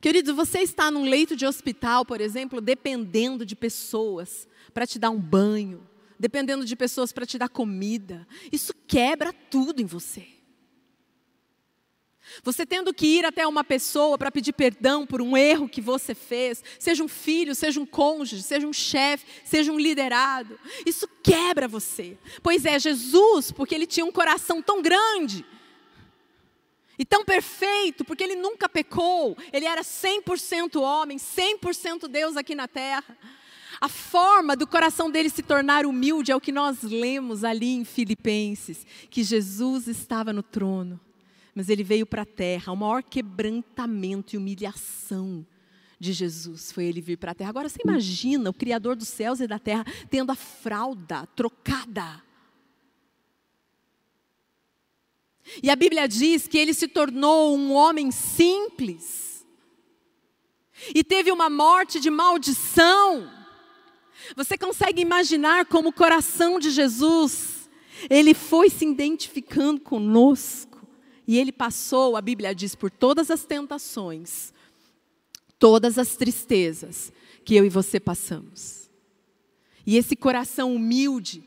Querido, 0.00 0.32
você 0.32 0.60
está 0.60 0.88
num 0.88 1.02
leito 1.02 1.34
de 1.34 1.44
hospital, 1.44 2.06
por 2.06 2.20
exemplo, 2.20 2.60
dependendo 2.60 3.44
de 3.44 3.56
pessoas 3.56 4.46
para 4.72 4.86
te 4.86 5.00
dar 5.00 5.10
um 5.10 5.18
banho, 5.18 5.84
dependendo 6.16 6.64
de 6.64 6.76
pessoas 6.76 7.10
para 7.10 7.26
te 7.26 7.36
dar 7.36 7.48
comida. 7.48 8.24
Isso 8.52 8.72
quebra 8.86 9.32
tudo 9.32 9.82
em 9.82 9.84
você. 9.84 10.28
Você 12.42 12.64
tendo 12.64 12.92
que 12.92 13.06
ir 13.06 13.24
até 13.24 13.46
uma 13.46 13.64
pessoa 13.64 14.16
para 14.16 14.30
pedir 14.30 14.52
perdão 14.52 15.06
por 15.06 15.20
um 15.20 15.36
erro 15.36 15.68
que 15.68 15.80
você 15.80 16.14
fez, 16.14 16.62
seja 16.78 17.02
um 17.02 17.08
filho, 17.08 17.54
seja 17.54 17.80
um 17.80 17.86
cônjuge, 17.86 18.42
seja 18.42 18.66
um 18.66 18.72
chefe, 18.72 19.26
seja 19.44 19.72
um 19.72 19.78
liderado, 19.78 20.58
isso 20.86 21.08
quebra 21.22 21.66
você. 21.66 22.16
Pois 22.42 22.64
é, 22.64 22.78
Jesus, 22.78 23.50
porque 23.50 23.74
ele 23.74 23.86
tinha 23.86 24.06
um 24.06 24.12
coração 24.12 24.62
tão 24.62 24.80
grande 24.82 25.44
e 26.98 27.04
tão 27.04 27.24
perfeito, 27.24 28.04
porque 28.04 28.24
ele 28.24 28.36
nunca 28.36 28.68
pecou, 28.68 29.36
ele 29.52 29.66
era 29.66 29.82
100% 29.82 30.80
homem, 30.80 31.16
100% 31.16 32.08
Deus 32.08 32.36
aqui 32.36 32.54
na 32.54 32.66
terra. 32.66 33.16
A 33.80 33.88
forma 33.88 34.56
do 34.56 34.66
coração 34.66 35.08
dele 35.08 35.30
se 35.30 35.42
tornar 35.42 35.86
humilde 35.86 36.32
é 36.32 36.36
o 36.36 36.40
que 36.40 36.50
nós 36.50 36.82
lemos 36.82 37.44
ali 37.44 37.74
em 37.74 37.84
Filipenses, 37.84 38.84
que 39.08 39.22
Jesus 39.22 39.86
estava 39.86 40.32
no 40.32 40.42
trono 40.42 41.00
mas 41.58 41.68
ele 41.68 41.82
veio 41.82 42.06
para 42.06 42.22
a 42.22 42.24
terra. 42.24 42.72
O 42.72 42.76
maior 42.76 43.02
quebrantamento 43.02 44.32
e 44.32 44.38
humilhação 44.38 45.44
de 45.98 46.12
Jesus 46.12 46.70
foi 46.70 46.84
ele 46.84 47.00
vir 47.00 47.16
para 47.16 47.32
a 47.32 47.34
terra. 47.34 47.50
Agora 47.50 47.68
você 47.68 47.80
imagina 47.84 48.48
o 48.48 48.54
Criador 48.54 48.94
dos 48.94 49.08
céus 49.08 49.40
e 49.40 49.46
da 49.48 49.58
terra 49.58 49.84
tendo 50.08 50.30
a 50.30 50.36
fralda 50.36 51.26
trocada. 51.34 52.22
E 55.60 55.68
a 55.68 55.74
Bíblia 55.74 56.06
diz 56.06 56.46
que 56.46 56.56
ele 56.56 56.72
se 56.72 56.86
tornou 56.86 57.56
um 57.56 57.72
homem 57.72 58.12
simples. 58.12 59.44
E 60.94 61.02
teve 61.02 61.32
uma 61.32 61.50
morte 61.50 61.98
de 61.98 62.08
maldição. 62.08 63.28
Você 64.36 64.56
consegue 64.56 65.02
imaginar 65.02 65.66
como 65.66 65.88
o 65.88 65.92
coração 65.92 66.60
de 66.60 66.70
Jesus, 66.70 67.68
ele 68.08 68.32
foi 68.32 68.70
se 68.70 68.86
identificando 68.86 69.80
conosco. 69.80 70.67
E 71.28 71.38
ele 71.38 71.52
passou, 71.52 72.16
a 72.16 72.22
Bíblia 72.22 72.54
diz, 72.54 72.74
por 72.74 72.90
todas 72.90 73.30
as 73.30 73.44
tentações, 73.44 74.54
todas 75.58 75.98
as 75.98 76.16
tristezas 76.16 77.12
que 77.44 77.54
eu 77.54 77.66
e 77.66 77.68
você 77.68 78.00
passamos. 78.00 78.88
E 79.86 79.98
esse 79.98 80.16
coração 80.16 80.74
humilde 80.74 81.44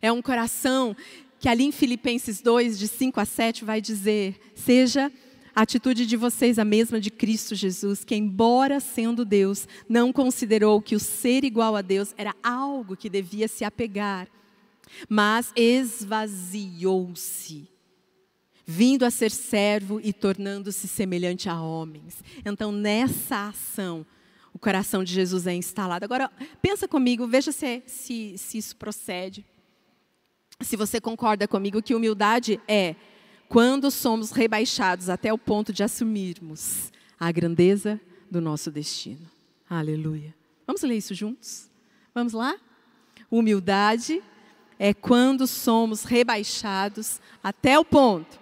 é 0.00 0.10
um 0.10 0.22
coração 0.22 0.96
que 1.38 1.46
ali 1.46 1.64
em 1.64 1.72
Filipenses 1.72 2.40
2, 2.40 2.78
de 2.78 2.88
5 2.88 3.20
a 3.20 3.26
7, 3.26 3.66
vai 3.66 3.82
dizer: 3.82 4.40
seja 4.54 5.12
a 5.54 5.60
atitude 5.60 6.06
de 6.06 6.16
vocês 6.16 6.58
a 6.58 6.64
mesma 6.64 6.98
de 6.98 7.10
Cristo 7.10 7.54
Jesus, 7.54 8.04
que, 8.04 8.14
embora 8.14 8.80
sendo 8.80 9.26
Deus, 9.26 9.68
não 9.86 10.10
considerou 10.10 10.80
que 10.80 10.96
o 10.96 11.00
ser 11.00 11.44
igual 11.44 11.76
a 11.76 11.82
Deus 11.82 12.14
era 12.16 12.34
algo 12.42 12.96
que 12.96 13.10
devia 13.10 13.46
se 13.46 13.62
apegar, 13.62 14.26
mas 15.06 15.52
esvaziou-se 15.54 16.92
vindo 18.72 19.04
a 19.04 19.10
ser 19.10 19.30
servo 19.30 20.00
e 20.02 20.14
tornando-se 20.14 20.88
semelhante 20.88 21.46
a 21.46 21.60
homens. 21.60 22.24
Então, 22.42 22.72
nessa 22.72 23.48
ação, 23.48 24.06
o 24.54 24.58
coração 24.58 25.04
de 25.04 25.12
Jesus 25.12 25.46
é 25.46 25.54
instalado. 25.54 26.06
Agora, 26.06 26.30
pensa 26.62 26.88
comigo, 26.88 27.26
veja 27.26 27.52
se, 27.52 27.82
se, 27.86 28.34
se 28.38 28.56
isso 28.56 28.74
procede. 28.76 29.44
Se 30.62 30.74
você 30.74 31.02
concorda 31.02 31.46
comigo 31.46 31.82
que 31.82 31.94
humildade 31.94 32.58
é 32.66 32.96
quando 33.46 33.90
somos 33.90 34.30
rebaixados 34.30 35.10
até 35.10 35.30
o 35.30 35.36
ponto 35.36 35.70
de 35.70 35.82
assumirmos 35.82 36.90
a 37.20 37.30
grandeza 37.30 38.00
do 38.30 38.40
nosso 38.40 38.70
destino. 38.70 39.30
Aleluia. 39.68 40.34
Vamos 40.66 40.80
ler 40.80 40.96
isso 40.96 41.14
juntos? 41.14 41.68
Vamos 42.14 42.32
lá? 42.32 42.56
Humildade 43.30 44.22
é 44.78 44.94
quando 44.94 45.46
somos 45.46 46.04
rebaixados 46.04 47.20
até 47.42 47.78
o 47.78 47.84
ponto. 47.84 48.41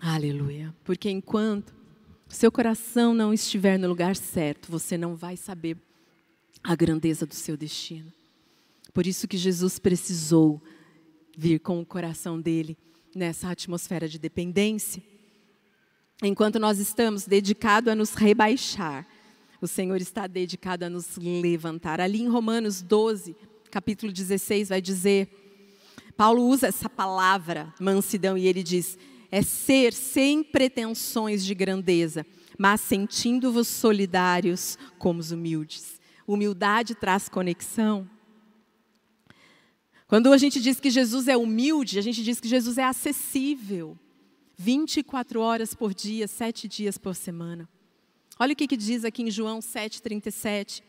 Aleluia. 0.00 0.74
Porque 0.84 1.10
enquanto 1.10 1.74
seu 2.28 2.50
coração 2.50 3.14
não 3.14 3.32
estiver 3.32 3.78
no 3.78 3.88
lugar 3.88 4.16
certo, 4.16 4.70
você 4.70 4.98
não 4.98 5.14
vai 5.14 5.36
saber 5.36 5.76
a 6.62 6.74
grandeza 6.74 7.24
do 7.24 7.34
seu 7.34 7.56
destino. 7.56 8.12
Por 8.92 9.06
isso 9.06 9.28
que 9.28 9.36
Jesus 9.36 9.78
precisou 9.78 10.60
vir 11.36 11.60
com 11.60 11.80
o 11.80 11.86
coração 11.86 12.40
dele 12.40 12.76
nessa 13.14 13.50
atmosfera 13.50 14.08
de 14.08 14.18
dependência. 14.18 15.02
Enquanto 16.22 16.58
nós 16.58 16.78
estamos 16.78 17.26
dedicados 17.26 17.92
a 17.92 17.94
nos 17.94 18.14
rebaixar, 18.14 19.06
o 19.60 19.66
Senhor 19.66 20.00
está 20.00 20.26
dedicado 20.26 20.84
a 20.84 20.90
nos 20.90 21.16
levantar. 21.16 22.00
Ali 22.00 22.22
em 22.22 22.28
Romanos 22.28 22.82
12, 22.82 23.36
capítulo 23.70 24.12
16, 24.12 24.70
vai 24.70 24.80
dizer: 24.80 25.28
Paulo 26.16 26.46
usa 26.46 26.66
essa 26.66 26.88
palavra, 26.88 27.72
mansidão, 27.78 28.36
e 28.36 28.46
ele 28.46 28.62
diz: 28.62 28.98
é 29.30 29.42
ser 29.42 29.92
sem 29.92 30.42
pretensões 30.42 31.44
de 31.44 31.54
grandeza, 31.54 32.26
mas 32.58 32.80
sentindo-vos 32.80 33.68
solidários 33.68 34.78
como 34.98 35.20
os 35.20 35.30
humildes. 35.30 36.00
Humildade 36.26 36.94
traz 36.94 37.28
conexão. 37.28 38.08
Quando 40.08 40.32
a 40.32 40.38
gente 40.38 40.60
diz 40.60 40.78
que 40.78 40.90
Jesus 40.90 41.28
é 41.28 41.36
humilde, 41.36 41.98
a 41.98 42.02
gente 42.02 42.22
diz 42.22 42.40
que 42.40 42.48
Jesus 42.48 42.78
é 42.78 42.84
acessível. 42.84 43.98
24 44.56 45.40
horas 45.40 45.74
por 45.74 45.92
dia, 45.92 46.26
sete 46.26 46.66
dias 46.66 46.96
por 46.96 47.14
semana. 47.14 47.68
Olha 48.38 48.52
o 48.52 48.56
que, 48.56 48.66
que 48.66 48.76
diz 48.76 49.04
aqui 49.04 49.22
em 49.22 49.30
João 49.30 49.58
7,37. 49.58 50.82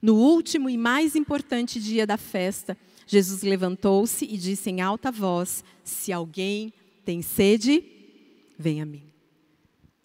No 0.00 0.16
último 0.16 0.70
e 0.70 0.76
mais 0.76 1.14
importante 1.14 1.80
dia 1.80 2.06
da 2.06 2.16
festa, 2.16 2.76
Jesus 3.06 3.42
levantou-se 3.42 4.24
e 4.24 4.36
disse 4.36 4.70
em 4.70 4.80
alta 4.80 5.10
voz: 5.10 5.64
Se 5.82 6.12
alguém 6.12 6.72
tem 7.04 7.22
sede, 7.22 7.84
vem 8.58 8.80
a 8.80 8.86
mim. 8.86 9.12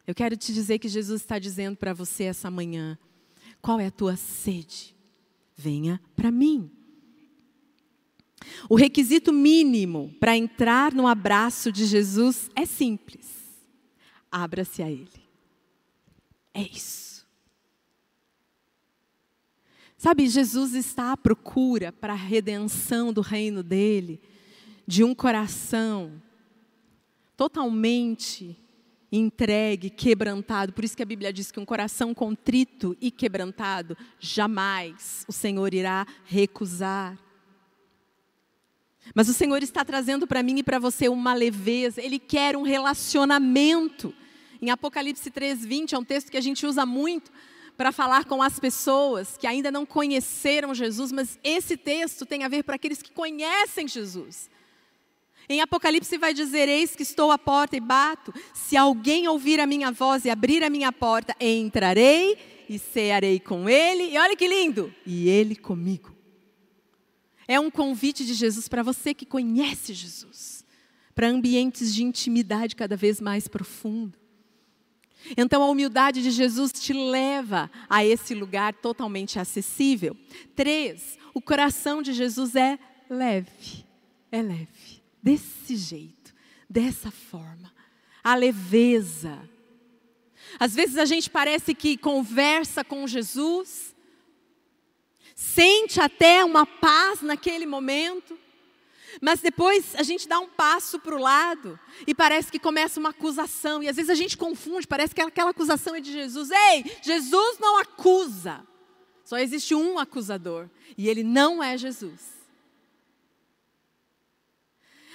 Eu 0.06 0.16
quero 0.16 0.36
te 0.36 0.54
dizer 0.54 0.80
que 0.80 0.88
Jesus 0.88 1.22
está 1.22 1.40
dizendo 1.40 1.78
para 1.78 1.94
você 1.94 2.26
essa 2.26 2.50
manhã: 2.50 2.98
qual 3.62 3.80
é 3.80 3.88
a 3.88 3.92
tua 3.92 4.16
sede? 4.16 4.96
Venha 5.56 6.02
para 6.16 6.32
mim. 6.32 6.72
O 8.70 8.76
requisito 8.76 9.32
mínimo 9.32 10.14
para 10.20 10.36
entrar 10.36 10.94
no 10.94 11.08
abraço 11.08 11.72
de 11.72 11.86
Jesus 11.86 12.50
é 12.56 12.66
simples: 12.66 13.28
abra-se 14.32 14.82
a 14.82 14.90
Ele. 14.90 15.10
É 16.54 16.62
isso. 16.62 17.28
Sabe, 19.98 20.28
Jesus 20.28 20.74
está 20.74 21.12
à 21.12 21.18
procura 21.18 21.92
para 21.92 22.14
a 22.14 22.16
redenção 22.16 23.12
do 23.12 23.20
reino 23.20 23.62
dele, 23.62 24.22
de 24.88 25.04
um 25.04 25.14
coração 25.14 26.22
totalmente 27.40 28.54
entregue, 29.10 29.90
quebrantado. 29.90 30.74
Por 30.74 30.84
isso 30.84 30.98
que 30.98 31.02
a 31.02 31.06
Bíblia 31.06 31.32
diz 31.32 31.54
que 31.54 31.60
um 31.60 31.64
coração 31.64 32.14
contrito 32.14 32.98
e 33.00 33.10
quebrantado, 33.10 33.96
jamais 34.20 35.24
o 35.26 35.32
Senhor 35.32 35.74
irá 35.74 36.06
recusar. 36.26 37.18
Mas 39.16 39.30
o 39.30 39.34
Senhor 39.34 39.64
está 39.64 39.86
trazendo 39.86 40.28
para 40.28 40.44
mim 40.44 40.58
e 40.58 40.64
para 40.64 40.80
você 40.80 41.08
uma 41.08 41.34
leveza, 41.34 42.02
Ele 42.02 42.20
quer 42.20 42.58
um 42.58 42.64
relacionamento. 42.64 44.14
Em 44.62 44.70
Apocalipse 44.70 45.32
3,20 45.32 45.94
é 45.94 45.98
um 45.98 46.04
texto 46.04 46.30
que 46.30 46.38
a 46.38 46.42
gente 46.42 46.66
usa 46.66 46.86
muito 46.86 47.32
para 47.78 47.94
falar 47.94 48.26
com 48.26 48.44
as 48.44 48.60
pessoas 48.60 49.38
que 49.38 49.48
ainda 49.48 49.72
não 49.72 49.86
conheceram 49.86 50.76
Jesus, 50.76 51.10
mas 51.14 51.40
esse 51.42 51.78
texto 51.78 52.26
tem 52.26 52.44
a 52.44 52.50
ver 52.50 52.64
para 52.66 52.76
aqueles 52.76 53.02
que 53.02 53.14
conhecem 53.14 53.88
Jesus. 53.88 54.50
Em 55.50 55.62
Apocalipse 55.62 56.16
vai 56.20 56.32
dizer: 56.32 56.70
Eis 56.70 56.96
que 56.96 57.02
estou 57.02 57.32
à 57.32 57.38
porta 57.38 57.76
e 57.76 57.80
bato. 57.80 58.32
Se 58.54 58.78
alguém 58.78 59.28
ouvir 59.28 59.60
a 59.60 59.66
minha 59.66 59.92
voz 59.92 60.24
e 60.24 60.30
abrir 60.30 60.64
a 60.64 60.70
minha 60.70 60.92
porta, 60.92 61.36
entrarei 61.40 62.38
e 62.70 62.78
cearei 62.78 63.40
com 63.40 63.68
ele. 63.68 64.14
E 64.14 64.18
olha 64.20 64.36
que 64.36 64.48
lindo! 64.48 64.94
E 65.06 65.28
ele 65.28 65.56
comigo. 65.56 66.16
É 67.48 67.60
um 67.60 67.72
convite 67.72 68.24
de 68.24 68.36
Jesus 68.36 68.68
para 68.68 68.84
você 68.84 69.12
que 69.12 69.26
conhece 69.26 69.92
Jesus, 69.92 70.64
para 71.16 71.28
ambientes 71.28 71.96
de 71.96 72.04
intimidade 72.04 72.76
cada 72.76 72.96
vez 72.96 73.20
mais 73.20 73.48
profundo. 73.48 74.20
Então 75.36 75.64
a 75.64 75.70
humildade 75.70 76.22
de 76.22 76.30
Jesus 76.30 76.72
te 76.72 76.94
leva 76.94 77.72
a 77.90 78.06
esse 78.06 78.36
lugar 78.36 78.76
totalmente 78.76 79.40
acessível. 79.40 80.16
Três, 80.56 81.18
o 81.34 81.42
coração 81.42 82.04
de 82.04 82.14
Jesus 82.14 82.56
é 82.56 82.78
leve, 83.10 83.84
é 84.32 84.44
leve, 84.44 84.99
desse 85.22 85.76
jeito, 85.76 86.34
dessa 86.70 87.12
forma, 87.12 87.74
a 88.24 88.36
leveza. 88.36 89.40
Às 90.60 90.74
vezes 90.74 90.98
a 90.98 91.06
gente 91.06 91.30
parece 91.30 91.74
que 91.74 91.98
conversa 91.98 92.84
com 92.84 93.06
Jesus, 93.08 93.96
sente 95.36 96.00
até 96.00 96.44
uma 96.44 96.66
paz 96.66 97.22
naquele 97.22 97.66
momento, 97.66 98.38
mas 99.22 99.42
depois 99.42 99.96
a 99.96 100.04
gente 100.04 100.28
dá 100.28 100.40
um 100.40 100.48
passo 100.48 101.00
para 101.00 101.16
o 101.16 101.20
lado 101.20 101.80
e 102.06 102.14
parece 102.14 102.52
que 102.52 102.60
começa 102.60 103.00
uma 103.00 103.10
acusação, 103.10 103.82
e 103.84 103.90
às 103.90 103.96
vezes 103.96 104.10
a 104.10 104.16
gente 104.16 104.38
confunde, 104.38 104.88
parece 104.88 105.14
que 105.14 105.22
aquela 105.22 105.50
acusação 105.50 105.96
é 105.96 106.00
de 106.00 106.12
Jesus. 106.12 106.50
Ei, 106.52 106.86
Jesus 107.02 107.58
não 107.60 107.78
acusa, 107.80 108.66
só 109.24 109.38
existe 109.38 109.76
um 109.76 110.00
acusador, 110.00 110.70
e 110.98 111.10
ele 111.10 111.24
não 111.24 111.62
é 111.62 111.78
Jesus. 111.78 112.39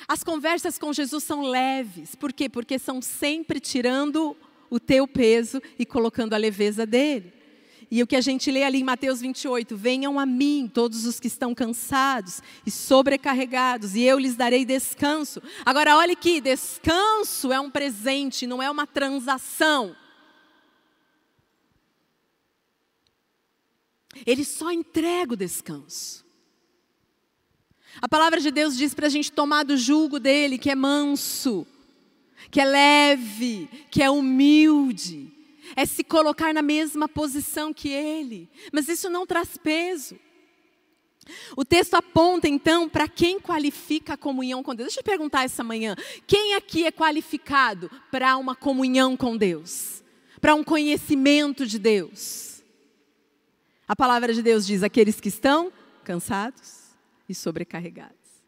As 0.07 0.23
conversas 0.23 0.79
com 0.79 0.93
Jesus 0.93 1.25
são 1.25 1.43
leves, 1.43 2.15
por 2.15 2.33
quê? 2.33 2.49
Porque 2.49 2.79
são 2.79 3.01
sempre 3.01 3.59
tirando 3.59 4.37
o 4.69 4.79
teu 4.79 5.07
peso 5.07 5.63
e 5.79 5.87
colocando 5.87 6.35
a 6.35 6.39
leveza 6.39 6.85
dele. 6.85 7.33
E 7.91 8.03
o 8.03 8.07
que 8.07 8.17
a 8.17 8.21
gente 8.21 8.51
lê 8.51 8.65
ali 8.65 8.81
em 8.81 8.85
Mateus 8.85 9.21
28, 9.21 9.77
venham 9.77 10.19
a 10.19 10.27
mim 10.27 10.71
todos 10.73 11.07
os 11.07 11.21
que 11.21 11.29
estão 11.29 11.55
cansados 11.55 12.43
e 12.67 12.71
sobrecarregados, 12.71 13.95
e 13.95 14.03
eu 14.03 14.19
lhes 14.19 14.35
darei 14.35 14.65
descanso. 14.65 15.41
Agora 15.65 15.97
olhe 15.97 16.17
que 16.17 16.41
descanso 16.41 17.53
é 17.53 17.61
um 17.61 17.71
presente, 17.71 18.47
não 18.47 18.63
é 18.63 18.71
uma 18.71 18.87
transação. 18.87 19.95
Ele 24.27 24.45
só 24.45 24.71
entrega 24.71 25.35
o 25.35 25.37
descanso. 25.37 26.24
A 28.01 28.09
palavra 28.09 28.41
de 28.41 28.51
Deus 28.51 28.77
diz 28.77 28.95
para 28.95 29.07
a 29.07 29.11
gente 29.11 29.33
tomar 29.33 29.65
do 29.65 29.77
jugo 29.77 30.19
dele, 30.19 30.59
que 30.59 30.71
é 30.71 30.75
manso, 30.75 31.67
que 32.51 32.61
é 32.61 32.65
leve, 32.65 33.69
que 33.91 34.03
é 34.03 34.11
humilde 34.11 35.35
é 35.77 35.87
se 35.87 36.05
colocar 36.05 36.53
na 36.53 36.63
mesma 36.63 37.09
posição 37.09 37.73
que 37.73 37.89
ele. 37.89 38.49
Mas 38.73 38.89
isso 38.89 39.09
não 39.09 39.27
traz 39.27 39.57
peso. 39.57 40.17
O 41.57 41.65
texto 41.65 41.95
aponta 41.95 42.47
então 42.47 42.89
para 42.89 43.09
quem 43.09 43.41
qualifica 43.41 44.13
a 44.13 44.17
comunhão 44.17 44.63
com 44.63 44.75
Deus. 44.75 44.89
Deixa 44.89 45.01
eu 45.01 45.05
perguntar 45.05 45.45
essa 45.45 45.65
manhã: 45.65 45.97
quem 46.27 46.55
aqui 46.55 46.85
é 46.85 46.93
qualificado 46.93 47.91
para 48.11 48.37
uma 48.37 48.55
comunhão 48.55 49.17
com 49.17 49.37
Deus? 49.37 50.03
Para 50.41 50.55
um 50.55 50.63
conhecimento 50.63 51.67
de 51.67 51.79
Deus? 51.79 52.63
A 53.89 53.97
palavra 53.97 54.35
de 54.35 54.43
Deus 54.43 54.67
diz: 54.67 54.83
aqueles 54.83 55.19
que 55.19 55.29
estão 55.29 55.73
cansados 56.05 56.84
e 57.29 57.35
sobrecarregados. 57.35 58.45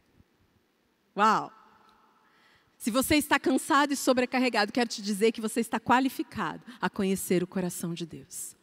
Uau! 1.16 1.52
Se 2.76 2.90
você 2.90 3.16
está 3.16 3.38
cansado 3.38 3.92
e 3.92 3.96
sobrecarregado, 3.96 4.72
quero 4.72 4.88
te 4.88 5.00
dizer 5.00 5.32
que 5.32 5.40
você 5.40 5.60
está 5.60 5.80
qualificado 5.80 6.62
a 6.80 6.90
conhecer 6.90 7.42
o 7.42 7.46
coração 7.46 7.94
de 7.94 8.04
Deus. 8.04 8.54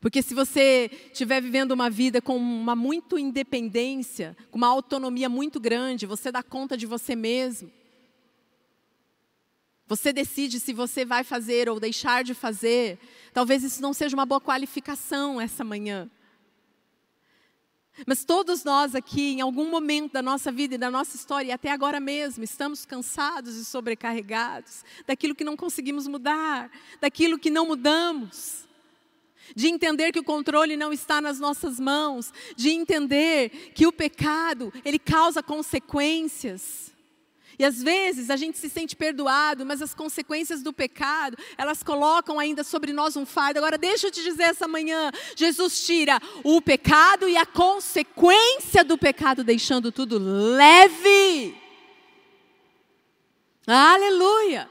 Porque 0.00 0.22
se 0.22 0.34
você 0.34 0.90
estiver 1.10 1.40
vivendo 1.40 1.72
uma 1.72 1.88
vida 1.88 2.20
com 2.20 2.36
uma 2.36 2.76
muito 2.76 3.18
independência, 3.18 4.36
com 4.50 4.58
uma 4.58 4.68
autonomia 4.68 5.28
muito 5.28 5.58
grande, 5.58 6.06
você 6.06 6.30
dá 6.30 6.42
conta 6.42 6.76
de 6.76 6.86
você 6.86 7.16
mesmo. 7.16 7.72
Você 9.86 10.12
decide 10.12 10.60
se 10.60 10.74
você 10.74 11.04
vai 11.04 11.24
fazer 11.24 11.68
ou 11.68 11.80
deixar 11.80 12.22
de 12.22 12.34
fazer. 12.34 12.98
Talvez 13.32 13.64
isso 13.64 13.80
não 13.80 13.94
seja 13.94 14.14
uma 14.14 14.26
boa 14.26 14.40
qualificação 14.40 15.40
essa 15.40 15.64
manhã. 15.64 16.10
Mas 18.06 18.24
todos 18.24 18.64
nós 18.64 18.94
aqui, 18.94 19.32
em 19.32 19.40
algum 19.40 19.68
momento 19.70 20.12
da 20.12 20.22
nossa 20.22 20.52
vida 20.52 20.74
e 20.74 20.78
da 20.78 20.90
nossa 20.90 21.16
história, 21.16 21.48
e 21.48 21.52
até 21.52 21.70
agora 21.70 21.98
mesmo, 22.00 22.44
estamos 22.44 22.86
cansados 22.86 23.56
e 23.56 23.64
sobrecarregados 23.64 24.84
daquilo 25.06 25.34
que 25.34 25.44
não 25.44 25.56
conseguimos 25.56 26.06
mudar, 26.06 26.70
daquilo 27.00 27.38
que 27.38 27.50
não 27.50 27.66
mudamos. 27.66 28.66
de 29.54 29.66
entender 29.66 30.12
que 30.12 30.18
o 30.18 30.24
controle 30.24 30.76
não 30.76 30.92
está 30.92 31.22
nas 31.22 31.40
nossas 31.40 31.80
mãos, 31.80 32.32
de 32.54 32.68
entender 32.68 33.72
que 33.74 33.86
o 33.86 33.92
pecado, 33.92 34.70
ele 34.84 34.98
causa 34.98 35.42
consequências. 35.42 36.92
E 37.58 37.64
às 37.64 37.82
vezes 37.82 38.30
a 38.30 38.36
gente 38.36 38.56
se 38.56 38.70
sente 38.70 38.94
perdoado, 38.94 39.66
mas 39.66 39.82
as 39.82 39.92
consequências 39.92 40.62
do 40.62 40.72
pecado, 40.72 41.36
elas 41.56 41.82
colocam 41.82 42.38
ainda 42.38 42.62
sobre 42.62 42.92
nós 42.92 43.16
um 43.16 43.26
fardo. 43.26 43.58
Agora, 43.58 43.76
deixa 43.76 44.06
eu 44.06 44.10
te 44.12 44.22
dizer 44.22 44.44
essa 44.44 44.68
manhã: 44.68 45.10
Jesus 45.34 45.84
tira 45.84 46.20
o 46.44 46.62
pecado 46.62 47.28
e 47.28 47.36
a 47.36 47.44
consequência 47.44 48.84
do 48.84 48.96
pecado, 48.96 49.42
deixando 49.42 49.90
tudo 49.90 50.18
leve. 50.18 51.56
Aleluia! 53.66 54.70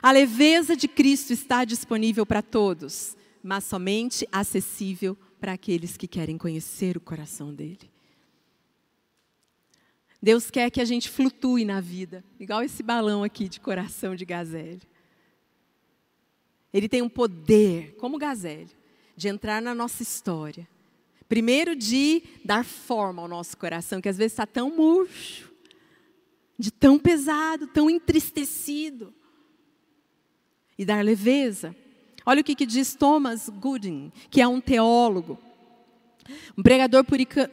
A 0.00 0.12
leveza 0.12 0.76
de 0.76 0.86
Cristo 0.86 1.32
está 1.32 1.64
disponível 1.64 2.24
para 2.24 2.40
todos, 2.40 3.16
mas 3.42 3.64
somente 3.64 4.28
acessível 4.30 5.18
para 5.40 5.54
aqueles 5.54 5.96
que 5.96 6.06
querem 6.06 6.38
conhecer 6.38 6.96
o 6.96 7.00
coração 7.00 7.52
dele. 7.52 7.97
Deus 10.20 10.50
quer 10.50 10.70
que 10.70 10.80
a 10.80 10.84
gente 10.84 11.08
flutue 11.08 11.64
na 11.64 11.80
vida, 11.80 12.24
igual 12.40 12.62
esse 12.62 12.82
balão 12.82 13.22
aqui 13.22 13.48
de 13.48 13.60
coração 13.60 14.16
de 14.16 14.24
gazelle. 14.24 14.82
Ele 16.72 16.88
tem 16.88 17.02
um 17.02 17.08
poder, 17.08 17.94
como 17.96 18.18
gazelle, 18.18 18.70
de 19.16 19.28
entrar 19.28 19.62
na 19.62 19.74
nossa 19.74 20.02
história. 20.02 20.68
Primeiro, 21.28 21.76
de 21.76 22.22
dar 22.44 22.64
forma 22.64 23.22
ao 23.22 23.28
nosso 23.28 23.56
coração, 23.56 24.00
que 24.00 24.08
às 24.08 24.16
vezes 24.16 24.32
está 24.32 24.46
tão 24.46 24.74
murcho, 24.74 25.52
de 26.58 26.70
tão 26.70 26.98
pesado, 26.98 27.66
tão 27.68 27.88
entristecido 27.88 29.14
e 30.76 30.84
dar 30.84 31.04
leveza. 31.04 31.74
Olha 32.26 32.40
o 32.40 32.44
que, 32.44 32.54
que 32.54 32.66
diz 32.66 32.94
Thomas 32.94 33.48
Gooding, 33.48 34.12
que 34.30 34.40
é 34.40 34.48
um 34.48 34.60
teólogo, 34.60 35.38
um 36.56 36.62
pregador 36.62 37.04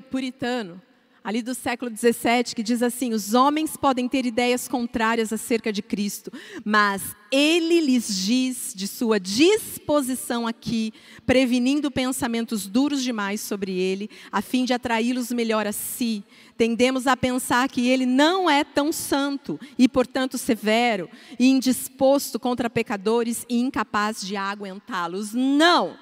puritano, 0.10 0.82
ali 1.26 1.42
do 1.42 1.56
século 1.56 1.90
17, 1.90 2.56
que 2.56 2.62
diz 2.62 2.84
assim: 2.84 3.12
os 3.12 3.34
homens 3.34 3.76
podem 3.76 4.08
ter 4.08 4.28
ideias 4.28 4.68
contrárias 4.68 5.34
acerca 5.34 5.74
de 5.74 5.82
Cristo, 5.82 6.32
mas 6.64 7.02
ele 7.32 7.82
lhes 7.82 8.16
diz 8.16 8.74
de 8.76 8.88
sua 8.88 9.20
disposição 9.20 10.46
aqui, 10.46 10.94
prevenindo 11.26 11.90
pensamentos 11.90 12.68
duros 12.68 13.04
demais 13.04 13.42
sobre 13.42 13.72
ele, 13.72 14.08
a 14.32 14.40
fim 14.40 14.66
de 14.66 14.74
atraí-los 14.74 15.32
melhor 15.32 15.66
a 15.66 15.72
si. 15.72 16.24
Tendemos 16.56 17.08
a 17.08 17.18
pensar 17.18 17.68
que 17.68 17.90
ele 17.90 18.06
não 18.06 18.50
é 18.50 18.64
tão 18.64 18.94
santo 18.94 19.60
e, 19.78 19.90
portanto, 19.90 20.38
severo 20.38 21.10
e 21.38 21.50
indisposto 21.50 22.40
contra 22.40 22.70
pecadores 22.70 23.46
e 23.50 23.60
incapaz 23.60 24.22
de 24.22 24.38
aguentá-los. 24.38 25.34
Não! 25.34 25.98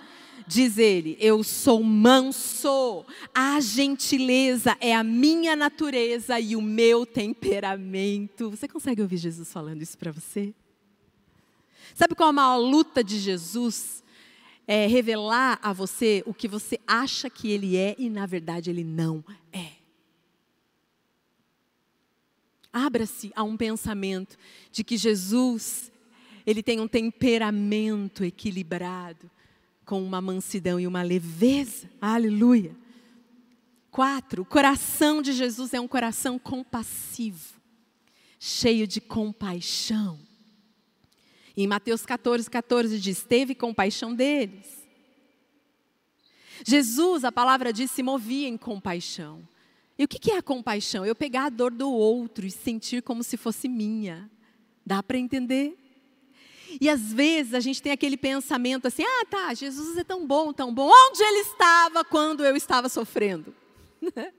Diz 0.48 0.78
ele: 0.78 1.18
Eu 1.20 1.44
sou 1.44 1.84
manso, 1.84 3.06
a 3.34 3.60
gentileza 3.60 4.78
é 4.80 4.94
a 4.94 5.04
minha 5.04 5.56
natureza 5.56 6.40
e 6.40 6.56
o 6.56 6.62
meu 6.62 7.06
temperamento. 7.06 8.50
Você 8.50 8.68
consegue 8.68 9.02
ouvir 9.02 9.18
Jesus 9.18 9.52
falando 9.52 9.82
isso 9.82 9.98
para 9.98 10.12
você? 10.12 10.54
Sabe 11.94 12.16
qual 12.16 12.28
é 12.28 12.30
a 12.32 12.34
maior 12.34 12.58
luta 12.58 13.04
de 13.04 13.20
Jesus? 13.20 14.04
É 14.66 14.88
revelar 14.88 15.60
a 15.62 15.74
você 15.74 16.24
o 16.26 16.34
que 16.34 16.48
você 16.48 16.80
acha 16.88 17.30
que 17.30 17.52
ele 17.52 17.76
é 17.76 17.96
e 17.98 18.10
na 18.10 18.26
verdade 18.26 18.70
ele 18.70 18.84
não 18.84 19.24
é. 19.52 19.74
Abra-se 22.72 23.32
a 23.36 23.44
um 23.44 23.56
pensamento 23.56 24.36
de 24.72 24.84
que 24.84 24.98
Jesus, 24.98 25.92
ele 26.46 26.64
tem 26.64 26.80
um 26.80 26.88
temperamento 26.88 28.24
equilibrado 28.24 29.30
com 29.86 30.04
uma 30.04 30.22
mansidão 30.22 30.80
e 30.80 30.88
uma 30.88 31.02
leveza. 31.02 31.90
Aleluia. 32.02 32.76
Quatro, 33.92 34.42
o 34.42 34.46
coração 34.46 35.22
de 35.22 35.34
Jesus 35.34 35.74
é 35.74 35.80
um 35.80 35.88
coração 35.88 36.40
compassivo, 36.40 37.60
cheio 38.40 38.88
de 38.88 39.00
compaixão. 39.00 40.20
Em 41.56 41.68
Mateus 41.68 42.06
14, 42.06 42.50
14 42.50 43.00
diz: 43.00 43.24
Teve 43.24 43.54
compaixão 43.54 44.16
deles. 44.16 44.84
Jesus, 46.66 47.24
a 47.24 47.32
palavra 47.32 47.74
diz, 47.74 47.92
se 47.92 48.02
movia 48.02 48.48
em 48.48 48.58
compaixão. 48.58 49.48
E 49.98 50.04
o 50.04 50.08
que 50.08 50.32
é 50.32 50.38
a 50.38 50.44
compaixão? 50.44 51.06
Eu 51.06 51.16
pegar 51.16 51.46
a 51.46 51.50
dor 51.50 51.72
do 51.72 51.92
outro 51.92 52.46
e 52.46 52.52
sentir 52.52 53.04
como 53.04 53.24
se 53.24 53.38
fosse 53.38 53.68
minha. 53.68 54.30
Dá 54.86 55.04
para 55.04 55.18
entender? 55.18 55.78
E 56.80 56.90
às 56.90 57.14
vezes 57.14 57.54
a 57.54 57.60
gente 57.60 57.82
tem 57.82 57.92
aquele 57.92 58.18
pensamento 58.18 58.88
assim: 58.88 59.04
ah, 59.04 59.26
tá, 59.30 59.54
Jesus 59.54 59.98
é 59.98 60.04
tão 60.04 60.26
bom, 60.26 60.54
tão 60.54 60.74
bom. 60.74 60.90
Onde 60.90 61.24
ele 61.24 61.40
estava 61.40 62.04
quando 62.04 62.46
eu 62.46 62.56
estava 62.56 62.90
sofrendo? 62.90 63.56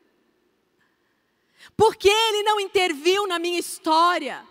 Por 1.76 1.96
que 1.96 2.08
ele 2.08 2.42
não 2.42 2.60
interviu 2.60 3.26
na 3.26 3.38
minha 3.38 3.58
história? 3.58 4.46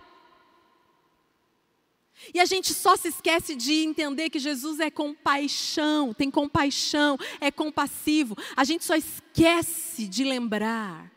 E 2.34 2.39
a 2.39 2.46
gente 2.46 2.74
só 2.74 2.96
se 2.96 3.10
esquece 3.10 3.56
de 3.56 3.84
entender 3.84 4.30
que 4.30 4.39
Jesus 4.39 4.80
é 4.80 4.89
compaixão, 4.89 6.13
tem 6.13 6.30
compaixão, 6.32 7.17
é 7.41 7.52
compassivo. 7.52 8.36
A 8.56 8.63
gente 8.63 8.86
só 8.86 8.96
esquece 8.96 10.08
de 10.08 10.24
lembrar 10.24 11.12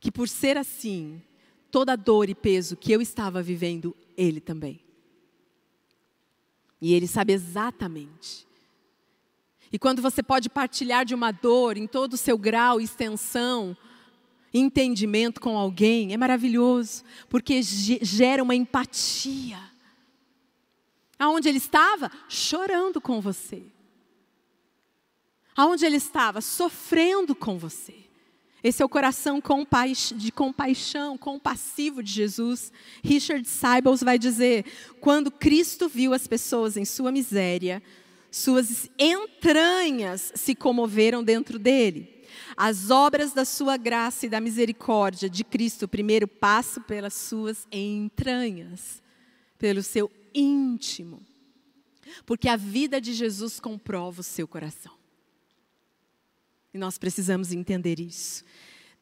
que 0.00 0.10
por 0.10 0.28
ser 0.28 0.56
assim, 0.56 1.22
toda 1.70 1.96
dor 1.96 2.28
e 2.28 2.34
peso 2.34 2.76
que 2.76 2.92
eu 2.92 3.00
estava 3.00 3.42
vivendo, 3.42 3.96
ele 4.16 4.40
também. 4.40 4.80
E 6.80 6.94
ele 6.94 7.06
sabe 7.06 7.32
exatamente. 7.32 8.46
E 9.72 9.78
quando 9.78 10.00
você 10.00 10.22
pode 10.22 10.48
partilhar 10.48 11.04
de 11.04 11.14
uma 11.14 11.32
dor 11.32 11.76
em 11.76 11.86
todo 11.86 12.14
o 12.14 12.16
seu 12.18 12.38
grau 12.38 12.80
extensão, 12.80 13.76
entendimento 14.52 15.40
com 15.40 15.58
alguém, 15.58 16.12
é 16.12 16.16
maravilhoso, 16.16 17.04
porque 17.28 17.60
gera 17.62 18.42
uma 18.42 18.54
empatia. 18.54 19.58
Aonde 21.18 21.48
ele 21.48 21.58
estava? 21.58 22.10
Chorando 22.28 23.00
com 23.00 23.20
você. 23.20 23.64
Aonde 25.56 25.86
ele 25.86 25.96
estava? 25.96 26.40
Sofrendo 26.40 27.34
com 27.34 27.58
você. 27.58 28.05
Esse 28.66 28.82
é 28.82 28.84
o 28.84 28.88
coração 28.88 29.40
de 30.16 30.32
compaixão, 30.32 31.16
compassivo 31.16 32.02
de 32.02 32.10
Jesus. 32.10 32.72
Richard 33.00 33.46
Sybels 33.46 34.02
vai 34.02 34.18
dizer: 34.18 34.64
quando 35.00 35.30
Cristo 35.30 35.88
viu 35.88 36.12
as 36.12 36.26
pessoas 36.26 36.76
em 36.76 36.84
sua 36.84 37.12
miséria, 37.12 37.80
suas 38.28 38.90
entranhas 38.98 40.32
se 40.34 40.52
comoveram 40.52 41.22
dentro 41.22 41.60
dele. 41.60 42.24
As 42.56 42.90
obras 42.90 43.32
da 43.32 43.44
sua 43.44 43.76
graça 43.76 44.26
e 44.26 44.28
da 44.28 44.40
misericórdia 44.40 45.30
de 45.30 45.44
Cristo 45.44 45.86
primeiro 45.86 46.26
passam 46.26 46.82
pelas 46.82 47.14
suas 47.14 47.68
entranhas, 47.70 49.00
pelo 49.56 49.80
seu 49.80 50.10
íntimo. 50.34 51.22
Porque 52.26 52.48
a 52.48 52.56
vida 52.56 53.00
de 53.00 53.14
Jesus 53.14 53.60
comprova 53.60 54.22
o 54.22 54.24
seu 54.24 54.48
coração. 54.48 55.05
E 56.76 56.78
nós 56.78 56.98
precisamos 56.98 57.52
entender 57.52 57.98
isso. 57.98 58.44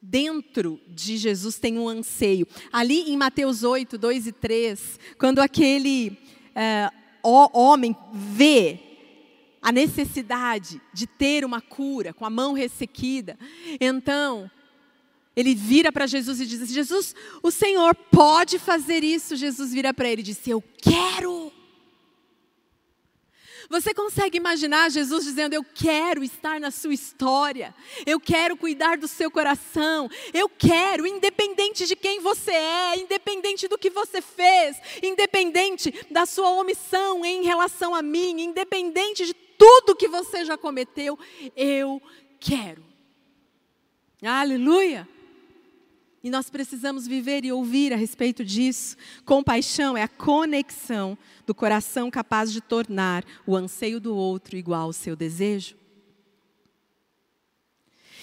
Dentro 0.00 0.80
de 0.88 1.16
Jesus 1.16 1.58
tem 1.58 1.76
um 1.76 1.88
anseio. 1.88 2.46
Ali 2.72 3.10
em 3.10 3.16
Mateus 3.16 3.64
8, 3.64 3.98
2 3.98 4.28
e 4.28 4.32
3, 4.32 5.00
quando 5.18 5.40
aquele 5.40 6.16
é, 6.54 6.88
homem 7.52 7.96
vê 8.12 8.78
a 9.60 9.72
necessidade 9.72 10.80
de 10.92 11.04
ter 11.04 11.44
uma 11.44 11.60
cura 11.60 12.12
com 12.12 12.24
a 12.24 12.30
mão 12.30 12.52
ressequida, 12.52 13.37
então 13.80 14.48
ele 15.34 15.52
vira 15.52 15.90
para 15.90 16.06
Jesus 16.06 16.40
e 16.40 16.46
diz: 16.46 16.62
assim, 16.62 16.74
Jesus, 16.74 17.12
o 17.42 17.50
Senhor 17.50 17.92
pode 17.96 18.60
fazer 18.60 19.02
isso? 19.02 19.34
Jesus 19.34 19.72
vira 19.72 19.92
para 19.92 20.08
ele 20.08 20.20
e 20.20 20.24
diz: 20.24 20.46
Eu 20.46 20.62
quero. 20.80 21.52
Você 23.68 23.94
consegue 23.94 24.37
imaginar 24.37 24.90
Jesus 24.90 25.24
dizendo: 25.24 25.55
Eu 25.55 25.64
quero 25.64 26.22
estar 26.22 26.61
na 26.61 26.70
sua 26.70 26.94
história, 26.94 27.74
eu 28.07 28.20
quero 28.20 28.57
cuidar 28.57 28.96
do 28.96 29.09
seu 29.09 29.31
coração, 29.31 30.09
eu 30.33 30.48
quero, 30.48 31.07
independente 31.07 31.87
de 31.87 31.96
quem 31.96 32.20
você 32.20 32.53
é, 32.53 32.98
independente 32.98 33.68
do 33.68 33.79
que 33.79 33.90
você 33.90 34.20
fez, 34.20 34.77
independente 35.03 35.92
da 36.11 36.27
sua 36.27 36.50
omissão 36.50 37.24
em 37.24 37.42
relação 37.44 37.94
a 37.94 38.03
mim, 38.03 38.42
independente 38.42 39.26
de 39.26 39.34
tudo 39.34 39.97
que 39.97 40.09
você 40.09 40.45
já 40.45 40.59
cometeu, 40.59 41.18
eu 41.57 42.03
quero. 42.41 42.84
Aleluia! 44.22 45.09
E 46.25 46.31
nós 46.31 46.49
precisamos 46.49 47.07
viver 47.07 47.45
e 47.45 47.53
ouvir 47.53 47.93
a 47.93 47.97
respeito 47.97 48.43
disso. 48.43 48.97
Compaixão 49.27 49.95
é 49.95 50.03
a 50.03 50.09
conexão 50.09 51.18
do 51.47 51.55
coração 51.55 52.11
capaz 52.11 52.51
de 52.51 52.62
tornar 52.62 53.22
o 53.47 53.55
anseio 53.55 54.01
do 54.01 54.16
outro 54.16 54.57
igual 54.57 54.85
ao 54.85 54.93
seu 54.95 55.14
desejo. 55.14 55.77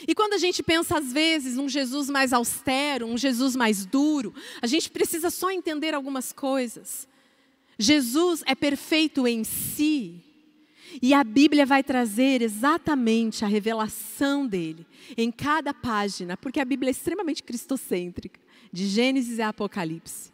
E 0.08 0.16
quando 0.16 0.34
a 0.34 0.39
gente 0.39 0.64
pensa, 0.64 0.97
às 0.97 1.14
vezes, 1.14 1.60
um 1.60 1.70
Jesus 1.70 2.10
mais 2.10 2.34
austero, 2.34 3.06
um 3.06 3.16
Jesus 3.16 3.56
mais 3.56 3.86
duro, 3.86 4.34
a 4.60 4.66
gente 4.66 4.89
precisa 4.89 5.30
só 5.30 5.52
entender 5.52 5.93
algumas 5.93 6.34
coisas. 6.34 7.08
Jesus 7.78 8.41
é 8.47 8.56
perfeito 8.56 9.28
em 9.28 9.43
si. 9.43 10.24
E 10.99 11.13
a 11.13 11.23
Bíblia 11.23 11.65
vai 11.65 11.83
trazer 11.83 12.41
exatamente 12.41 13.45
a 13.45 13.47
revelação 13.47 14.47
dele 14.47 14.85
em 15.15 15.31
cada 15.31 15.73
página, 15.73 16.35
porque 16.35 16.59
a 16.59 16.65
Bíblia 16.65 16.89
é 16.89 16.91
extremamente 16.91 17.43
cristocêntrica, 17.43 18.39
de 18.73 18.87
Gênesis 18.87 19.39
a 19.39 19.49
Apocalipse. 19.49 20.31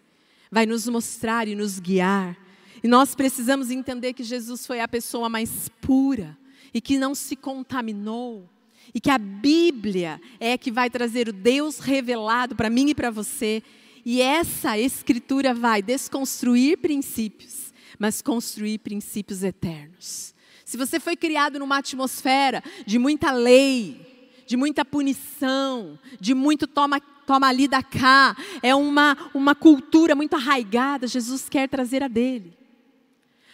Vai 0.49 0.65
nos 0.65 0.87
mostrar 0.87 1.47
e 1.47 1.55
nos 1.55 1.79
guiar. 1.79 2.37
E 2.83 2.87
nós 2.87 3.15
precisamos 3.15 3.69
entender 3.69 4.13
que 4.13 4.23
Jesus 4.23 4.65
foi 4.65 4.79
a 4.79 4.87
pessoa 4.87 5.27
mais 5.27 5.69
pura 5.81 6.37
e 6.73 6.79
que 6.79 6.97
não 6.97 7.13
se 7.13 7.35
contaminou. 7.35 8.47
E 8.93 9.01
que 9.01 9.09
a 9.09 9.17
Bíblia 9.17 10.21
é 10.39 10.57
que 10.57 10.71
vai 10.71 10.89
trazer 10.89 11.27
o 11.27 11.33
Deus 11.33 11.79
revelado 11.79 12.55
para 12.55 12.69
mim 12.69 12.89
e 12.89 12.95
para 12.95 13.11
você. 13.11 13.61
E 14.05 14.21
essa 14.21 14.77
escritura 14.77 15.53
vai 15.53 15.81
desconstruir 15.81 16.77
princípios, 16.77 17.73
mas 17.99 18.21
construir 18.21 18.77
princípios 18.77 19.43
eternos. 19.43 20.33
Se 20.67 20.75
você 20.75 20.99
foi 20.99 21.15
criado 21.15 21.59
numa 21.59 21.77
atmosfera 21.77 22.61
de 22.85 22.99
muita 22.99 23.31
lei, 23.31 24.41
de 24.45 24.57
muita 24.57 24.83
punição, 24.83 25.97
de 26.19 26.33
muito 26.33 26.67
toma, 26.67 26.99
toma 27.25 27.47
ali 27.47 27.69
da 27.69 27.81
cá, 27.81 28.35
é 28.61 28.75
uma, 28.75 29.17
uma 29.33 29.55
cultura 29.55 30.13
muito 30.13 30.35
arraigada, 30.35 31.07
Jesus 31.07 31.47
quer 31.47 31.69
trazer 31.69 32.03
a 32.03 32.09
dele. 32.09 32.53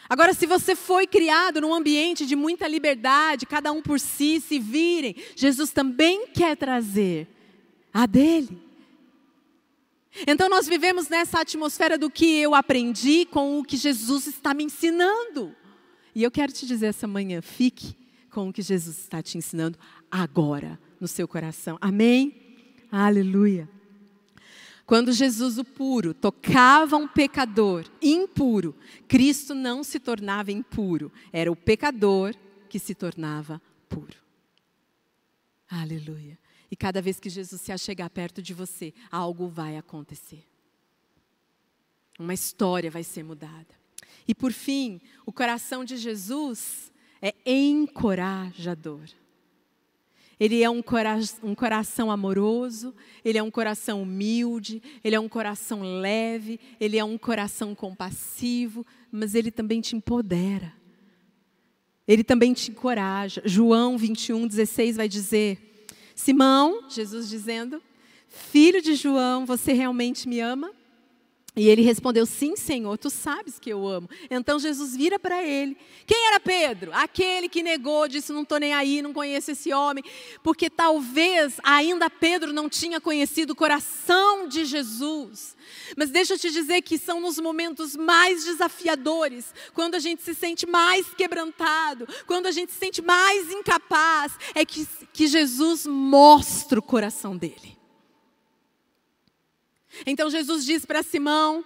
Agora, 0.10 0.34
se 0.34 0.48
você 0.48 0.76
foi 0.76 1.06
criado 1.06 1.62
num 1.62 1.72
ambiente 1.72 2.26
de 2.26 2.36
muita 2.36 2.68
liberdade, 2.68 3.46
cada 3.46 3.72
um 3.72 3.80
por 3.80 4.00
si, 4.00 4.42
se 4.42 4.58
virem, 4.58 5.16
Jesus 5.36 5.70
também 5.70 6.26
quer 6.30 6.58
trazer 6.58 7.28
a 7.94 8.08
dele. 8.08 8.60
Então, 10.26 10.50
nós 10.50 10.68
vivemos 10.68 11.10
nessa 11.10 11.42
atmosfera 11.42 11.96
do 11.96 12.10
que 12.10 12.40
eu 12.40 12.56
aprendi 12.56 13.28
com 13.28 13.60
o 13.60 13.64
que 13.64 13.78
Jesus 13.78 14.26
está 14.26 14.52
me 14.52 14.64
ensinando. 14.64 15.56
E 16.16 16.24
eu 16.24 16.32
quero 16.32 16.52
te 16.52 16.66
dizer 16.66 16.88
essa 16.88 17.08
manhã, 17.08 17.42
fique 17.42 17.96
com 18.30 18.50
o 18.50 18.54
que 18.54 18.62
Jesus 18.62 18.98
está 18.98 19.22
te 19.22 19.38
ensinando 19.38 19.78
agora 20.10 20.80
no 21.00 21.08
seu 21.08 21.28
coração. 21.28 21.78
Amém? 21.80 22.56
Aleluia. 22.92 23.70
Quando 24.86 25.14
Jesus, 25.14 25.58
o 25.58 25.64
puro, 25.64 26.14
tocava 26.14 26.98
um 26.98 27.08
pecador 27.08 27.86
impuro, 28.02 28.76
Cristo 29.08 29.56
não 29.56 29.84
se 29.84 30.00
tornava 30.00 30.52
impuro, 30.52 31.12
era 31.32 31.52
o 31.52 31.56
pecador 31.56 32.36
que 32.70 32.78
se 32.78 32.94
tornava 32.94 33.62
puro. 33.88 34.18
Aleluia. 35.70 36.38
E 36.70 36.76
cada 36.76 37.02
vez 37.02 37.20
que 37.20 37.30
Jesus 37.30 37.62
se 37.62 37.72
achegar 37.72 38.10
perto 38.10 38.42
de 38.42 38.54
você, 38.54 38.94
algo 39.12 39.48
vai 39.48 39.78
acontecer. 39.78 40.44
Uma 42.20 42.34
história 42.34 42.92
vai 42.92 43.04
ser 43.04 43.24
mudada. 43.24 43.83
E 44.28 44.34
por 44.34 44.52
fim, 44.52 45.02
o 45.26 45.32
coração 45.32 45.84
de 45.84 45.98
Jesus 45.98 46.92
é 47.22 47.34
encorajador. 47.46 49.02
Ele 50.40 50.62
é 50.62 50.70
um, 50.70 50.82
cora 50.82 51.18
um 51.42 51.56
coração 51.56 52.12
amoroso, 52.12 52.94
ele 53.24 53.38
é 53.38 53.44
um 53.44 53.52
coração 53.52 54.02
humilde, 54.02 54.82
ele 55.04 55.16
é 55.16 55.20
um 55.20 55.30
coração 55.30 56.00
leve, 56.00 56.60
ele 56.80 56.98
é 56.98 57.04
um 57.04 57.18
coração 57.18 57.74
compassivo, 57.74 58.86
mas 59.12 59.36
ele 59.36 59.52
também 59.52 59.80
te 59.80 59.96
empodera. 59.96 60.74
Ele 62.08 62.24
também 62.24 62.54
te 62.54 62.72
encoraja. 62.72 63.42
João 63.46 63.98
21, 63.98 64.48
16 64.48 64.98
vai 64.98 65.08
dizer: 65.08 65.86
Simão, 66.16 66.90
Jesus 66.90 67.30
dizendo, 67.30 67.82
filho 68.28 68.82
de 68.82 68.96
João, 68.96 69.46
você 69.46 69.72
realmente 69.72 70.28
me 70.28 70.40
ama? 70.40 70.72
E 71.56 71.70
ele 71.70 71.84
respondeu: 71.84 72.26
Sim, 72.26 72.56
Senhor, 72.56 72.98
tu 72.98 73.12
sabes 73.12 73.60
que 73.60 73.70
eu 73.70 73.88
amo. 73.88 74.10
Então 74.30 74.58
Jesus 74.58 74.96
vira 74.96 75.20
para 75.20 75.44
ele. 75.44 75.78
Quem 76.06 76.28
era 76.28 76.40
Pedro? 76.40 76.92
Aquele 76.94 77.48
que 77.48 77.62
negou, 77.62 78.08
disse: 78.08 78.34
Não 78.34 78.42
estou 78.42 78.60
nem 78.60 78.74
aí, 78.74 79.04
não 79.04 79.14
conheço 79.14 79.52
esse 79.52 79.72
homem. 79.72 80.04
Porque 80.42 80.68
talvez 80.68 81.60
ainda 81.64 82.10
Pedro 82.10 82.52
não 82.52 82.68
tinha 82.68 83.00
conhecido 83.00 83.52
o 83.52 83.56
coração 83.56 84.48
de 84.48 84.66
Jesus. 84.66 85.56
Mas 85.96 86.10
deixa 86.10 86.34
eu 86.34 86.40
te 86.40 86.50
dizer 86.50 86.82
que 86.82 86.98
são 86.98 87.22
nos 87.22 87.40
momentos 87.40 87.96
mais 87.96 88.44
desafiadores, 88.44 89.54
quando 89.76 89.94
a 89.94 90.00
gente 90.00 90.24
se 90.24 90.34
sente 90.34 90.66
mais 90.66 91.14
quebrantado, 91.14 92.08
quando 92.26 92.48
a 92.48 92.52
gente 92.52 92.72
se 92.72 92.80
sente 92.80 93.02
mais 93.02 93.52
incapaz, 93.52 94.34
é 94.56 94.66
que, 94.66 94.88
que 95.14 95.28
Jesus 95.28 95.86
mostra 95.86 96.80
o 96.80 96.84
coração 96.84 97.38
dele. 97.38 97.83
Então 100.06 100.30
Jesus 100.30 100.66
disse 100.66 100.88
para 100.88 101.04
Simão: 101.04 101.64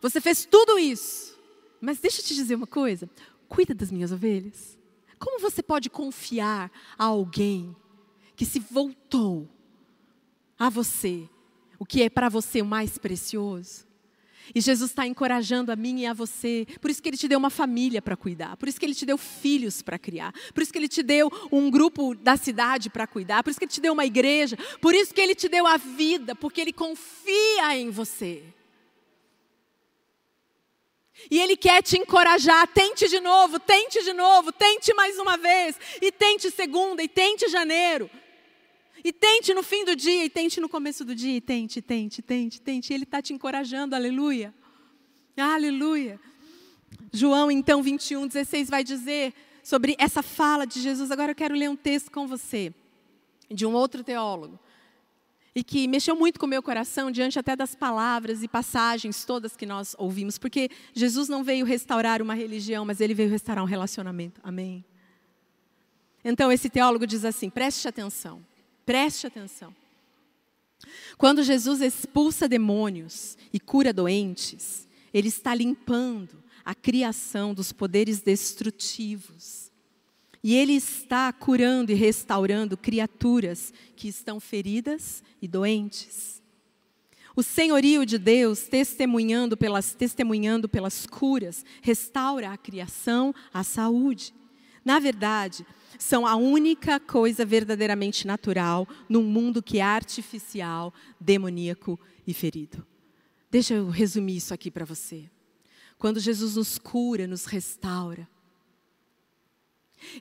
Você 0.00 0.20
fez 0.20 0.44
tudo 0.44 0.78
isso, 0.78 1.38
mas 1.80 1.98
deixa 1.98 2.20
eu 2.20 2.24
te 2.24 2.34
dizer 2.34 2.54
uma 2.54 2.66
coisa: 2.66 3.08
cuida 3.48 3.74
das 3.74 3.90
minhas 3.90 4.12
ovelhas. 4.12 4.76
Como 5.18 5.40
você 5.40 5.62
pode 5.62 5.88
confiar 5.88 6.70
a 6.98 7.04
alguém 7.04 7.74
que 8.34 8.44
se 8.44 8.60
voltou 8.60 9.48
a 10.58 10.68
você, 10.68 11.28
o 11.78 11.86
que 11.86 12.02
é 12.02 12.10
para 12.10 12.28
você 12.28 12.60
o 12.60 12.66
mais 12.66 12.98
precioso? 12.98 13.85
E 14.54 14.60
Jesus 14.60 14.90
está 14.90 15.06
encorajando 15.06 15.72
a 15.72 15.76
mim 15.76 16.00
e 16.00 16.06
a 16.06 16.12
você. 16.12 16.66
Por 16.80 16.90
isso 16.90 17.02
que 17.02 17.08
Ele 17.08 17.16
te 17.16 17.28
deu 17.28 17.38
uma 17.38 17.50
família 17.50 18.00
para 18.00 18.16
cuidar. 18.16 18.56
Por 18.56 18.68
isso 18.68 18.78
que 18.78 18.86
Ele 18.86 18.94
te 18.94 19.06
deu 19.06 19.18
filhos 19.18 19.82
para 19.82 19.98
criar. 19.98 20.32
Por 20.54 20.62
isso 20.62 20.72
que 20.72 20.78
Ele 20.78 20.88
te 20.88 21.02
deu 21.02 21.30
um 21.50 21.70
grupo 21.70 22.14
da 22.14 22.36
cidade 22.36 22.90
para 22.90 23.06
cuidar. 23.06 23.42
Por 23.42 23.50
isso 23.50 23.58
que 23.58 23.64
Ele 23.64 23.72
te 23.72 23.80
deu 23.80 23.92
uma 23.92 24.04
igreja. 24.04 24.56
Por 24.80 24.94
isso 24.94 25.12
que 25.12 25.20
Ele 25.20 25.34
te 25.34 25.48
deu 25.48 25.66
a 25.66 25.76
vida. 25.76 26.34
Porque 26.34 26.60
Ele 26.60 26.72
confia 26.72 27.76
em 27.76 27.90
você. 27.90 28.42
E 31.30 31.40
Ele 31.40 31.56
quer 31.56 31.82
te 31.82 31.98
encorajar. 31.98 32.66
Tente 32.68 33.08
de 33.08 33.20
novo, 33.20 33.58
tente 33.58 34.02
de 34.02 34.12
novo, 34.12 34.52
tente 34.52 34.92
mais 34.94 35.18
uma 35.18 35.36
vez. 35.36 35.76
E 36.00 36.12
tente 36.12 36.50
segunda, 36.50 37.02
e 37.02 37.08
tente 37.08 37.48
janeiro. 37.48 38.10
E 39.06 39.12
tente 39.12 39.54
no 39.54 39.62
fim 39.62 39.84
do 39.84 39.94
dia, 39.94 40.24
e 40.24 40.28
tente 40.28 40.60
no 40.60 40.68
começo 40.68 41.04
do 41.04 41.14
dia, 41.14 41.36
e 41.36 41.40
tente, 41.40 41.80
tente, 41.80 42.20
tente, 42.20 42.60
tente. 42.60 42.92
Ele 42.92 43.04
está 43.04 43.22
te 43.22 43.32
encorajando, 43.32 43.94
aleluia. 43.94 44.52
Aleluia. 45.36 46.18
João, 47.12 47.48
então, 47.48 47.84
21, 47.84 48.26
16, 48.26 48.68
vai 48.68 48.82
dizer 48.82 49.32
sobre 49.62 49.94
essa 49.96 50.24
fala 50.24 50.66
de 50.66 50.82
Jesus. 50.82 51.12
Agora 51.12 51.30
eu 51.30 51.36
quero 51.36 51.54
ler 51.54 51.70
um 51.70 51.76
texto 51.76 52.10
com 52.10 52.26
você, 52.26 52.74
de 53.48 53.64
um 53.64 53.74
outro 53.74 54.02
teólogo, 54.02 54.58
e 55.54 55.62
que 55.62 55.86
mexeu 55.86 56.16
muito 56.16 56.40
com 56.40 56.46
o 56.46 56.48
meu 56.48 56.60
coração, 56.60 57.08
diante 57.08 57.38
até 57.38 57.54
das 57.54 57.76
palavras 57.76 58.42
e 58.42 58.48
passagens 58.48 59.24
todas 59.24 59.56
que 59.56 59.66
nós 59.66 59.94
ouvimos, 60.00 60.36
porque 60.36 60.68
Jesus 60.92 61.28
não 61.28 61.44
veio 61.44 61.64
restaurar 61.64 62.20
uma 62.20 62.34
religião, 62.34 62.84
mas 62.84 63.00
ele 63.00 63.14
veio 63.14 63.30
restaurar 63.30 63.62
um 63.62 63.68
relacionamento. 63.68 64.40
Amém? 64.42 64.84
Então, 66.24 66.50
esse 66.50 66.68
teólogo 66.68 67.06
diz 67.06 67.24
assim: 67.24 67.48
preste 67.48 67.86
atenção. 67.86 68.44
Preste 68.86 69.26
atenção. 69.26 69.74
Quando 71.18 71.42
Jesus 71.42 71.80
expulsa 71.80 72.48
demônios 72.48 73.36
e 73.52 73.58
cura 73.58 73.92
doentes, 73.92 74.86
ele 75.12 75.28
está 75.28 75.54
limpando 75.54 76.42
a 76.64 76.74
criação 76.74 77.52
dos 77.52 77.72
poderes 77.72 78.20
destrutivos. 78.20 79.72
E 80.42 80.54
ele 80.54 80.74
está 80.74 81.32
curando 81.32 81.90
e 81.90 81.94
restaurando 81.94 82.76
criaturas 82.76 83.72
que 83.96 84.06
estão 84.06 84.38
feridas 84.38 85.22
e 85.42 85.48
doentes. 85.48 86.40
O 87.34 87.42
senhorio 87.42 88.06
de 88.06 88.16
Deus, 88.16 88.68
testemunhando 88.68 89.56
pelas, 89.56 89.94
testemunhando 89.94 90.68
pelas 90.68 91.06
curas, 91.06 91.64
restaura 91.82 92.50
a 92.52 92.56
criação, 92.56 93.34
a 93.52 93.62
saúde. 93.62 94.32
Na 94.84 94.98
verdade, 94.98 95.66
são 95.98 96.26
a 96.26 96.36
única 96.36 96.98
coisa 97.00 97.44
verdadeiramente 97.44 98.26
natural 98.26 98.86
num 99.08 99.22
mundo 99.22 99.62
que 99.62 99.78
é 99.78 99.82
artificial, 99.82 100.92
demoníaco 101.20 101.98
e 102.26 102.34
ferido. 102.34 102.86
Deixa 103.50 103.74
eu 103.74 103.88
resumir 103.88 104.36
isso 104.36 104.52
aqui 104.52 104.70
para 104.70 104.84
você. 104.84 105.30
Quando 105.98 106.20
Jesus 106.20 106.56
nos 106.56 106.78
cura, 106.78 107.26
nos 107.26 107.46
restaura, 107.46 108.28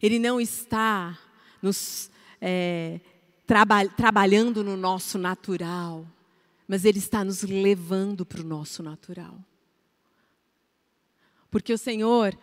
Ele 0.01 0.19
não 0.19 0.39
está 0.39 1.19
nos 1.61 2.09
é, 2.39 2.99
traba 3.45 3.87
trabalhando 3.87 4.63
no 4.63 4.77
nosso 4.77 5.17
natural, 5.17 6.07
mas 6.67 6.85
Ele 6.85 6.99
está 6.99 7.23
nos 7.23 7.41
levando 7.41 8.25
para 8.25 8.41
o 8.41 8.45
nosso 8.45 8.81
natural. 8.81 9.37
Porque 11.51 11.73
o 11.73 11.77
Senhor 11.77 12.37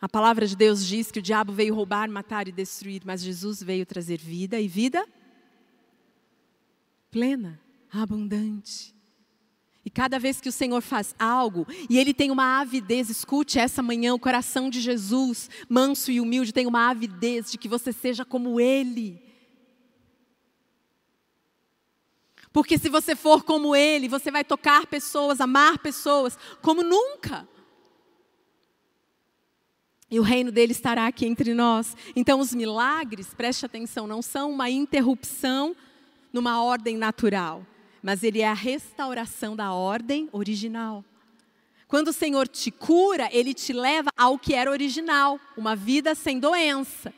a 0.00 0.08
palavra 0.08 0.46
de 0.46 0.54
Deus 0.54 0.86
diz 0.86 1.10
que 1.10 1.18
o 1.18 1.22
diabo 1.22 1.52
veio 1.52 1.74
roubar, 1.74 2.08
matar 2.08 2.46
e 2.46 2.52
destruir, 2.52 3.02
mas 3.04 3.22
Jesus 3.22 3.62
veio 3.62 3.84
trazer 3.84 4.18
vida 4.18 4.60
e 4.60 4.68
vida 4.68 5.06
plena, 7.10 7.60
abundante. 7.92 8.94
E 9.84 9.90
cada 9.90 10.18
vez 10.18 10.40
que 10.40 10.48
o 10.48 10.52
Senhor 10.52 10.82
faz 10.82 11.14
algo, 11.18 11.66
e 11.88 11.98
Ele 11.98 12.12
tem 12.12 12.30
uma 12.30 12.60
avidez, 12.60 13.08
escute 13.08 13.58
essa 13.58 13.82
manhã 13.82 14.14
o 14.14 14.18
coração 14.18 14.68
de 14.68 14.80
Jesus, 14.80 15.48
manso 15.68 16.12
e 16.12 16.20
humilde, 16.20 16.52
tem 16.52 16.66
uma 16.66 16.90
avidez 16.90 17.50
de 17.50 17.58
que 17.58 17.68
você 17.68 17.92
seja 17.92 18.24
como 18.24 18.60
Ele. 18.60 19.20
Porque 22.52 22.78
se 22.78 22.88
você 22.88 23.16
for 23.16 23.42
como 23.42 23.74
Ele, 23.74 24.08
você 24.08 24.30
vai 24.30 24.44
tocar 24.44 24.86
pessoas, 24.86 25.40
amar 25.40 25.78
pessoas 25.78 26.38
como 26.60 26.82
nunca 26.82 27.48
E 30.10 30.18
o 30.18 30.22
reino 30.22 30.50
dele 30.50 30.72
estará 30.72 31.06
aqui 31.06 31.26
entre 31.26 31.52
nós. 31.52 31.96
Então, 32.16 32.40
os 32.40 32.54
milagres, 32.54 33.34
preste 33.34 33.66
atenção, 33.66 34.06
não 34.06 34.22
são 34.22 34.50
uma 34.50 34.70
interrupção 34.70 35.76
numa 36.32 36.62
ordem 36.62 36.96
natural, 36.96 37.66
mas 38.02 38.22
ele 38.22 38.40
é 38.40 38.48
a 38.48 38.54
restauração 38.54 39.54
da 39.54 39.72
ordem 39.72 40.28
original. 40.32 41.04
Quando 41.86 42.08
o 42.08 42.12
Senhor 42.12 42.46
te 42.46 42.70
cura, 42.70 43.28
ele 43.32 43.54
te 43.54 43.72
leva 43.72 44.10
ao 44.16 44.38
que 44.38 44.54
era 44.54 44.70
original, 44.70 45.40
uma 45.56 45.74
vida 45.74 46.14
sem 46.14 46.38
doença. 46.38 47.12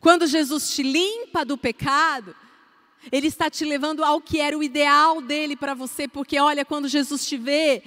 Quando 0.00 0.26
Jesus 0.26 0.74
te 0.74 0.82
limpa 0.82 1.44
do 1.44 1.58
pecado, 1.58 2.34
ele 3.12 3.26
está 3.26 3.50
te 3.50 3.64
levando 3.64 4.02
ao 4.02 4.20
que 4.20 4.40
era 4.40 4.56
o 4.56 4.62
ideal 4.62 5.20
dele 5.20 5.56
para 5.56 5.74
você, 5.74 6.08
porque 6.08 6.38
olha, 6.38 6.64
quando 6.64 6.88
Jesus 6.88 7.26
te 7.26 7.36
vê, 7.36 7.82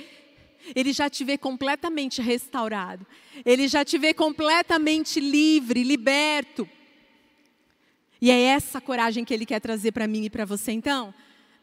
ele 0.76 0.94
já 0.94 1.10
te 1.10 1.24
vê 1.24 1.38
completamente 1.38 2.22
restaurado. 2.22 3.06
Ele 3.46 3.68
já 3.68 3.86
te 3.86 3.98
vê 3.98 4.14
completamente 4.14 5.20
livre, 5.20 5.84
liberto. 5.84 6.68
E 8.22 8.32
é 8.32 8.42
essa 8.42 8.82
coragem 8.82 9.24
que 9.24 9.34
ele 9.34 9.46
quer 9.46 9.60
trazer 9.60 9.92
para 9.92 10.08
mim 10.08 10.26
e 10.26 10.30
para 10.30 10.46
você. 10.46 10.72
Então, 10.72 11.14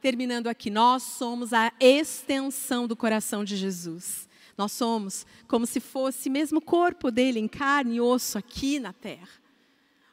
terminando 0.00 0.48
aqui, 0.48 0.70
nós 0.70 1.02
somos 1.02 1.52
a 1.52 1.72
extensão 1.80 2.86
do 2.86 2.96
coração 2.96 3.44
de 3.44 3.56
Jesus. 3.56 4.28
Nós 4.56 4.72
somos 4.72 5.26
como 5.48 5.66
se 5.66 5.80
fosse 5.80 6.30
mesmo 6.30 6.58
o 6.58 6.62
corpo 6.62 7.10
dele 7.10 7.40
em 7.40 7.48
carne 7.48 7.96
e 7.96 8.00
osso 8.00 8.38
aqui 8.38 8.78
na 8.78 8.92
terra. 8.92 9.42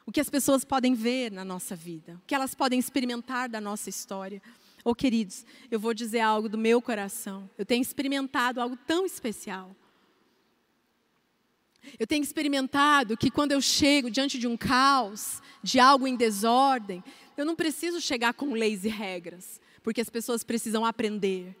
O 0.04 0.10
que 0.10 0.20
as 0.20 0.28
pessoas 0.28 0.64
podem 0.64 0.94
ver 0.94 1.30
na 1.30 1.44
nossa 1.44 1.76
vida, 1.76 2.14
o 2.14 2.26
que 2.26 2.34
elas 2.34 2.54
podem 2.54 2.78
experimentar 2.78 3.48
da 3.48 3.60
nossa 3.60 3.88
história. 3.88 4.42
Oh, 4.84 4.94
queridos, 4.94 5.46
eu 5.70 5.78
vou 5.78 5.94
dizer 5.94 6.20
algo 6.20 6.48
do 6.48 6.58
meu 6.58 6.82
coração. 6.82 7.48
Eu 7.56 7.64
tenho 7.64 7.82
experimentado 7.82 8.60
algo 8.60 8.76
tão 8.76 9.06
especial. 9.06 9.74
Eu 11.98 12.06
tenho 12.06 12.22
experimentado 12.22 13.16
que 13.16 13.30
quando 13.30 13.52
eu 13.52 13.60
chego 13.60 14.10
diante 14.10 14.38
de 14.38 14.46
um 14.46 14.56
caos, 14.56 15.40
de 15.62 15.78
algo 15.78 16.06
em 16.06 16.16
desordem, 16.16 17.02
eu 17.36 17.44
não 17.44 17.54
preciso 17.54 18.00
chegar 18.00 18.34
com 18.34 18.52
leis 18.52 18.84
e 18.84 18.88
regras, 18.88 19.60
porque 19.82 20.00
as 20.00 20.10
pessoas 20.10 20.44
precisam 20.44 20.84
aprender. 20.84 21.56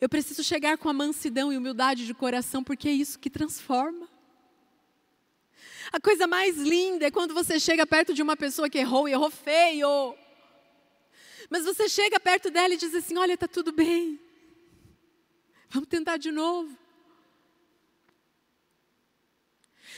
Eu 0.00 0.08
preciso 0.08 0.42
chegar 0.42 0.78
com 0.78 0.88
a 0.88 0.92
mansidão 0.92 1.52
e 1.52 1.56
humildade 1.56 2.06
de 2.06 2.14
coração, 2.14 2.64
porque 2.64 2.88
é 2.88 2.92
isso 2.92 3.18
que 3.18 3.28
transforma. 3.28 4.08
A 5.92 6.00
coisa 6.00 6.26
mais 6.26 6.56
linda 6.56 7.06
é 7.06 7.10
quando 7.10 7.34
você 7.34 7.58
chega 7.58 7.86
perto 7.86 8.14
de 8.14 8.22
uma 8.22 8.36
pessoa 8.36 8.70
que 8.70 8.78
errou 8.78 9.08
e 9.08 9.12
errou 9.12 9.30
feio. 9.30 10.14
Mas 11.50 11.64
você 11.64 11.88
chega 11.88 12.20
perto 12.20 12.48
dela 12.48 12.72
e 12.72 12.76
diz 12.76 12.94
assim: 12.94 13.18
Olha, 13.18 13.34
está 13.34 13.48
tudo 13.48 13.72
bem. 13.72 14.20
Vamos 15.68 15.88
tentar 15.88 16.16
de 16.16 16.30
novo. 16.30 16.78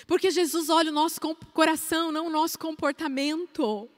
Porque 0.07 0.31
Jesus 0.31 0.69
olha 0.69 0.91
o 0.91 0.95
nosso 0.95 1.21
coração, 1.53 2.11
não 2.11 2.27
o 2.27 2.31
nosso 2.31 2.59
comportamento. 2.59 3.89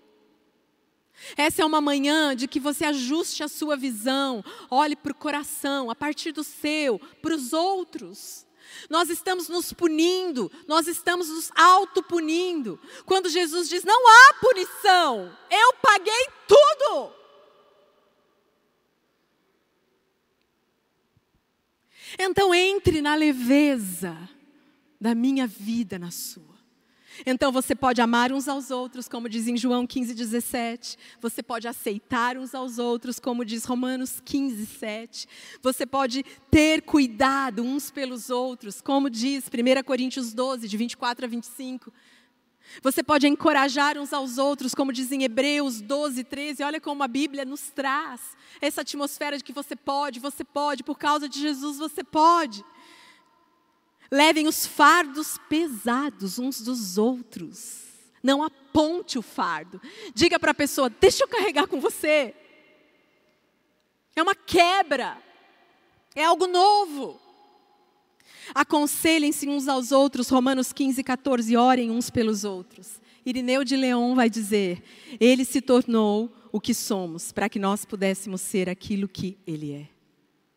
Essa 1.37 1.63
é 1.63 1.65
uma 1.65 1.81
manhã 1.81 2.35
de 2.35 2.49
que 2.49 2.59
você 2.59 2.85
ajuste 2.85 3.43
a 3.43 3.49
sua 3.49 3.77
visão, 3.77 4.45
olhe 4.69 4.97
para 4.97 5.13
o 5.13 5.15
coração, 5.15 5.89
a 5.89 5.95
partir 5.95 6.33
do 6.33 6.43
seu, 6.43 6.99
para 7.23 7.35
os 7.35 7.53
outros. 7.53 8.45
Nós 8.91 9.09
estamos 9.09 9.49
nos 9.49 9.73
punindo, 9.73 10.51
nós 10.67 10.89
estamos 10.89 11.29
nos 11.29 11.51
autopunindo. 11.55 12.81
Quando 13.07 13.29
Jesus 13.29 13.69
diz: 13.69 13.85
não 13.85 14.09
há 14.09 14.35
punição, 14.41 15.37
eu 15.51 15.73
paguei 15.81 16.29
tudo. 16.49 17.24
Então 22.19 22.55
entre 22.55 23.01
na 23.01 23.15
leveza 23.15 24.17
da 25.01 25.15
minha 25.15 25.47
vida 25.47 25.99
na 25.99 26.11
sua. 26.11 26.55
Então 27.25 27.53
você 27.53 27.75
pode 27.75 28.01
amar 28.01 28.33
uns 28.33 28.49
aos 28.49 28.71
outros, 28.71 29.09
como 29.09 29.29
diz 29.29 29.47
em 29.47 29.57
João 29.57 29.87
15, 29.87 30.15
17. 30.15 30.97
Você 31.21 31.43
pode 31.43 31.69
aceitar 31.69 32.37
uns 32.37 32.55
aos 32.55 32.79
outros, 32.79 33.21
como 33.21 33.45
diz 33.45 33.65
Romanos 33.65 34.21
15, 34.25 34.67
7. 34.67 35.29
Você 35.63 35.87
pode 35.87 36.25
ter 36.51 36.83
cuidado 36.83 37.63
uns 37.63 37.91
pelos 37.91 38.31
outros, 38.31 38.81
como 38.81 39.09
diz 39.09 39.45
1 39.47 39.83
Coríntios 39.85 40.33
12, 40.33 40.67
de 40.67 40.77
24 40.77 41.25
a 41.25 41.29
25. 41.29 41.93
Você 42.83 43.03
pode 43.03 43.27
encorajar 43.27 43.97
uns 43.99 44.13
aos 44.13 44.39
outros, 44.39 44.75
como 44.75 44.93
diz 44.93 45.13
em 45.13 45.23
Hebreus 45.23 45.81
12, 45.81 46.25
13. 46.25 46.63
Olha 46.63 46.81
como 46.81 47.03
a 47.03 47.09
Bíblia 47.09 47.45
nos 47.45 47.71
traz 47.71 48.37
essa 48.61 48.81
atmosfera 48.81 49.37
de 49.39 49.45
que 49.45 49.53
você 49.53 49.77
pode, 49.77 50.21
você 50.21 50.45
pode, 50.45 50.83
por 50.83 50.99
causa 50.99 51.29
de 51.29 51.41
Jesus 51.41 51.79
você 51.79 52.03
pode. 52.03 52.65
Levem 54.11 54.47
os 54.47 54.67
fardos 54.67 55.39
pesados 55.49 56.39
uns 56.39 56.61
dos 56.61 56.99
outros. 56.99 57.83
Não 58.23 58.43
aponte 58.43 59.19
o 59.19 59.23
fardo. 59.23 59.81
Diga 60.15 60.39
para 60.39 60.53
a 60.53 60.55
pessoa: 60.55 60.89
deixa 60.89 61.25
eu 61.25 61.29
carregar 61.29 61.67
com 61.67 61.81
você. 61.81 62.35
É 64.17 64.23
uma 64.23 64.35
quebra. 64.35 65.23
É 66.15 66.25
algo 66.25 66.47
novo. 66.47 67.21
Aconselhem-se 68.55 69.49
uns 69.49 69.69
aos 69.69 69.93
outros, 69.93 70.29
Romanos 70.29 70.73
15, 70.73 71.03
14, 71.05 71.57
orem 71.57 71.91
uns 71.91 72.11
pelos 72.11 72.45
outros. 72.45 73.01
Irineu 73.25 73.65
de 73.65 73.77
Leão 73.77 74.15
vai 74.15 74.29
dizer: 74.29 74.83
Ele 75.21 75.45
se 75.45 75.61
tornou 75.61 76.31
o 76.53 76.61
que 76.61 76.75
somos, 76.75 77.33
para 77.33 77.49
que 77.49 77.59
nós 77.59 77.85
pudéssemos 77.85 78.41
ser 78.41 78.69
aquilo 78.69 79.09
que 79.09 79.39
Ele 79.47 79.73
é. 79.73 79.89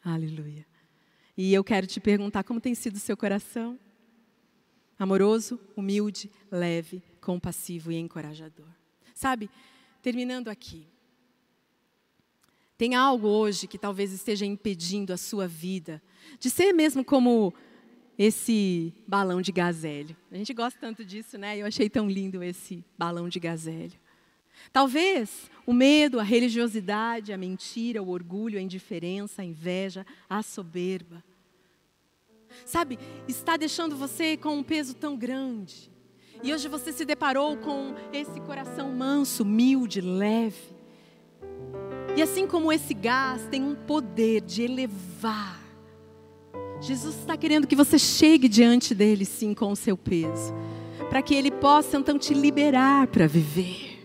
Aleluia. 0.03 0.65
E 1.37 1.53
eu 1.53 1.63
quero 1.63 1.85
te 1.85 1.99
perguntar 1.99 2.43
como 2.43 2.59
tem 2.59 2.73
sido 2.73 2.95
o 2.95 2.99
seu 2.99 3.15
coração? 3.15 3.79
Amoroso, 4.97 5.59
humilde, 5.75 6.31
leve, 6.51 7.03
compassivo 7.21 7.91
e 7.91 7.97
encorajador. 7.97 8.65
Sabe, 9.13 9.49
terminando 10.01 10.47
aqui. 10.47 10.87
Tem 12.77 12.93
algo 12.95 13.27
hoje 13.27 13.67
que 13.67 13.77
talvez 13.77 14.11
esteja 14.11 14.45
impedindo 14.45 15.11
a 15.11 15.17
sua 15.17 15.47
vida 15.47 16.01
de 16.39 16.49
ser 16.49 16.73
mesmo 16.73 17.03
como 17.03 17.53
esse 18.17 18.93
balão 19.07 19.41
de 19.41 19.51
gazélio. 19.51 20.15
A 20.31 20.35
gente 20.35 20.53
gosta 20.53 20.79
tanto 20.79 21.05
disso, 21.05 21.37
né? 21.37 21.57
Eu 21.57 21.65
achei 21.67 21.89
tão 21.89 22.09
lindo 22.09 22.41
esse 22.41 22.83
balão 22.97 23.29
de 23.29 23.39
gazélio. 23.39 23.99
Talvez 24.73 25.51
o 25.65 25.73
medo, 25.73 26.19
a 26.19 26.23
religiosidade, 26.23 27.31
a 27.31 27.37
mentira, 27.37 28.01
o 28.01 28.09
orgulho, 28.09 28.57
a 28.57 28.61
indiferença, 28.61 29.41
a 29.41 29.45
inveja, 29.45 30.05
a 30.27 30.41
soberba. 30.41 31.23
Sabe, 32.65 32.97
está 33.27 33.55
deixando 33.55 33.95
você 33.95 34.35
com 34.35 34.57
um 34.57 34.63
peso 34.63 34.95
tão 34.95 35.15
grande. 35.15 35.91
E 36.41 36.53
hoje 36.53 36.67
você 36.67 36.91
se 36.91 37.05
deparou 37.05 37.57
com 37.57 37.93
esse 38.11 38.39
coração 38.41 38.91
manso, 38.91 39.43
humilde, 39.43 40.01
leve. 40.01 40.75
E 42.15 42.21
assim 42.21 42.47
como 42.47 42.73
esse 42.73 42.95
gás 42.95 43.47
tem 43.47 43.63
um 43.63 43.75
poder 43.75 44.41
de 44.41 44.63
elevar 44.63 45.66
Jesus 46.79 47.15
está 47.15 47.35
querendo 47.35 47.65
que 47.65 47.75
você 47.75 47.97
chegue 47.97 48.47
diante 48.47 48.93
dele, 48.93 49.25
sim, 49.25 49.53
com 49.53 49.71
o 49.71 49.75
seu 49.75 49.97
peso, 49.97 50.53
para 51.09 51.21
que 51.21 51.33
ele 51.33 51.49
possa 51.49 51.97
então 51.97 52.19
te 52.19 52.33
liberar 52.33 53.07
para 53.07 53.27
viver. 53.27 53.95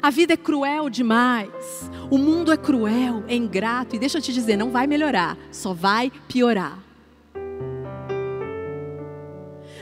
A 0.00 0.10
vida 0.10 0.32
é 0.32 0.36
cruel 0.36 0.88
demais, 0.88 1.90
o 2.10 2.16
mundo 2.16 2.52
é 2.52 2.56
cruel, 2.56 3.24
é 3.26 3.34
ingrato, 3.34 3.96
e 3.96 3.98
deixa 3.98 4.18
eu 4.18 4.22
te 4.22 4.32
dizer, 4.32 4.56
não 4.56 4.70
vai 4.70 4.86
melhorar, 4.86 5.36
só 5.50 5.74
vai 5.74 6.10
piorar. 6.28 6.78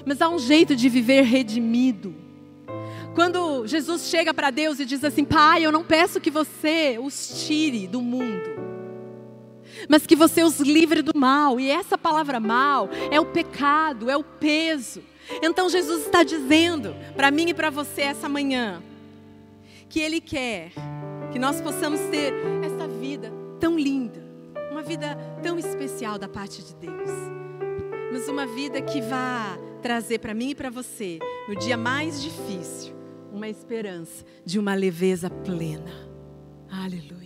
Mas 0.05 0.23
há 0.23 0.29
um 0.29 0.39
jeito 0.39 0.75
de 0.75 0.89
viver 0.89 1.23
redimido. 1.23 2.15
Quando 3.15 3.67
Jesus 3.67 4.09
chega 4.09 4.33
para 4.33 4.51
Deus 4.51 4.79
e 4.79 4.85
diz 4.85 5.03
assim: 5.03 5.25
Pai, 5.25 5.65
eu 5.67 5.73
não 5.73 5.83
peço 5.83 6.21
que 6.21 6.31
você 6.31 6.97
os 7.03 7.45
tire 7.45 7.89
do 7.89 8.01
mundo 8.01 8.76
mas 9.89 10.07
que 10.07 10.17
você 10.17 10.43
os 10.43 10.61
livre 10.61 11.03
do 11.03 11.17
mal. 11.17 11.59
E 11.61 11.71
essa 11.71 11.97
palavra 11.97 12.41
mal 12.41 12.89
é 13.11 13.21
o 13.21 13.27
pecado, 13.27 14.11
é 14.11 14.17
o 14.17 14.25
peso. 14.25 15.03
Então 15.43 15.69
Jesus 15.69 16.07
está 16.07 16.23
dizendo 16.23 16.95
para 17.17 17.31
mim 17.31 17.49
e 17.49 17.55
para 17.55 17.71
você 17.71 18.03
essa 18.03 18.29
manhã 18.29 18.83
que 19.89 20.01
Ele 20.01 20.21
quer 20.21 20.73
que 21.33 21.39
nós 21.39 21.61
possamos 21.61 22.01
ter 22.11 22.33
essa 22.65 22.89
vida 22.89 23.33
tão 23.61 23.79
linda, 23.79 24.23
uma 24.71 24.83
vida 24.83 25.17
tão 25.43 25.59
especial 25.59 26.19
da 26.19 26.29
parte 26.29 26.63
de 26.63 26.75
Deus, 26.77 27.11
mas 28.13 28.29
uma 28.29 28.47
vida 28.47 28.81
que 28.81 29.01
vá 29.01 29.59
trazer 29.83 30.19
para 30.19 30.35
mim 30.35 30.51
e 30.51 30.55
para 30.55 30.71
você, 30.71 31.19
no 31.49 31.57
dia 31.57 31.77
mais 31.77 32.23
difícil, 32.23 32.95
uma 33.33 33.49
esperança 33.49 34.25
de 34.45 34.59
uma 34.59 34.75
leveza 34.75 35.29
plena. 35.29 35.93
Aleluia. 36.71 37.26